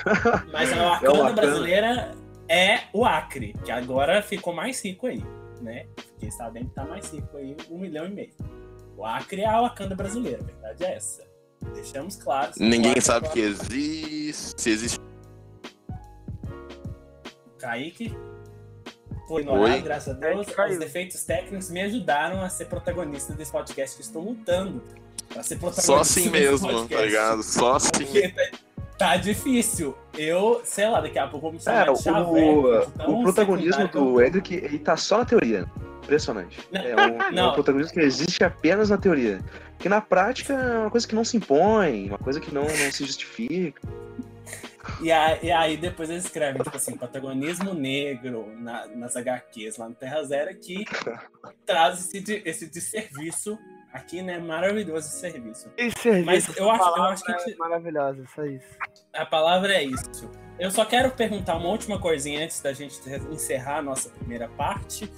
Mas 0.52 0.72
a 0.72 0.76
É 0.76 0.88
Wakanda 0.88 1.18
Wakanda. 1.18 1.42
brasileira 1.42 2.14
é 2.48 2.80
o 2.92 3.04
Acre, 3.04 3.54
que 3.64 3.70
agora 3.70 4.22
ficou 4.22 4.52
mais 4.54 4.82
rico 4.84 5.06
aí, 5.06 5.22
né? 5.60 5.86
Fiquei 6.14 6.30
sabendo 6.30 6.68
que 6.68 6.74
tá 6.74 6.84
mais 6.84 7.10
rico 7.12 7.36
aí, 7.36 7.56
um 7.70 7.78
milhão 7.78 8.06
e 8.06 8.10
meio. 8.10 8.32
O 8.96 9.04
Acre 9.04 9.42
é 9.42 9.46
a 9.48 9.60
Wakanda 9.60 9.94
brasileira, 9.94 10.40
a 10.42 10.44
verdade 10.46 10.84
é 10.84 10.96
essa. 10.96 11.22
Deixamos 11.74 12.16
claro. 12.16 12.52
Ninguém 12.58 12.94
claro, 12.94 13.02
sabe 13.02 13.28
que 13.30 13.40
existe. 13.40 14.54
Se 14.60 14.70
existe. 14.70 14.98
Kaique 17.58 18.16
foi 19.26 19.42
ignorado, 19.42 19.74
Oi. 19.74 19.80
graças 19.82 20.08
a 20.08 20.18
Deus. 20.18 20.34
Kaique 20.46 20.54
caiu. 20.54 20.72
Os 20.72 20.78
defeitos 20.78 21.22
técnicos 21.24 21.70
me 21.70 21.82
ajudaram 21.82 22.42
a 22.42 22.48
ser 22.48 22.64
protagonista 22.66 23.32
desse 23.34 23.52
podcast 23.52 23.96
que 23.96 24.02
estou 24.02 24.22
lutando. 24.22 24.82
Pra 25.28 25.42
ser 25.42 25.56
protagonista 25.56 25.82
Só 25.92 26.00
assim 26.00 26.30
mesmo, 26.30 26.66
tá 26.66 26.72
podcast. 26.74 27.06
ligado? 27.06 27.42
Só 27.42 27.74
assim. 27.76 27.90
Porque 27.92 28.28
tá, 28.28 28.50
tá 28.96 29.16
difícil. 29.18 29.94
Eu, 30.16 30.62
sei 30.64 30.88
lá, 30.88 31.00
daqui 31.02 31.18
a 31.18 31.26
pouco 31.26 31.42
vou 31.42 31.52
me 31.52 31.58
É, 31.58 31.60
chamar 31.60 31.92
de 31.92 32.02
chaveco, 32.02 32.30
o, 32.30 32.80
de 32.86 32.92
tão 32.92 33.20
o 33.20 33.22
protagonismo 33.24 33.82
do 33.84 33.88
tô. 33.90 34.20
Hendrick, 34.22 34.54
ele 34.54 34.78
tá 34.78 34.96
só 34.96 35.18
na 35.18 35.24
teoria. 35.26 35.66
Impressionante. 36.02 36.58
Não, 36.72 36.80
É 36.80 36.94
um, 36.96 37.22
é 37.22 37.30
não. 37.30 37.50
um 37.50 37.52
protagonismo 37.52 37.92
que 37.92 38.00
existe 38.00 38.42
apenas 38.42 38.88
na 38.88 38.96
teoria. 38.96 39.40
Que 39.78 39.88
na 39.90 40.00
prática 40.00 40.54
é 40.54 40.78
uma 40.78 40.90
coisa 40.90 41.06
que 41.06 41.14
não 41.14 41.24
se 41.24 41.36
impõe, 41.36 42.08
uma 42.08 42.18
coisa 42.18 42.40
que 42.40 42.52
não, 42.52 42.62
não 42.62 42.90
se 42.92 43.04
justifica. 43.04 43.82
E 45.00 45.12
aí, 45.12 45.38
e 45.44 45.50
aí 45.52 45.76
depois 45.76 46.10
eles 46.10 46.24
escrevem, 46.24 46.62
tipo 46.62 46.76
assim, 46.76 46.96
protagonismo 46.96 47.72
negro 47.74 48.52
na- 48.58 48.86
nas 48.88 49.16
HQs 49.16 49.76
lá 49.78 49.88
no 49.88 49.94
Terra 49.94 50.22
Zero 50.24 50.54
que 50.58 50.84
traz 51.66 52.00
esse, 52.00 52.20
de, 52.20 52.42
esse 52.44 52.66
desserviço 52.68 53.58
aqui, 53.92 54.22
né? 54.22 54.38
Maravilhoso 54.38 55.06
esse 55.08 55.20
serviço. 55.20 55.70
Esse 55.76 55.98
serviço, 56.00 56.26
Mas 56.26 56.56
eu 56.56 56.70
acho- 56.70 56.82
eu 56.96 57.02
acho 57.04 57.24
que 57.24 57.32
é 57.52 57.56
maravilhosa, 57.56 58.24
só 58.34 58.44
isso. 58.44 58.66
A 59.12 59.24
palavra 59.26 59.74
é 59.74 59.84
isso. 59.84 60.30
Eu 60.58 60.70
só 60.70 60.84
quero 60.84 61.10
perguntar 61.12 61.56
uma 61.56 61.68
última 61.68 62.00
coisinha 62.00 62.44
antes 62.44 62.60
da 62.60 62.72
gente 62.72 62.98
encerrar 63.30 63.78
a 63.78 63.82
nossa 63.82 64.08
primeira 64.10 64.48
parte. 64.48 65.10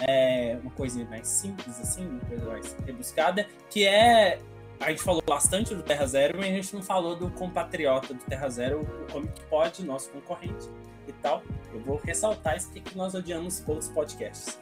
É 0.00 0.56
uma 0.62 0.70
coisinha 0.72 1.04
mais 1.06 1.26
simples, 1.26 1.80
assim, 1.80 2.06
uma 2.06 2.20
coisa 2.20 2.46
mais 2.46 2.76
rebuscada, 2.86 3.46
que 3.70 3.84
é. 3.86 4.38
A 4.80 4.90
gente 4.90 5.02
falou 5.02 5.22
bastante 5.22 5.74
do 5.74 5.82
Terra 5.82 6.06
Zero, 6.06 6.38
mas 6.38 6.46
a 6.50 6.52
gente 6.54 6.74
não 6.74 6.82
falou 6.82 7.16
do 7.16 7.30
compatriota 7.30 8.14
do 8.14 8.20
Terra 8.24 8.48
Zero, 8.48 8.80
o 8.82 9.12
Comic 9.12 9.40
Pod, 9.50 9.84
nosso 9.84 10.08
concorrente 10.10 10.68
e 11.06 11.12
tal. 11.14 11.42
Eu 11.72 11.80
vou 11.80 12.00
ressaltar 12.04 12.56
isso 12.56 12.66
porque 12.68 12.80
que 12.90 12.96
nós 12.96 13.14
odiamos 13.14 13.62
outros 13.66 13.88
podcasts. 13.88 14.58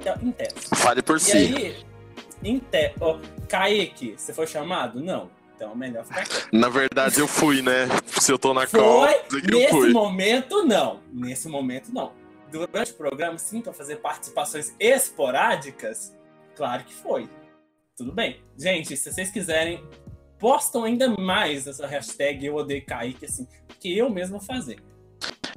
Então, 0.00 0.14
em 0.22 0.30
tese. 0.30 0.54
Fale 0.76 1.02
por 1.02 1.16
E 1.16 1.20
si. 1.20 1.32
aí, 1.36 1.84
em 2.44 2.58
te... 2.60 2.94
ó, 3.00 3.18
Kaique, 3.48 4.14
você 4.16 4.32
foi 4.32 4.46
chamado? 4.46 5.00
Não. 5.00 5.28
Então 5.56 5.72
é 5.72 5.74
melhor 5.74 6.04
ficar 6.04 6.24
quieto. 6.26 6.48
Na 6.52 6.68
verdade, 6.68 7.18
eu 7.18 7.26
fui, 7.26 7.62
né? 7.62 7.88
Se 8.06 8.30
eu 8.30 8.38
tô 8.38 8.52
na 8.54 8.66
Foi, 8.66 9.14
eu 9.32 9.58
nesse 9.58 9.70
fui. 9.70 9.90
momento 9.92 10.62
não. 10.64 11.00
Nesse 11.12 11.48
momento 11.48 11.92
não. 11.92 12.12
Durante 12.52 12.92
o 12.92 12.94
programa, 12.94 13.38
sim, 13.38 13.60
para 13.60 13.72
fazer 13.72 13.96
participações 13.96 14.74
esporádicas, 14.78 16.14
claro 16.54 16.84
que 16.84 16.94
foi. 16.94 17.28
Tudo 17.96 18.12
bem. 18.12 18.40
Gente, 18.58 18.96
se 18.96 19.10
vocês 19.12 19.30
quiserem, 19.30 19.82
postam 20.38 20.84
ainda 20.84 21.08
mais 21.18 21.66
essa 21.66 21.86
hashtag 21.86 22.44
Eu 22.46 22.56
Odeio 22.56 22.84
Kaique, 22.84 23.24
assim, 23.24 23.46
que 23.80 23.96
eu 23.96 24.10
mesmo 24.10 24.38
vou 24.38 24.46
fazer. 24.46 24.78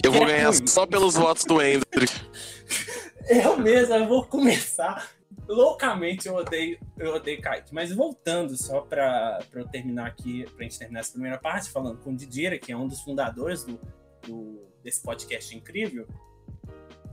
Eu 0.04 0.12
vou 0.12 0.26
ganhar 0.26 0.50
ruim. 0.50 0.66
só 0.68 0.86
pelos 0.86 1.16
votos 1.16 1.44
do 1.46 1.60
Andrew. 1.60 1.84
Eu 3.30 3.58
mesmo 3.60 3.94
eu 3.94 4.08
vou 4.08 4.26
começar 4.26 5.08
loucamente 5.48 6.28
eu 6.28 6.34
odeio, 6.36 6.80
eu 6.98 7.14
odeio 7.14 7.40
Kaique. 7.42 7.74
Mas 7.74 7.92
voltando 7.94 8.56
só 8.58 8.82
para 8.82 9.40
eu 9.54 9.68
terminar 9.68 10.08
aqui, 10.08 10.46
pra 10.56 10.64
gente 10.64 10.80
terminar 10.80 11.02
essa 11.02 11.12
primeira 11.12 11.38
parte, 11.38 11.70
falando 11.70 12.00
com 12.00 12.12
o 12.12 12.16
Didira, 12.16 12.58
que 12.58 12.72
é 12.72 12.78
um 12.78 12.88
dos 12.88 13.02
fundadores 13.02 13.64
do, 13.64 13.80
do- 14.26 14.62
desse 14.84 15.02
podcast 15.04 15.56
incrível, 15.56 16.08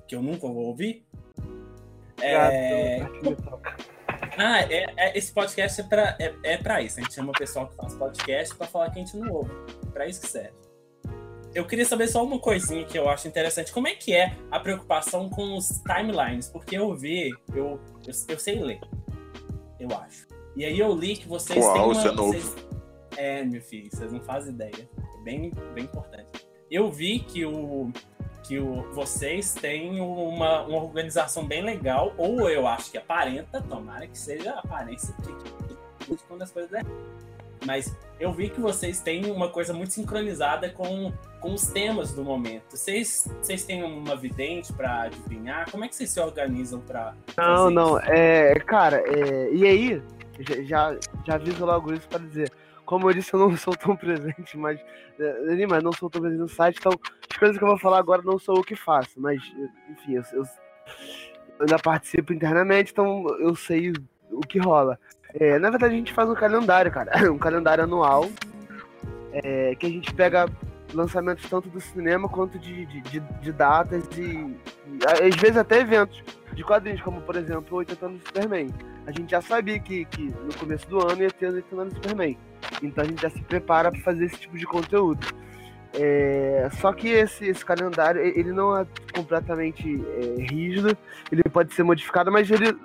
que 0.09 0.15
eu 0.15 0.23
nunca 0.23 0.47
vou 0.47 0.65
ouvir. 0.67 1.07
É, 2.21 3.01
ah, 4.37 4.61
é, 4.63 4.87
é- 4.97 5.19
esse 5.19 5.33
podcast 5.33 5.81
é 5.81 5.85
pra, 5.85 6.17
é, 6.21 6.35
é 6.43 6.57
pra 6.59 6.83
isso. 6.83 6.99
A 6.99 7.03
gente 7.03 7.15
chama 7.15 7.31
o 7.31 7.39
pessoal 7.39 7.69
que 7.69 7.77
faz 7.77 7.95
podcast 7.95 8.55
pra 8.55 8.67
falar 8.67 8.91
que 8.91 9.01
a 9.01 9.05
gente 9.05 9.17
não 9.17 9.33
ouve. 9.33 9.51
Pra 9.93 10.07
isso 10.07 10.21
que 10.21 10.29
serve. 10.29 10.55
Eu 11.55 11.67
queria 11.67 11.87
saber 11.87 12.07
só 12.09 12.23
uma 12.23 12.39
coisinha 12.39 12.85
que 12.85 12.99
eu 12.99 13.09
acho 13.09 13.27
interessante. 13.27 13.73
Como 13.73 13.89
é 13.89 13.95
que 13.95 14.15
é 14.15 14.37
a 14.51 14.61
preocupação 14.61 15.31
com 15.31 15.57
os 15.57 15.69
timelines? 15.81 16.49
Porque 16.51 16.77
eu 16.77 16.95
vi, 16.95 17.31
eu, 17.55 17.81
eu, 18.05 18.13
eu 18.29 18.39
sei 18.39 18.59
ler. 18.63 18.81
Eu 19.81 19.89
acho. 19.97 20.27
E 20.55 20.65
aí 20.65 20.79
eu 20.79 20.95
li 20.95 21.17
que 21.17 21.27
vocês 21.29 21.65
Uau, 21.65 21.73
têm 21.75 21.83
uma. 21.83 21.93
isso 21.93 22.09
é 22.09 22.13
novo. 22.13 22.33
vocês- 22.33 22.67
É, 23.17 23.43
meu 23.45 23.63
filho, 23.63 23.89
vocês 23.91 24.13
não 24.13 24.21
fazem 24.21 24.53
ideia. 24.53 24.89
É 25.19 25.23
bem, 25.23 25.51
bem 25.75 25.85
importante. 25.85 26.47
Eu 26.71 26.91
vi 26.91 27.21
que 27.21 27.45
o. 27.47 27.91
Que 28.47 28.59
o, 28.59 28.83
vocês 28.93 29.55
têm 29.55 30.01
uma, 30.01 30.63
uma 30.63 30.83
organização 30.83 31.47
bem 31.47 31.63
legal, 31.63 32.15
ou 32.17 32.49
eu 32.49 32.67
acho 32.67 32.91
que 32.91 32.99
aparenta, 32.99 33.61
tomara 33.61 34.07
que 34.07 34.19
seja 34.19 34.53
a 34.53 34.61
aparência 34.61 35.15
que, 35.23 36.17
quando 36.29 36.43
as 36.43 36.51
coisas. 36.51 36.71
Mas 37.65 37.97
eu 38.21 38.33
vi 38.33 38.49
que 38.49 38.61
vocês 38.61 39.01
têm 39.01 39.31
uma 39.31 39.49
coisa 39.49 39.73
muito 39.73 39.93
sincronizada 39.93 40.71
com, 40.71 41.13
com 41.41 41.55
os 41.55 41.67
temas 41.67 42.13
do 42.13 42.23
momento. 42.23 42.77
Vocês, 42.77 43.29
vocês 43.43 43.65
têm 43.65 43.83
uma 43.83 44.15
vidente 44.15 44.73
para 44.73 45.03
adivinhar? 45.03 45.71
Como 45.71 45.85
é 45.85 45.89
que 45.89 45.97
vocês 45.97 46.11
se 46.11 46.21
organizam 46.21 46.81
para 46.81 47.15
Não, 47.37 47.71
não, 47.71 47.99
é. 47.99 48.55
Cara, 48.61 49.03
é, 49.07 49.53
e 49.53 49.67
aí, 49.67 50.03
já, 50.65 50.97
já, 51.27 51.35
aviso 51.35 51.65
logo 51.65 51.93
isso 51.93 52.09
pra 52.09 52.19
dizer. 52.19 52.53
Como 52.87 53.11
eu 53.11 53.15
disse, 53.15 53.35
eu 53.35 53.41
não 53.41 53.55
sou 53.59 53.77
tão 53.77 53.95
presente, 53.95 54.57
mas. 54.57 54.81
é, 55.21 55.67
Mas 55.69 55.83
não 55.83 55.93
sou 55.93 56.09
tão 56.09 56.23
presente 56.23 56.41
no 56.41 56.49
site, 56.49 56.79
então 56.79 56.93
as 57.31 57.37
coisas 57.37 57.59
que 57.59 57.63
eu 57.65 57.69
vou 57.69 57.79
falar 57.79 57.99
agora 57.99 58.23
não 58.23 58.39
sou 58.39 58.57
eu 58.57 58.63
que 58.63 58.75
faço, 58.77 59.11
mas, 59.21 59.43
enfim, 59.91 60.15
eu, 60.15 60.23
eu, 60.33 60.43
eu 60.43 60.47
ainda 61.61 61.79
participo 61.79 62.33
internamente, 62.33 62.93
então 62.93 63.27
eu 63.41 63.55
sei 63.55 63.93
o 64.31 64.41
que 64.41 64.59
rola. 64.59 64.99
É, 65.35 65.59
na 65.59 65.69
verdade, 65.69 65.93
a 65.95 65.99
gente 65.99 66.13
faz 66.15 66.31
um 66.31 66.35
calendário, 66.35 66.91
cara, 66.91 67.11
um 67.31 67.37
calendário 67.39 67.85
anual, 67.85 68.31
é, 69.33 69.75
que 69.75 69.85
a 69.87 69.91
gente 69.91 70.15
pega 70.15 70.47
lançamentos 70.95 71.49
tanto 71.51 71.69
do 71.69 71.81
cinema 71.81 72.29
quanto 72.29 72.59
de, 72.59 72.87
de, 72.87 73.01
de- 73.03 73.21
de 73.21 73.53
datas 73.53 74.05
e, 74.17 74.23
e, 74.23 74.99
às 75.29 75.35
vezes 75.37 75.57
até 75.57 75.81
eventos 75.81 76.23
de 76.55 76.63
quadrinhos, 76.63 77.03
como 77.03 77.21
por 77.21 77.37
exemplo 77.37 77.67
o 77.75 77.79
80 77.79 78.07
anos 78.07 78.21
do 78.23 78.27
Superman. 78.29 78.69
A 79.07 79.11
gente 79.13 79.31
já 79.31 79.43
sabia 79.43 79.79
que, 79.79 80.05
que 80.07 80.23
no 80.23 80.55
começo 80.55 80.89
do 80.89 81.01
ano 81.07 81.23
ia 81.23 81.31
ter 81.31 81.49
os 81.49 81.55
80 81.57 81.83
anos 81.83 81.93
do 81.95 81.97
Superman. 82.03 82.39
Então 82.83 83.05
a 83.05 83.07
gente 83.07 83.23
já 83.23 83.31
se 83.31 83.41
prepara 83.43 83.91
para 83.91 84.01
fazer 84.01 84.25
esse 84.27 84.39
tipo 84.39 84.57
de 84.57 84.67
conteúdo. 84.67 85.27
É, 85.99 86.69
só 86.81 86.93
que 86.93 87.09
esse, 87.09 87.47
esse 87.47 87.65
calendário 87.65 88.21
ele 88.21 88.53
não 88.53 88.77
é 88.77 88.87
completamente 89.15 89.83
é, 89.87 90.43
rígido, 90.43 90.97
ele 91.33 91.43
pode 91.45 91.73
ser 91.73 91.85
modificado, 91.85 92.31
mas 92.31 92.51
ele 92.51 92.77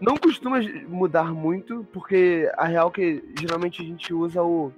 não 0.00 0.16
costuma 0.16 0.58
mudar 0.88 1.32
muito, 1.32 1.86
porque 1.92 2.50
a 2.56 2.66
real 2.66 2.88
é 2.88 2.92
que 2.92 3.24
geralmente 3.38 3.82
a 3.82 3.84
gente 3.84 4.12
usa 4.12 4.42
o, 4.42 4.72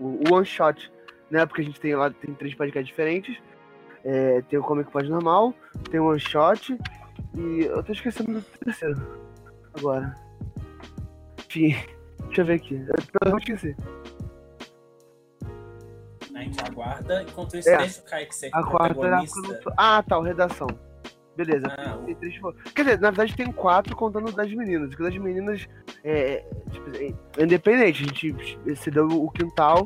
o, 0.00 0.04
o 0.28 0.34
one 0.34 0.44
shot, 0.44 0.90
né? 1.30 1.46
Porque 1.46 1.62
a 1.62 1.64
gente 1.64 1.80
tem 1.80 1.94
lá 1.94 2.10
tem 2.10 2.34
três 2.34 2.54
podcasts 2.54 2.88
diferentes. 2.88 3.36
É, 4.04 4.40
tem 4.42 4.58
o 4.58 4.62
Comic 4.62 4.90
Pod 4.90 5.08
normal, 5.08 5.52
tem 5.90 5.98
o 5.98 6.08
one 6.08 6.20
shot 6.20 6.78
e 7.34 7.62
eu 7.64 7.82
tô 7.82 7.92
esquecendo 7.92 8.40
do 8.40 8.58
terceiro 8.64 9.00
agora. 9.76 10.14
Enfim, 11.38 11.76
deixa 12.24 12.40
eu 12.42 12.44
ver 12.46 12.54
aqui. 12.54 12.74
Eu 13.24 13.30
não 13.30 13.38
esqueci. 13.38 13.76
A 16.34 16.40
gente 16.42 16.60
aguarda. 16.62 17.22
Enquanto 17.22 17.56
isso, 17.56 17.68
É. 17.70 17.78
deixa 17.78 18.00
o 18.00 18.04
Kaique 18.04 18.34
ser 18.34 18.50
A 18.52 18.62
quarta. 18.62 19.22
Ah, 19.76 20.02
tá, 20.02 20.18
o 20.18 20.22
redação. 20.22 20.66
Beleza. 21.34 21.66
Ah, 21.78 21.98
Tem 22.04 22.14
três 22.14 22.36
fo- 22.36 22.52
Quer 22.74 22.82
dizer, 22.82 23.00
na 23.00 23.10
verdade 23.10 23.36
tem 23.36 23.50
quatro 23.52 23.94
contando 23.96 24.32
das 24.32 24.52
meninas. 24.52 24.88
Porque 24.90 25.02
das 25.02 25.16
meninas 25.18 25.66
é, 26.04 26.44
tipo, 26.70 26.90
é 27.38 27.42
independente. 27.42 28.02
A 28.04 28.06
gente 28.06 28.58
se 28.76 28.90
deu 28.90 29.06
o 29.06 29.30
quintal, 29.30 29.84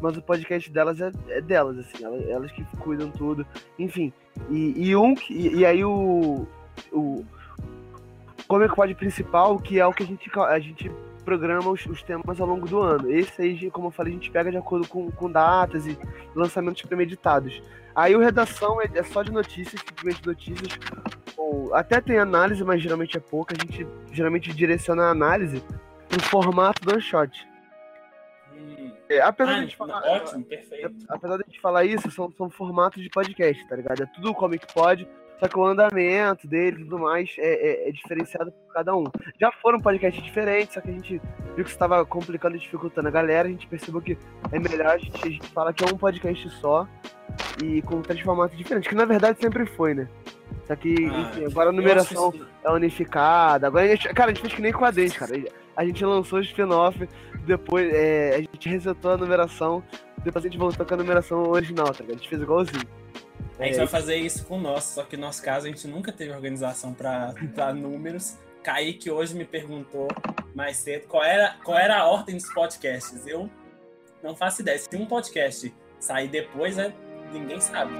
mas 0.00 0.16
o 0.16 0.22
podcast 0.22 0.70
delas 0.72 1.00
é, 1.00 1.10
é 1.28 1.40
delas, 1.40 1.78
assim. 1.78 2.04
Elas, 2.04 2.28
elas 2.28 2.52
que 2.52 2.64
cuidam 2.78 3.10
tudo. 3.10 3.46
Enfim. 3.78 4.12
E, 4.50 4.88
e 4.88 4.96
um 4.96 5.14
e, 5.30 5.58
e 5.58 5.66
aí 5.66 5.84
o. 5.84 6.46
O 6.92 7.24
Comic 8.46 8.74
Pod 8.74 8.94
principal, 8.94 9.58
que 9.58 9.78
é 9.80 9.86
o 9.86 9.92
que 9.92 10.02
a 10.04 10.06
gente, 10.06 10.30
a 10.38 10.58
gente 10.60 10.90
programa 11.28 11.68
os, 11.70 11.84
os 11.84 12.02
temas 12.02 12.40
ao 12.40 12.46
longo 12.46 12.66
do 12.66 12.80
ano. 12.80 13.10
Esse 13.10 13.42
aí, 13.42 13.70
como 13.70 13.88
eu 13.88 13.90
falei, 13.90 14.12
a 14.12 14.16
gente 14.16 14.30
pega 14.30 14.50
de 14.50 14.56
acordo 14.56 14.88
com, 14.88 15.10
com 15.10 15.30
datas 15.30 15.86
e 15.86 15.98
lançamentos 16.34 16.80
premeditados. 16.82 17.62
Aí 17.94 18.16
o 18.16 18.20
redação 18.20 18.80
é, 18.80 18.88
é 18.94 19.02
só 19.02 19.22
de 19.22 19.30
notícias, 19.30 19.80
simplesmente 19.86 20.26
notícias. 20.26 20.78
Ou, 21.36 21.74
até 21.74 22.00
tem 22.00 22.18
análise, 22.18 22.64
mas 22.64 22.82
geralmente 22.82 23.16
é 23.16 23.20
pouca. 23.20 23.54
A 23.54 23.60
gente 23.60 23.86
geralmente 24.10 24.54
direciona 24.54 25.04
a 25.04 25.10
análise 25.10 25.62
pro 26.08 26.22
formato 26.22 26.80
do 26.82 26.98
shot. 27.00 27.46
hum. 28.54 28.90
É, 29.10 29.20
apesar 29.20 29.52
Ah, 29.52 29.54
de 29.54 29.60
a 29.60 29.62
gente 29.64 29.76
falar, 29.76 30.02
ótimo, 30.02 30.44
perfeito. 30.44 30.94
apesar 31.08 31.36
de 31.36 31.42
a 31.42 31.46
gente 31.46 31.60
falar 31.60 31.84
isso, 31.84 32.10
são, 32.10 32.30
são 32.36 32.48
formatos 32.50 33.02
de 33.02 33.08
podcast, 33.10 33.66
tá 33.68 33.76
ligado? 33.76 34.02
É 34.02 34.06
tudo 34.06 34.34
Comic 34.34 34.66
Pod, 34.72 35.08
só 35.40 35.48
que 35.48 35.58
o 35.58 35.64
andamento 35.64 36.46
dele 36.46 36.80
e 36.80 36.84
tudo 36.84 36.98
mais 36.98 37.34
é, 37.38 37.86
é- 37.86 37.88
é 37.88 37.92
diferenciado 37.92 38.50
por 38.52 38.72
cada 38.74 38.94
um. 38.96 39.04
Já 39.40 39.50
foram 39.62 39.78
podcasts 39.78 40.22
diferentes, 40.22 40.74
só 40.74 40.80
que 40.80 40.90
a 40.90 40.92
gente 40.92 41.20
viu 41.54 41.64
que 41.64 41.70
estava 41.70 42.04
complicando 42.04 42.56
e 42.56 42.58
dificultando 42.58 43.08
a 43.08 43.10
galera, 43.10 43.48
a 43.48 43.50
gente 43.50 43.66
percebeu 43.66 44.00
que 44.00 44.16
é 44.52 44.58
melhor 44.58 44.86
a 44.86 44.98
gente, 44.98 45.26
a 45.26 45.30
gente 45.30 45.46
falar 45.48 45.72
que 45.72 45.84
é 45.84 45.86
um 45.86 45.96
podcast 45.96 46.48
só 46.60 46.86
e 47.62 47.82
com 47.82 48.00
três 48.02 48.20
formatos 48.20 48.56
diferentes, 48.56 48.88
que 48.88 48.94
na 48.94 49.04
verdade 49.04 49.40
sempre 49.40 49.66
foi, 49.66 49.94
né? 49.94 50.08
Só 50.66 50.74
que, 50.76 50.94
Ah, 51.10 51.20
enfim, 51.20 51.44
agora 51.46 51.70
a 51.70 51.72
numeração 51.72 52.32
é 52.64 52.70
unificada. 52.70 53.66
Agora 53.66 53.84
a 53.84 53.88
gente, 53.88 54.08
cara, 54.14 54.30
a 54.30 54.34
gente 54.34 54.42
fez 54.42 54.54
que 54.54 54.62
nem 54.62 54.72
quadrinhos, 54.72 55.16
cara. 55.16 55.32
A 55.76 55.84
gente 55.84 56.04
lançou 56.04 56.38
o 56.38 56.42
spin-off, 56.42 57.08
depois 57.46 57.90
é, 57.92 58.34
a 58.36 58.38
gente 58.40 58.68
resetou 58.68 59.12
a 59.12 59.16
numeração, 59.16 59.82
depois 60.24 60.44
a 60.44 60.48
gente 60.48 60.58
voltou 60.58 60.84
com 60.84 60.94
a 60.94 60.96
numeração 60.96 61.42
original, 61.48 61.86
tá 61.86 62.00
ligado? 62.00 62.16
A 62.16 62.18
gente 62.18 62.28
fez 62.28 62.42
igualzinho. 62.42 62.82
A 63.58 63.64
gente 63.64 63.74
É, 63.74 63.78
vai 63.78 63.86
fazer 63.86 64.16
isso 64.16 64.44
com 64.46 64.56
o 64.56 64.60
nosso, 64.60 64.94
só 64.94 65.02
que 65.02 65.16
no 65.16 65.22
nosso 65.22 65.42
caso 65.42 65.66
a 65.66 65.68
gente 65.68 65.86
nunca 65.88 66.12
teve 66.12 66.32
organização 66.32 66.94
para 66.94 67.72
números. 67.74 68.36
Kaique 68.62 69.10
hoje 69.10 69.34
me 69.34 69.44
perguntou 69.44 70.08
mais 70.54 70.76
cedo 70.76 71.06
qual 71.08 71.24
era, 71.24 71.56
qual 71.64 71.78
era 71.78 71.98
a 71.98 72.06
ordem 72.06 72.36
dos 72.36 72.52
podcasts. 72.52 73.26
Eu 73.26 73.48
não 74.22 74.36
faço 74.36 74.62
ideia. 74.62 74.78
Se 74.78 74.96
um 74.96 75.06
podcast 75.06 75.74
sair 75.98 76.28
depois, 76.28 76.78
é, 76.78 76.92
ninguém 77.32 77.60
sabe. 77.60 77.92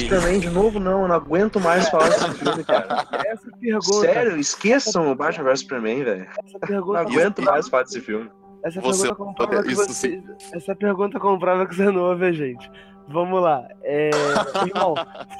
Superman 0.00 0.40
de 0.40 0.50
novo, 0.50 0.80
não, 0.80 1.02
eu 1.02 1.08
não 1.08 1.14
aguento 1.14 1.60
mais 1.60 1.88
falar 1.88 2.08
desse 2.08 2.30
filme, 2.34 2.64
cara. 2.64 3.06
Essa 3.26 3.50
pergunta. 3.58 4.00
Sério, 4.00 4.36
esqueçam 4.38 5.10
o 5.10 5.14
Batman 5.14 5.44
vs 5.50 5.60
Superman, 5.60 6.04
velho. 6.04 6.26
Essa 6.44 6.72
Não 6.80 6.94
aguento 6.94 7.42
mais 7.42 7.68
falar 7.68 7.82
desse 7.84 8.00
filme. 8.00 8.30
Essa 8.64 8.80
Você- 8.80 9.08
pergunta 9.08 9.16
comprova 9.34 9.62
que 9.62 9.72
isso 9.72 9.86
você. 9.86 10.22
Essa 10.54 10.74
pergunta 10.76 11.18
comprova 11.20 11.66
que 11.66 11.74
você 11.74 11.90
não 11.90 12.02
ouve 12.02 12.32
gente. 12.32 12.70
Vamos 13.08 13.42
lá. 13.42 13.66
É, 13.82 14.10
irmão, 14.66 14.94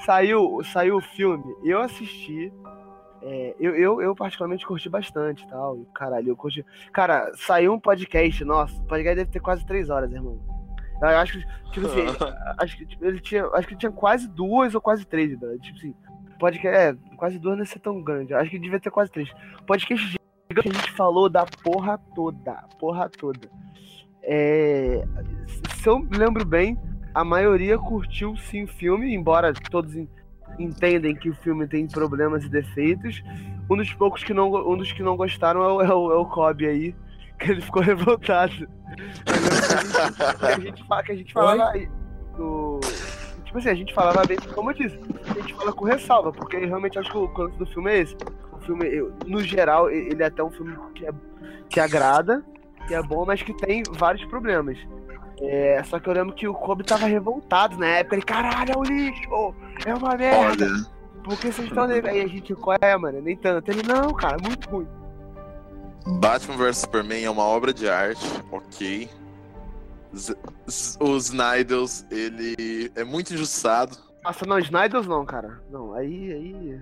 saiu, 0.04 0.60
saiu 0.72 0.96
o 0.96 1.00
filme, 1.00 1.44
eu 1.64 1.80
assisti. 1.80 2.52
é, 3.22 3.54
eu, 3.60 3.76
eu, 3.76 4.02
eu 4.02 4.14
particularmente 4.16 4.66
curti 4.66 4.88
bastante 4.88 5.46
tal. 5.48 5.76
e 5.78 5.86
Caralho, 5.94 6.30
eu 6.30 6.36
curti. 6.36 6.66
Cara, 6.92 7.30
saiu 7.36 7.72
um 7.72 7.78
podcast, 7.78 8.44
nossa, 8.44 8.74
o 8.82 8.84
podcast 8.86 9.16
deve 9.16 9.30
ter 9.30 9.40
quase 9.40 9.64
três 9.64 9.88
horas, 9.88 10.10
irmão. 10.12 10.40
Eu 11.10 11.18
acho 11.18 11.32
que, 11.38 11.72
tipo 11.72 11.86
assim, 11.86 12.00
acho 12.58 12.76
que 12.76 12.86
tipo, 12.86 13.04
ele 13.04 13.20
tinha. 13.20 13.46
Acho 13.54 13.68
que 13.68 13.76
tinha 13.76 13.92
quase 13.92 14.28
duas 14.28 14.74
ou 14.74 14.80
quase 14.80 15.04
três, 15.04 15.38
velho. 15.38 15.58
Tipo 15.58 15.78
assim, 15.78 15.94
podcast. 16.38 16.76
É, 16.78 17.16
quase 17.16 17.38
duas 17.38 17.56
não 17.56 17.64
ia 17.64 17.68
ser 17.70 17.80
tão 17.80 18.02
grande. 18.02 18.34
Acho 18.34 18.50
que 18.50 18.58
devia 18.58 18.78
ter 18.80 18.90
quase 18.90 19.10
três. 19.10 19.30
Podcast 19.66 20.16
que 20.54 20.68
a 20.68 20.72
gente 20.72 20.92
falou 20.92 21.28
da 21.28 21.44
porra 21.46 21.98
toda. 22.14 22.52
Porra 22.78 23.08
toda. 23.08 23.48
É, 24.22 25.04
se 25.76 25.88
eu 25.88 25.98
me 25.98 26.16
lembro 26.16 26.44
bem, 26.44 26.78
a 27.14 27.24
maioria 27.24 27.78
curtiu 27.78 28.36
sim 28.36 28.64
o 28.64 28.68
filme, 28.68 29.14
embora 29.14 29.52
todos 29.70 29.96
en- 29.96 30.08
entendem 30.58 31.14
que 31.14 31.30
o 31.30 31.34
filme 31.34 31.66
tem 31.66 31.86
problemas 31.88 32.44
e 32.44 32.48
defeitos. 32.48 33.22
Um 33.70 33.76
dos 33.76 33.92
poucos 33.94 34.22
que 34.22 34.34
não, 34.34 34.52
um 34.70 34.76
dos 34.76 34.92
que 34.92 35.02
não 35.02 35.16
gostaram 35.16 35.62
é 35.62 35.72
o, 35.72 35.80
é 35.82 35.94
o, 35.94 36.12
é 36.12 36.16
o 36.16 36.26
Kobe 36.26 36.66
aí, 36.66 36.94
que 37.42 37.50
ele 37.52 37.60
ficou 37.60 37.82
revoltado. 37.82 38.52
Que 40.38 40.46
a 40.46 40.58
gente 40.60 40.84
fala, 40.86 41.02
que 41.02 41.12
a 41.12 41.16
gente 41.16 41.32
falava 41.32 41.72
do. 42.36 42.80
Tipo 43.44 43.58
assim, 43.58 43.68
a 43.68 43.74
gente 43.74 43.92
falava 43.94 44.22
bem, 44.24 44.38
como 44.54 44.70
eu 44.70 44.74
disse, 44.74 44.98
a 45.30 45.34
gente 45.40 45.54
fala 45.54 45.72
com 45.72 45.84
ressalva, 45.84 46.32
porque 46.32 46.56
eu 46.56 46.66
realmente 46.66 46.98
acho 46.98 47.10
que 47.10 47.18
o 47.18 47.28
canto 47.28 47.56
do 47.58 47.66
filme 47.66 47.90
é 47.90 47.98
esse. 47.98 48.16
O 48.52 48.58
filme, 48.64 48.86
eu- 48.86 49.12
no 49.26 49.42
geral, 49.42 49.90
ele 49.90 50.22
é 50.22 50.26
até 50.26 50.42
um 50.42 50.50
filme 50.50 50.74
que, 50.94 51.04
é, 51.06 51.10
que 51.68 51.78
agrada, 51.78 52.42
que 52.88 52.94
é 52.94 53.02
bom, 53.02 53.26
mas 53.26 53.42
que 53.42 53.52
tem 53.54 53.82
vários 53.92 54.24
problemas. 54.26 54.78
É, 55.42 55.82
só 55.84 55.98
que 55.98 56.08
eu 56.08 56.12
lembro 56.14 56.34
que 56.34 56.46
o 56.48 56.54
Kobe 56.54 56.84
tava 56.84 57.06
revoltado 57.06 57.76
na 57.76 57.86
época. 57.88 58.14
Ele, 58.16 58.24
caralho, 58.24 58.72
é 58.72 58.78
um 58.78 58.82
lixo! 58.84 59.54
É 59.84 59.94
uma 59.94 60.16
merda! 60.16 60.64
Olha, 60.64 60.86
Por 61.24 61.36
que 61.38 61.52
vocês 61.52 61.68
estão? 61.68 61.84
Aí 61.84 62.20
a 62.22 62.26
gente, 62.28 62.54
qual 62.54 62.78
é, 62.80 62.96
mano? 62.96 63.20
Nem 63.20 63.36
tanto. 63.36 63.70
Ele, 63.70 63.82
não, 63.82 64.12
cara, 64.14 64.36
muito 64.42 64.70
ruim. 64.70 64.86
Batman 66.06 66.56
vs 66.56 66.78
Superman 66.78 67.24
é 67.24 67.30
uma 67.30 67.44
obra 67.44 67.72
de 67.72 67.88
arte, 67.88 68.24
ok. 68.50 69.08
Z- 70.14 70.36
z- 70.68 70.96
O 71.00 71.16
Snyders, 71.16 72.04
ele 72.10 72.90
é 72.94 73.04
muito 73.04 73.32
injustiçado. 73.34 73.96
Nossa, 74.24 74.44
não, 74.46 74.58
Snyders 74.58 75.06
não, 75.06 75.24
cara. 75.24 75.60
Não, 75.70 75.94
aí, 75.94 76.32
aí. 76.32 76.80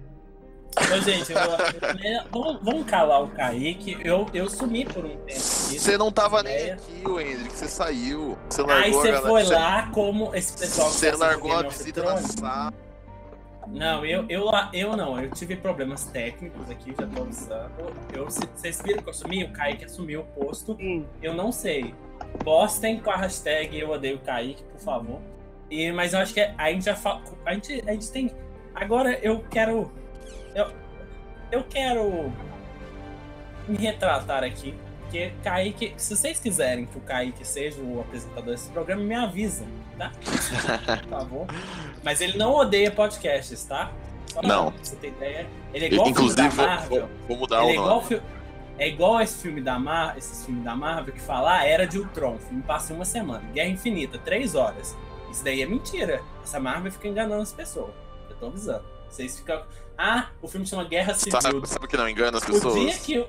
Ô, 0.92 1.00
gente, 1.02 1.32
eu 1.32 1.38
é, 1.38 2.24
vamos, 2.30 2.62
vamos 2.62 2.86
calar 2.86 3.22
o 3.24 3.28
Kaique. 3.28 3.98
Eu, 4.04 4.26
eu 4.32 4.48
sumi 4.48 4.84
por 4.84 5.04
um 5.04 5.16
tempo. 5.24 5.38
Você 5.40 5.98
não 5.98 6.12
tava 6.12 6.42
nem 6.42 6.70
aqui, 6.72 7.02
o 7.04 7.20
Hendrick, 7.20 7.52
você 7.56 7.66
saiu. 7.68 8.38
Você 8.48 8.60
Aí 8.62 8.66
largou 8.66 8.92
você 9.00 9.08
a 9.08 9.12
galera- 9.12 9.28
foi 9.28 9.44
você- 9.44 9.54
lá, 9.54 9.90
como 9.92 10.34
esse 10.34 10.56
pessoal 10.58 10.88
que 10.88 10.94
Você 10.94 11.10
tá 11.12 11.16
largou 11.18 11.52
a 11.52 11.62
visita 11.62 12.02
na 12.04 12.16
sala. 12.18 12.72
Não, 13.72 14.04
eu, 14.04 14.26
eu, 14.28 14.50
eu 14.72 14.96
não, 14.96 15.20
eu 15.20 15.30
tive 15.30 15.56
problemas 15.56 16.04
técnicos 16.06 16.68
aqui, 16.68 16.94
já 16.98 17.06
tô 17.06 17.22
avisando. 17.22 17.72
Eu, 18.12 18.24
vocês 18.24 18.82
viram 18.82 19.02
que 19.02 19.08
eu 19.08 19.10
assumi? 19.10 19.44
O 19.44 19.52
Kaique 19.52 19.84
assumiu 19.84 20.20
o 20.20 20.24
posto. 20.24 20.76
Sim. 20.76 21.06
Eu 21.22 21.34
não 21.34 21.52
sei. 21.52 21.94
Postem 22.44 22.98
com 23.00 23.10
a 23.10 23.16
hashtag 23.16 23.78
Eu 23.78 23.90
Odeio 23.90 24.18
Kaique, 24.18 24.62
por 24.64 24.80
favor. 24.80 25.20
E, 25.70 25.92
mas 25.92 26.12
eu 26.12 26.18
acho 26.18 26.34
que 26.34 26.40
a 26.40 26.72
gente 26.72 26.84
já 26.84 26.96
fala. 26.96 27.22
A 27.46 27.54
gente, 27.54 27.82
a 27.88 27.92
gente 27.92 28.10
tem. 28.10 28.30
Agora 28.74 29.18
eu 29.22 29.44
quero. 29.48 29.90
Eu, 30.54 30.66
eu 31.52 31.62
quero 31.62 32.32
me 33.68 33.76
retratar 33.76 34.42
aqui. 34.42 34.74
Porque 35.10 35.32
Kaique, 35.42 35.92
se 35.96 36.14
vocês 36.16 36.38
quiserem 36.38 36.86
que 36.86 36.96
o 36.96 37.00
Kaique 37.00 37.44
seja 37.44 37.80
o 37.80 38.00
apresentador 38.00 38.54
desse 38.54 38.68
programa, 38.70 39.02
me 39.02 39.14
avisam, 39.14 39.66
tá? 39.98 40.12
Por 41.02 41.08
favor. 41.08 41.46
Mas 42.04 42.20
ele 42.20 42.38
não 42.38 42.54
odeia 42.54 42.92
podcasts, 42.92 43.64
tá? 43.64 43.90
Só 44.32 44.40
Não. 44.40 44.70
pra 44.70 44.84
você 44.84 44.94
ter 44.94 45.08
ideia. 45.08 45.48
Ele 45.74 45.86
é 45.86 45.88
igual 45.92 46.08
Inclusive, 46.08 46.36
filme 46.48 46.56
da 46.56 46.56
vou, 46.56 46.66
Marvel. 46.76 47.00
vou- 47.00 47.08
vou 47.26 47.36
mudar 47.38 47.64
Ele 47.64 47.66
é 47.66 47.70
o 47.70 47.74
igual, 47.74 47.88
nome. 47.96 48.06
fi- 48.06 48.22
é 48.78 48.88
igual 48.88 49.20
esse 49.20 49.42
filme 49.42 49.60
da 49.60 49.78
Mar, 49.80 50.16
da 50.62 50.76
Marvel 50.76 51.12
que 51.12 51.20
fala 51.20 51.58
ah, 51.58 51.64
Era 51.66 51.88
de 51.88 51.98
Ultron, 51.98 52.36
o 52.36 52.38
filme 52.38 52.62
passa 52.62 52.94
uma 52.94 53.04
semana, 53.04 53.42
Guerra 53.52 53.68
Infinita, 53.70 54.16
três 54.16 54.54
horas. 54.54 54.96
Isso 55.32 55.42
daí 55.42 55.60
é 55.60 55.66
mentira. 55.66 56.22
Essa 56.44 56.60
Marvel 56.60 56.92
fica 56.92 57.08
enganando 57.08 57.42
as 57.42 57.52
pessoas. 57.52 57.90
Eu 58.28 58.36
tô 58.36 58.46
avisando. 58.46 58.84
Vocês 59.08 59.36
ficam. 59.38 59.60
Ah, 59.98 60.28
o 60.40 60.46
filme 60.46 60.64
chama 60.64 60.84
Guerra 60.84 61.14
Civil. 61.14 61.40
Sabe, 61.40 61.68
sabe 61.68 61.84
o 61.84 61.88
que 61.88 61.96
não 61.96 62.08
engana 62.08 62.38
as 62.38 62.44
O 62.44 62.46
dia 62.46 62.54
pessoas? 62.54 62.96
que, 62.98 63.26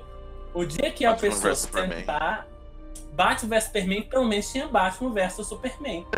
o- 0.54 0.64
dia 0.64 0.90
que 0.90 1.04
a 1.04 1.10
Batman 1.12 1.28
pessoa 1.30 1.50
vs 1.52 1.58
Superman. 1.60 1.98
sentar. 2.00 2.46
Batman 3.12 3.48
vs 3.48 3.64
Superman, 3.64 4.02
pelo 4.02 4.24
menos 4.26 4.50
tinha 4.50 4.66
Batman 4.68 5.10
vs 5.12 5.46
Superman. 5.46 6.06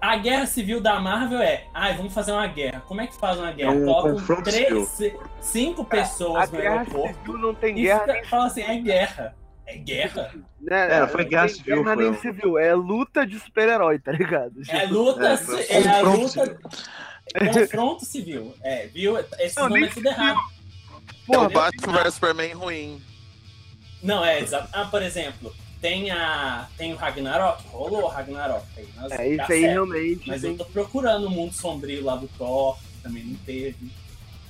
A 0.00 0.16
guerra 0.16 0.46
civil 0.46 0.80
da 0.80 0.98
Marvel 0.98 1.42
é, 1.42 1.66
ai, 1.74 1.94
vamos 1.94 2.14
fazer 2.14 2.32
uma 2.32 2.46
guerra. 2.46 2.82
Como 2.88 3.02
é 3.02 3.06
que 3.06 3.14
faz 3.18 3.38
uma 3.38 3.52
guerra? 3.52 3.70
É 3.74 3.76
um 3.76 3.84
Colocam 3.84 4.12
confronto 4.14 4.50
civil. 4.50 4.86
ci- 4.86 5.14
cinco 5.42 5.82
A 5.82 5.84
pessoas 5.84 6.50
no 6.50 6.56
guerra 6.58 6.78
aeroporto 6.80 7.18
civil 7.18 7.38
não 7.38 7.54
tem 7.54 7.78
e 7.78 7.82
guerra 7.82 8.14
fica, 8.14 8.28
fala 8.28 8.46
assim, 8.46 8.62
é 8.62 8.76
guerra. 8.78 9.36
É 9.66 9.76
guerra. 9.76 10.32
Né? 10.58 11.00
É, 11.02 11.06
foi 11.06 11.22
Não 11.24 11.28
guerra 11.30 11.48
civil, 11.48 11.82
Guerra 11.84 11.94
foi 11.96 12.10
nem 12.10 12.20
civil, 12.20 12.58
é 12.58 12.74
luta 12.74 13.26
de 13.26 13.38
super-herói, 13.38 13.98
tá 13.98 14.12
ligado? 14.12 14.54
É 14.70 14.86
luta, 14.86 15.26
É, 15.32 15.36
foi 15.36 15.60
é, 15.68 15.78
a 15.86 16.00
confronto 16.02 16.40
luta. 16.40 16.58
Confronto 17.52 18.04
civil. 18.06 18.54
É, 18.62 18.86
viu? 18.86 19.18
Esse 19.38 19.56
Não, 19.56 19.68
nome 19.68 19.80
nem 19.82 19.90
é 19.90 19.92
tudo 19.92 20.06
errado. 20.08 20.38
É 21.24 21.32
Porra, 21.32 21.46
o 21.46 21.50
Batman 21.50 22.02
vs 22.02 22.14
Superman 22.14 22.52
ruim. 22.52 23.02
Não, 24.02 24.24
é 24.24 24.40
exato. 24.40 24.68
Ah, 24.72 24.84
por 24.84 25.02
exemplo, 25.02 25.54
tem 25.80 26.10
a. 26.10 26.68
Tem 26.76 26.92
o 26.92 26.96
Ragnarok, 26.96 27.62
rolou 27.68 28.04
o 28.04 28.08
Ragnarok 28.08 28.66
aí. 28.76 28.88
Mas 28.96 29.12
é 29.12 29.16
tá 29.16 29.24
isso 29.26 29.42
aí 29.52 29.60
certo. 29.60 29.72
realmente. 29.72 30.28
Mas 30.28 30.42
tem- 30.42 30.50
eu 30.50 30.58
tô 30.58 30.64
procurando 30.66 31.26
o 31.26 31.30
mundo 31.30 31.54
sombrio 31.54 32.04
lá 32.04 32.16
do 32.16 32.28
Thor, 32.28 32.76
que 32.78 33.02
também 33.02 33.24
não 33.24 33.36
teve. 33.38 33.90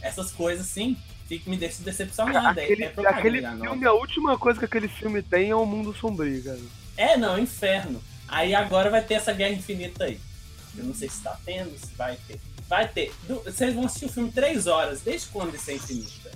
Essas 0.02 0.32
coisas, 0.32 0.66
sim, 0.66 0.96
fica, 1.28 1.48
me 1.48 1.56
deixa 1.56 1.82
decepcionado. 1.82 2.58
É, 2.60 2.64
Aquele, 2.64 2.84
é 2.84 2.88
propaganda 2.88 3.18
aquele 3.18 3.40
filme, 3.40 3.86
a 3.86 3.92
última 3.92 4.36
coisa 4.38 4.58
que 4.58 4.64
aquele 4.64 4.88
filme 4.88 5.22
tem 5.22 5.50
é 5.50 5.56
o 5.56 5.64
mundo 5.64 5.94
sombrio, 5.94 6.42
cara. 6.42 6.60
É, 6.96 7.16
não, 7.16 7.38
inferno. 7.38 8.02
Aí 8.28 8.54
agora 8.54 8.90
vai 8.90 9.02
ter 9.02 9.14
essa 9.14 9.32
guerra 9.32 9.54
infinita 9.54 10.04
aí. 10.04 10.20
Eu 10.76 10.84
não 10.84 10.94
sei 10.94 11.08
se 11.08 11.22
tá 11.22 11.38
tendo, 11.44 11.70
se 11.78 11.94
vai 11.94 12.16
ter. 12.26 12.40
Vai 12.68 12.88
ter. 12.88 13.12
Vocês 13.44 13.74
vão 13.74 13.84
assistir 13.84 14.06
o 14.06 14.12
filme 14.12 14.32
três 14.32 14.66
horas. 14.66 15.00
Desde 15.02 15.28
quando 15.28 15.54
isso 15.54 15.70
é 15.70 15.74
infinita? 15.74 16.32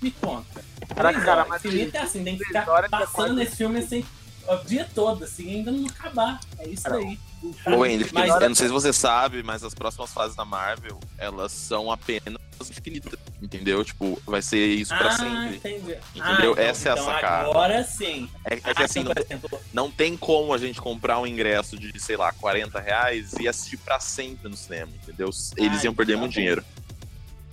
Me 0.00 0.10
conta. 0.10 0.64
Caraca, 0.94 1.20
cara, 1.20 1.32
horas. 1.40 1.48
mas 1.48 1.64
Infinita 1.64 1.98
é 1.98 2.02
assim, 2.02 2.24
tem 2.24 2.38
que 2.38 2.44
ficar 2.44 2.66
é 2.84 2.88
passando 2.88 3.40
esse 3.40 3.56
filme 3.56 3.78
assim 3.80 4.04
o 4.48 4.64
dia 4.64 4.88
todo, 4.94 5.24
assim, 5.24 5.56
ainda 5.56 5.70
não 5.70 5.86
acabar. 5.86 6.40
É 6.58 6.68
isso 6.68 6.88
aí. 6.92 7.18
Ô, 7.66 7.84
Hendrick, 7.86 8.12
Mas- 8.14 8.30
eu 8.40 8.48
não 8.48 8.54
sei 8.54 8.66
se 8.66 8.72
você 8.72 8.92
sabe, 8.92 9.42
mas 9.42 9.62
as 9.62 9.74
próximas 9.74 10.12
fases 10.12 10.34
da 10.36 10.44
Marvel, 10.44 10.98
elas 11.18 11.52
são 11.52 11.92
apenas 11.92 12.38
infinitas, 12.68 13.12
entendeu? 13.40 13.84
Tipo, 13.84 14.20
vai 14.26 14.42
ser 14.42 14.66
isso 14.66 14.96
pra 14.96 15.08
ah, 15.08 15.10
sempre. 15.12 15.56
entendi. 15.56 15.96
Entendeu? 16.14 16.54
Ah, 16.58 16.62
Essa 16.62 16.88
é 16.88 16.92
a 16.92 16.94
então 16.94 17.04
sacada. 17.04 17.50
Agora 17.50 17.84
sim. 17.84 18.28
É, 18.44 18.54
é 18.54 18.74
que 18.74 18.82
Ah, 18.82 18.84
assim, 18.84 19.00
então, 19.00 19.12
não, 19.14 19.22
exemplo, 19.22 19.60
não 19.72 19.90
tem 19.90 20.16
como 20.16 20.52
a 20.52 20.58
gente 20.58 20.80
comprar 20.80 21.20
um 21.20 21.26
ingresso 21.26 21.78
de, 21.78 21.92
sei 22.00 22.16
lá, 22.16 22.32
40 22.32 22.80
reais 22.80 23.34
e 23.38 23.46
assistir 23.46 23.76
pra 23.76 24.00
sempre 24.00 24.48
no 24.48 24.56
cinema, 24.56 24.90
entendeu? 25.02 25.30
Eles 25.56 25.80
Ah, 25.80 25.84
iam 25.84 25.94
perder 25.94 26.14
tá 26.14 26.18
muito 26.18 26.32
bom. 26.32 26.38
dinheiro. 26.38 26.64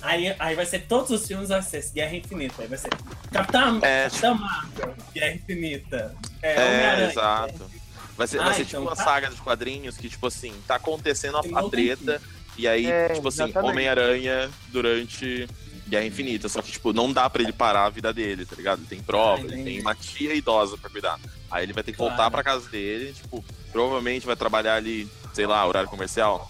Aí, 0.05 0.35
aí 0.37 0.55
vai 0.55 0.65
ser 0.65 0.79
todos 0.87 1.09
os 1.11 1.25
filmes 1.27 1.49
vai 1.49 1.61
ser 1.61 1.83
Guerra 1.93 2.15
Infinita. 2.15 2.61
Aí 2.61 2.67
vai 2.67 2.77
ser 2.77 2.89
Capitão, 3.31 3.79
É, 3.81 4.03
Capitão 4.09 4.35
Marvel, 4.35 4.95
Guerra 5.13 5.35
Infinita. 5.35 6.15
É, 6.41 6.53
É, 6.55 7.09
exato. 7.11 7.69
Vai 8.17 8.27
ser, 8.27 8.37
vai 8.37 8.49
Ah, 8.49 8.53
ser 8.53 8.61
então 8.61 8.79
tipo 8.81 8.89
uma 8.91 8.95
tá. 8.95 9.03
saga 9.03 9.29
de 9.29 9.35
quadrinhos 9.41 9.97
que, 9.97 10.07
tipo 10.07 10.27
assim, 10.27 10.53
tá 10.67 10.75
acontecendo 10.75 11.37
a, 11.37 11.69
treta, 11.69 12.21
e 12.57 12.67
aí, 12.67 12.85
É, 12.85 13.09
tipo 13.09 13.27
assim. 13.27 13.51
Homem-Aranha 13.57 14.49
durante 14.69 15.47
Guerra 15.87 16.05
Infinita. 16.05 16.47
Só 16.47 16.61
que, 16.61 16.71
tipo, 16.71 16.93
não 16.93 17.11
dá 17.11 17.29
pra 17.29 17.41
ele 17.41 17.51
parar 17.51 17.85
a 17.85 17.89
vida 17.89 18.13
dele, 18.13 18.45
tá 18.45 18.55
ligado? 18.55 18.79
Ele 18.79 18.87
tem 18.87 19.01
prova, 19.01 19.41
Ah, 19.41 19.45
ele 19.45 19.63
tem 19.63 19.81
uma 19.81 19.93
tia 19.95 20.33
idosa 20.33 20.77
pra 20.77 20.89
cuidar. 20.89 21.19
Aí 21.51 21.63
ele 21.63 21.73
vai 21.73 21.83
ter 21.83 21.91
que 21.91 21.97
Claro. 21.97 22.11
voltar 22.15 22.31
pra 22.31 22.41
casa 22.43 22.69
dele, 22.69 23.11
tipo, 23.13 23.43
provavelmente 23.71 24.25
vai 24.25 24.35
trabalhar 24.35 24.75
ali, 24.75 25.09
sei 25.33 25.45
lá, 25.45 25.65
horário 25.67 25.89
comercial. 25.89 26.49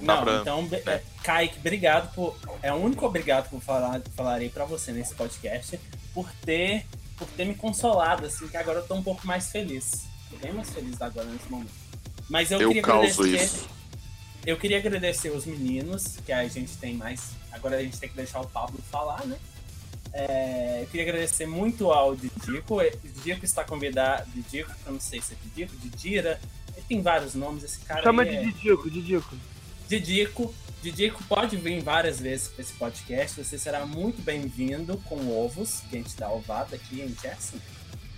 Dá 0.00 0.16
Não, 0.16 0.22
pra- 0.24 0.38
então, 0.40 0.62
né? 0.62 0.82
é, 0.86 1.02
Kaique, 1.22 1.58
obrigado 1.58 2.12
por. 2.14 2.36
É 2.62 2.72
o 2.72 2.76
único 2.76 3.04
obrigado 3.06 3.48
que 3.48 3.54
eu 3.54 3.60
falar, 3.60 4.00
falarei 4.16 4.48
pra 4.48 4.64
você 4.64 4.92
nesse 4.92 5.14
podcast 5.14 5.78
por 6.12 6.30
ter, 6.44 6.86
por 7.16 7.26
ter 7.28 7.44
me 7.44 7.54
consolado, 7.54 8.26
assim, 8.26 8.46
que 8.48 8.56
agora 8.56 8.80
eu 8.80 8.86
tô 8.86 8.94
um 8.94 9.02
pouco 9.02 9.26
mais 9.26 9.50
feliz. 9.50 10.04
Tô 10.30 10.36
bem 10.36 10.52
mais 10.52 10.70
feliz 10.70 11.00
agora 11.00 11.26
nesse 11.26 11.48
momento. 11.50 11.72
Mas 12.28 12.50
eu, 12.50 12.60
Eu 12.60 12.68
queria 12.68 12.82
causo 12.82 13.22
agradecer. 13.22 13.44
isso. 13.56 13.68
Eu 14.46 14.56
queria 14.58 14.78
agradecer 14.78 15.30
os 15.30 15.46
meninos, 15.46 16.16
que 16.24 16.32
a 16.32 16.46
gente 16.48 16.76
tem 16.76 16.94
mais. 16.94 17.30
Agora 17.50 17.76
a 17.76 17.82
gente 17.82 17.98
tem 17.98 18.08
que 18.08 18.16
deixar 18.16 18.40
o 18.40 18.46
Pablo 18.48 18.78
falar, 18.90 19.24
né? 19.26 19.36
É, 20.12 20.80
eu 20.82 20.86
queria 20.86 21.02
agradecer 21.06 21.46
muito 21.46 21.90
ao 21.90 22.14
Didico. 22.14 22.78
Didico 23.02 23.44
está 23.44 23.64
convidado. 23.64 24.30
Didico, 24.32 24.70
eu 24.86 24.92
não 24.92 25.00
sei 25.00 25.20
se 25.20 25.32
é 25.34 25.36
Didico, 25.42 25.74
Didira. 25.76 26.40
Ele 26.76 26.84
tem 26.88 27.02
vários 27.02 27.34
nomes, 27.34 27.64
esse 27.64 27.80
cara. 27.80 28.02
Chama 28.02 28.22
aí 28.22 28.36
é... 28.36 28.42
de 28.42 28.52
Didico, 28.52 28.90
Didico. 28.90 29.36
Didico. 29.88 30.54
Didico 30.82 31.24
pode 31.24 31.56
vir 31.56 31.80
várias 31.80 32.20
vezes 32.20 32.48
para 32.48 32.62
esse 32.62 32.74
podcast. 32.74 33.42
Você 33.42 33.58
será 33.58 33.86
muito 33.86 34.20
bem-vindo 34.22 34.98
com 35.08 35.30
ovos, 35.30 35.80
que 35.88 35.96
a 35.96 35.98
gente 35.98 36.16
dá 36.16 36.30
ovada 36.30 36.76
aqui, 36.76 37.02
a 37.02 37.06
gente 37.06 37.26
é 37.26 37.32
assim. 37.32 37.60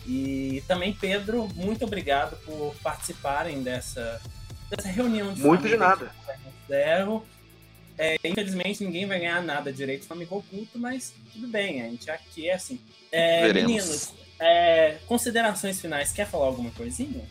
E 0.04 0.62
também, 0.66 0.92
Pedro, 0.92 1.48
muito 1.54 1.84
obrigado 1.84 2.36
por 2.44 2.74
participarem 2.82 3.62
dessa, 3.62 4.20
dessa 4.70 4.88
reunião 4.88 5.32
de 5.32 5.42
Muito 5.42 5.62
de 5.62 5.76
família 5.76 5.78
nada. 5.78 6.12
considero. 6.44 7.24
É, 7.98 8.16
infelizmente, 8.24 8.84
ninguém 8.84 9.06
vai 9.06 9.18
ganhar 9.18 9.42
nada 9.42 9.72
direito 9.72 10.06
com 10.06 10.14
amigo 10.14 10.36
oculto, 10.36 10.78
mas 10.78 11.14
tudo 11.32 11.48
bem, 11.48 11.82
a 11.82 11.86
gente 11.86 12.10
aqui 12.10 12.48
é 12.48 12.54
assim. 12.54 12.78
É, 13.10 13.52
meninos, 13.52 14.12
é, 14.38 14.98
considerações 15.06 15.80
finais, 15.80 16.12
quer 16.12 16.26
falar 16.26 16.46
alguma 16.46 16.70
coisinha? 16.72 17.24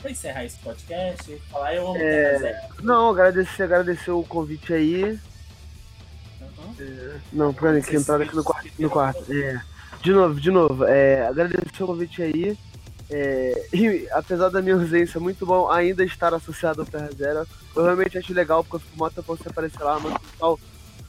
Pra 0.00 0.10
encerrar 0.10 0.44
esse 0.44 0.58
podcast, 0.58 1.42
falar 1.50 1.74
eu 1.74 1.88
amo 1.88 1.96
É. 1.96 2.00
Terra 2.00 2.38
Zero. 2.38 2.56
Não, 2.82 3.10
agradecer, 3.10 3.62
agradecer 3.62 4.10
o 4.10 4.22
convite 4.22 4.72
aí. 4.72 5.18
Uhum. 6.40 7.20
Não, 7.32 7.54
peraí, 7.54 7.82
que 7.82 7.96
entraram 7.96 8.24
aqui 8.24 8.36
no 8.36 8.44
quarto. 8.44 8.70
No 8.78 8.90
quarto. 8.90 9.32
É. 9.32 9.60
De 10.02 10.12
novo, 10.12 10.40
de 10.40 10.50
novo, 10.50 10.84
é, 10.84 11.26
agradecer 11.26 11.82
o 11.82 11.86
convite 11.86 12.22
aí. 12.22 12.58
É, 13.10 13.68
e 13.72 14.08
apesar 14.12 14.48
da 14.48 14.62
minha 14.62 14.76
ausência, 14.76 15.18
muito 15.18 15.44
bom 15.44 15.68
ainda 15.70 16.04
estar 16.04 16.32
associado 16.32 16.80
ao 16.80 16.86
Terra 16.86 17.10
Zero. 17.16 17.46
Eu 17.74 17.84
realmente 17.84 18.16
acho 18.16 18.32
legal, 18.32 18.62
porque 18.62 18.76
eu 18.76 18.80
fico 18.80 18.98
mó 18.98 19.10
pra 19.10 19.22
você 19.22 19.48
aparecer 19.48 19.82
lá, 19.82 19.98
mas 19.98 20.16
pessoal, 20.18 20.60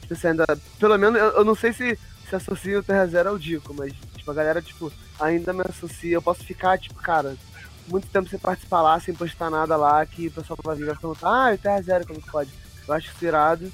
você 0.09 0.27
ainda. 0.27 0.45
Pelo 0.79 0.97
menos, 0.97 1.19
eu, 1.19 1.27
eu 1.27 1.45
não 1.45 1.55
sei 1.55 1.71
se 1.71 1.97
se 2.31 2.35
associa 2.35 2.79
o 2.79 2.83
Terra 2.83 3.05
Zero 3.07 3.29
ao 3.29 3.37
Dico, 3.37 3.73
mas 3.73 3.93
tipo, 4.15 4.31
a 4.31 4.33
galera, 4.33 4.61
tipo, 4.61 4.91
ainda 5.19 5.51
me 5.51 5.63
associa. 5.67 6.15
Eu 6.15 6.21
posso 6.21 6.43
ficar, 6.45 6.79
tipo, 6.79 6.95
cara, 6.95 7.35
muito 7.87 8.07
tempo 8.07 8.29
sem 8.29 8.39
participar 8.39 8.81
lá, 8.81 8.99
sem 8.99 9.13
postar 9.13 9.49
nada 9.49 9.75
lá, 9.75 10.05
que 10.05 10.27
o 10.27 10.31
pessoal 10.31 10.57
vai 10.63 10.75
vir 10.75 10.83
e 10.83 10.87
perguntar, 10.87 11.27
ah, 11.27 11.53
o 11.53 11.57
Terra 11.57 11.81
Zero, 11.81 12.07
como 12.07 12.21
que 12.21 12.31
pode? 12.31 12.51
Eu 12.87 12.93
acho 12.93 13.11
isso 13.11 13.25
irado. 13.25 13.71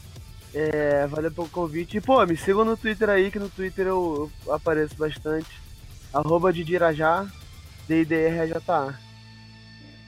É, 0.54 1.06
valeu 1.08 1.32
pelo 1.32 1.50
convite. 1.50 1.98
E, 1.98 2.02
pô, 2.02 2.26
me 2.26 2.36
sigam 2.36 2.66
no 2.66 2.78
Twitter 2.78 3.10
aí, 3.10 3.30
que 3.30 3.40
no 3.40 3.50
Twitter 3.50 3.88
eu, 3.88 4.32
eu 4.46 4.54
apareço 4.54 4.96
bastante. 4.96 5.50
Arroba 6.14 6.52
de 6.52 6.64
Dirajá, 6.64 7.28
DIDRJA. 7.88 8.98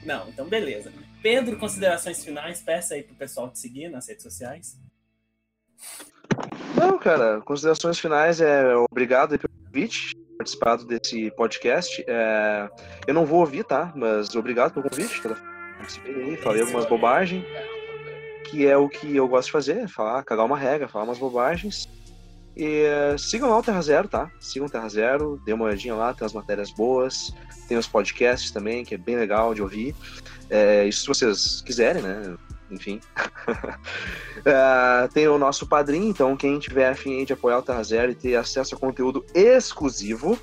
Não, 0.04 0.28
então 0.28 0.46
beleza. 0.46 0.92
Pedro, 1.22 1.58
considerações 1.58 2.24
finais, 2.24 2.62
peça 2.62 2.94
aí 2.94 3.02
pro 3.02 3.14
pessoal 3.14 3.50
te 3.50 3.58
seguir 3.58 3.90
nas 3.90 4.08
redes 4.08 4.22
sociais. 4.22 4.78
Não, 6.74 6.98
cara, 6.98 7.40
considerações 7.42 7.98
finais 7.98 8.40
é 8.40 8.74
obrigado 8.90 9.38
pelo 9.38 9.52
convite, 9.66 10.16
participado 10.40 10.86
desse 10.86 11.30
podcast. 11.32 12.02
É, 12.06 12.70
eu 13.06 13.12
não 13.12 13.26
vou 13.26 13.40
ouvir, 13.40 13.62
tá? 13.62 13.92
Mas 13.94 14.34
obrigado 14.34 14.72
pelo 14.72 14.88
convite. 14.88 15.20
Participei 15.76 16.36
falei 16.38 16.62
algumas 16.62 16.86
bobagens, 16.86 17.44
que 18.44 18.66
é 18.66 18.74
o 18.74 18.88
que 18.88 19.14
eu 19.16 19.28
gosto 19.28 19.46
de 19.46 19.52
fazer, 19.52 19.88
falar, 19.88 20.24
cagar 20.24 20.46
uma 20.46 20.56
regra, 20.56 20.88
falar 20.88 21.04
umas 21.04 21.18
bobagens. 21.18 21.86
E 22.56 22.84
uh, 22.84 23.18
sigam 23.18 23.50
lá 23.50 23.58
o 23.58 23.62
Terra 23.62 23.82
Zero, 23.82 24.08
tá? 24.08 24.30
Sigam 24.40 24.66
o 24.66 24.70
Terra 24.70 24.88
Zero, 24.88 25.40
dê 25.44 25.52
uma 25.52 25.66
olhadinha 25.66 25.94
lá, 25.94 26.14
tem 26.14 26.24
as 26.24 26.32
matérias 26.32 26.70
boas, 26.70 27.32
tem 27.68 27.76
os 27.76 27.86
podcasts 27.86 28.50
também, 28.50 28.82
que 28.82 28.94
é 28.94 28.98
bem 28.98 29.16
legal 29.16 29.54
de 29.54 29.62
ouvir. 29.62 29.94
É, 30.48 30.86
isso 30.86 31.02
se 31.02 31.06
vocês 31.06 31.60
quiserem, 31.60 32.02
né? 32.02 32.36
Enfim. 32.70 33.00
uh, 34.38 35.08
tem 35.12 35.26
o 35.28 35.38
nosso 35.38 35.66
padrinho, 35.66 36.08
então 36.08 36.36
quem 36.36 36.58
tiver 36.58 36.90
afim 36.90 37.24
de 37.24 37.32
apoiar 37.32 37.58
o 37.58 37.62
Terra 37.62 37.82
Zero 37.82 38.12
e 38.12 38.14
ter 38.14 38.36
acesso 38.36 38.74
a 38.74 38.78
conteúdo 38.78 39.24
exclusivo, 39.34 40.38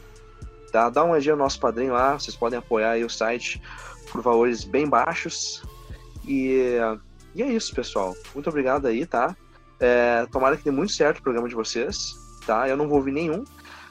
tá? 0.72 0.90
Dá 0.90 1.04
uma 1.04 1.14
olhadinha 1.14 1.36
no 1.36 1.44
nosso 1.44 1.60
padrinho 1.60 1.94
lá, 1.94 2.14
vocês 2.14 2.36
podem 2.36 2.60
apoiar 2.60 2.92
aí 2.92 3.04
o 3.04 3.10
site 3.10 3.62
por 4.12 4.22
valores 4.22 4.64
bem 4.64 4.88
baixos. 4.88 5.64
E, 6.28 6.78
e 7.34 7.42
é 7.42 7.48
isso, 7.48 7.74
pessoal. 7.74 8.16
Muito 8.34 8.50
obrigado 8.50 8.88
aí, 8.88 9.06
tá? 9.06 9.36
É, 9.80 10.26
tomara 10.32 10.58
que 10.58 10.64
dê 10.64 10.72
muito 10.72 10.92
certo 10.92 11.20
o 11.20 11.22
programa 11.22 11.48
de 11.48 11.56
vocês, 11.56 12.14
tá? 12.46 12.68
Eu 12.68 12.76
não 12.76 12.88
vou 12.88 12.98
ouvir 12.98 13.12
nenhum, 13.12 13.44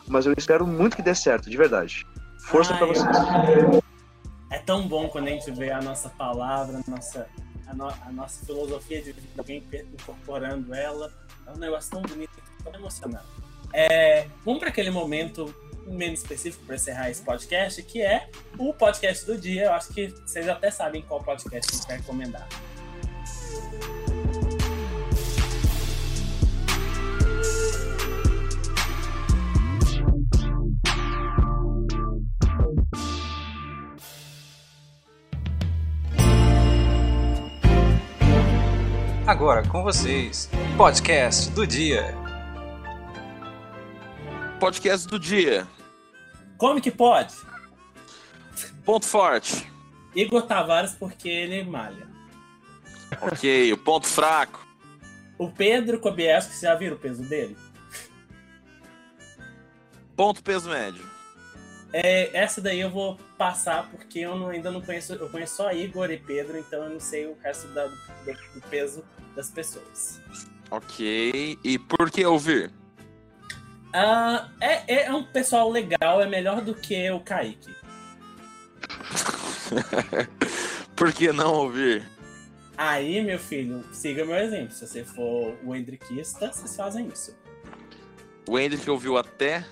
mas 0.08 0.26
eu 0.26 0.34
espero 0.36 0.66
muito 0.66 0.96
que 0.96 1.02
dê 1.02 1.14
certo, 1.14 1.48
de 1.48 1.56
verdade. 1.56 2.06
Força 2.46 2.74
pra 2.74 2.86
vocês. 2.86 3.06
É 4.50 4.58
tão 4.58 4.86
bom 4.86 5.08
quando 5.08 5.26
a 5.26 5.30
gente 5.30 5.50
vê 5.50 5.70
a 5.70 5.80
nossa 5.80 6.08
palavra, 6.10 6.80
a 6.86 6.90
nossa, 6.90 7.26
a, 7.66 7.74
no- 7.74 7.88
a 7.88 8.12
nossa 8.12 8.44
filosofia 8.44 9.02
de 9.02 9.12
vida, 9.12 9.28
alguém 9.38 9.62
incorporando 9.92 10.74
ela. 10.74 11.12
É 11.46 11.50
um 11.50 11.56
negócio 11.58 11.90
tão 11.90 12.02
bonito, 12.02 12.32
tão 12.64 12.74
emocionante. 12.74 13.26
É, 13.72 14.26
vamos 14.44 14.60
para 14.60 14.68
aquele 14.70 14.90
momento 14.90 15.54
menos 15.86 16.20
específico 16.20 16.64
para 16.66 16.74
encerrar 16.74 17.10
esse 17.10 17.22
podcast, 17.22 17.80
que 17.82 18.02
é 18.02 18.28
o 18.58 18.72
podcast 18.74 19.24
do 19.24 19.38
dia. 19.38 19.64
Eu 19.64 19.72
acho 19.72 19.92
que 19.92 20.08
vocês 20.08 20.48
até 20.48 20.70
sabem 20.70 21.02
qual 21.02 21.22
podcast 21.22 21.70
a 21.72 21.76
gente 21.76 21.86
vai 21.86 21.96
recomendar. 21.98 22.48
Agora 39.26 39.66
com 39.68 39.82
vocês, 39.82 40.48
podcast 40.76 41.50
do 41.50 41.66
dia. 41.66 42.14
Podcast 44.60 45.08
do 45.08 45.18
dia. 45.18 45.66
Como 46.56 46.80
que 46.80 46.92
pode? 46.92 47.34
Ponto 48.84 49.04
forte. 49.04 49.66
Igor 50.14 50.42
Tavares, 50.42 50.92
porque 50.92 51.28
ele 51.28 51.64
malha. 51.64 52.06
Ok, 53.20 53.72
o 53.72 53.76
ponto 53.76 54.06
fraco. 54.06 54.64
O 55.36 55.50
Pedro 55.50 55.98
Kobielski, 55.98 56.52
vocês 56.52 56.62
já 56.62 56.76
viram 56.76 56.94
o 56.94 57.00
peso 57.00 57.24
dele? 57.24 57.56
Ponto 60.14 60.40
peso 60.40 60.70
médio. 60.70 61.04
É, 61.98 62.28
essa 62.36 62.60
daí 62.60 62.80
eu 62.80 62.90
vou 62.90 63.16
passar 63.38 63.88
porque 63.90 64.18
eu 64.18 64.36
não- 64.36 64.50
ainda 64.50 64.70
não 64.70 64.82
conheço. 64.82 65.14
Eu 65.14 65.30
conheço 65.30 65.56
só 65.56 65.72
Igor 65.72 66.10
e 66.10 66.18
Pedro, 66.18 66.58
então 66.58 66.82
eu 66.84 66.90
não 66.90 67.00
sei 67.00 67.24
o 67.26 67.34
resto 67.42 67.68
da- 67.68 67.86
do, 67.86 67.96
do 68.54 68.60
peso 68.68 69.02
das 69.34 69.48
pessoas. 69.50 70.20
Ok. 70.70 71.58
E 71.64 71.78
por 71.78 72.10
que 72.10 72.22
ouvir? 72.26 72.70
Ah, 73.94 74.50
é, 74.60 75.04
é 75.06 75.14
um 75.14 75.24
pessoal 75.24 75.70
legal, 75.70 76.20
é 76.20 76.26
melhor 76.26 76.60
do 76.60 76.74
que 76.74 77.10
o 77.10 77.20
Kaique. 77.20 77.74
por 80.94 81.10
que 81.14 81.32
não 81.32 81.54
ouvir? 81.54 82.06
Aí, 82.76 83.22
meu 83.22 83.38
filho, 83.38 83.82
siga 83.90 84.22
meu 84.22 84.36
exemplo. 84.36 84.74
Se 84.74 84.86
você 84.86 85.02
for 85.02 85.56
o 85.64 85.74
Hendrickista, 85.74 86.52
vocês 86.52 86.76
fazem 86.76 87.08
isso. 87.08 87.34
O 88.46 88.58
Hendrick 88.58 88.88
ouviu 88.90 89.16
até 89.16 89.64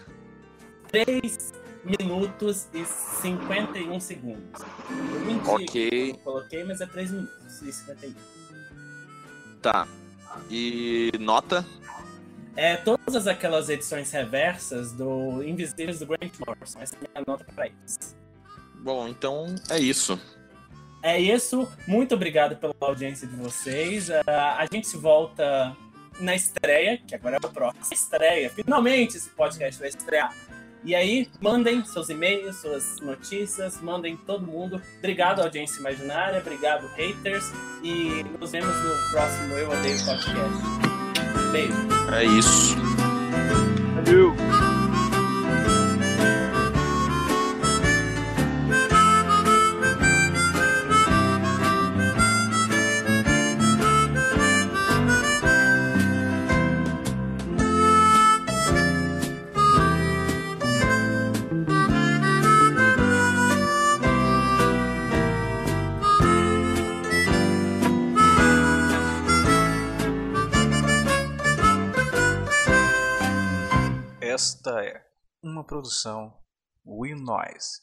3 0.89 1.53
minutos 1.85 2.69
e 2.73 2.85
51 2.85 4.01
segundos. 4.01 4.63
Eu 4.91 5.21
menti, 5.21 5.49
Ok. 5.49 6.11
eu 6.11 6.19
coloquei, 6.19 6.65
mas 6.65 6.81
é 6.81 6.87
3 6.87 7.11
minutos 7.11 7.63
e 7.63 7.73
51. 7.73 8.15
Tá. 9.61 9.87
E 10.51 11.13
nota? 11.21 11.65
É 12.57 12.77
todas 12.77 13.27
aquelas 13.27 13.69
edições 13.69 14.11
reversas 14.13 14.93
do 14.93 15.43
Invisíveis 15.43 15.99
do 15.99 16.07
Grant 16.07 16.33
Morrison. 16.47 16.81
Essa 16.81 16.95
é 16.95 16.99
a 16.99 17.01
minha 17.01 17.25
nota 17.27 17.45
pra 17.53 17.67
eles. 17.67 18.17
Bom, 18.77 19.09
então 19.09 19.55
é 19.71 19.79
isso. 19.79 20.21
É 21.03 21.21
isso. 21.21 21.69
Muito 21.87 22.15
obrigado 22.15 22.57
pela 22.57 22.75
audiência 22.81 23.27
de 23.27 23.35
vocês. 23.37 24.09
Ah, 24.11 24.57
a 24.59 24.67
gente 24.73 24.87
se 24.87 24.97
volta 24.97 25.77
na 26.21 26.35
estreia, 26.35 26.99
que 26.99 27.15
agora 27.15 27.39
é 27.43 27.47
o 27.47 27.51
próximo. 27.51 27.85
Estreia. 27.93 28.49
Finalmente 28.51 29.17
esse 29.17 29.31
podcast 29.31 29.81
vai 29.81 29.89
estrear. 29.89 30.35
E 30.85 30.95
aí, 30.95 31.29
mandem 31.41 31.83
seus 31.85 32.11
e-mails, 32.11 32.57
suas 32.57 33.01
notícias, 33.01 33.81
mandem 33.81 34.17
todo 34.17 34.47
mundo. 34.47 34.81
Obrigado, 34.99 35.41
audiência 35.41 35.81
imaginária. 35.81 36.41
Obrigado, 36.41 36.87
haters. 36.89 37.51
E 37.83 38.25
nos 38.39 38.53
vemos 38.53 38.77
no 38.77 39.11
próximo 39.11 39.55
Eu 39.55 39.71
Odeio 39.71 40.05
Podcast. 40.05 40.95
Beijo. 41.53 41.75
É 42.15 42.25
isso. 42.25 42.77
Valeu! 43.95 44.74
Esta 74.35 74.85
é 74.85 75.01
uma 75.45 75.63
produção 75.63 76.37
Will 76.85 77.17
Noise. 77.17 77.81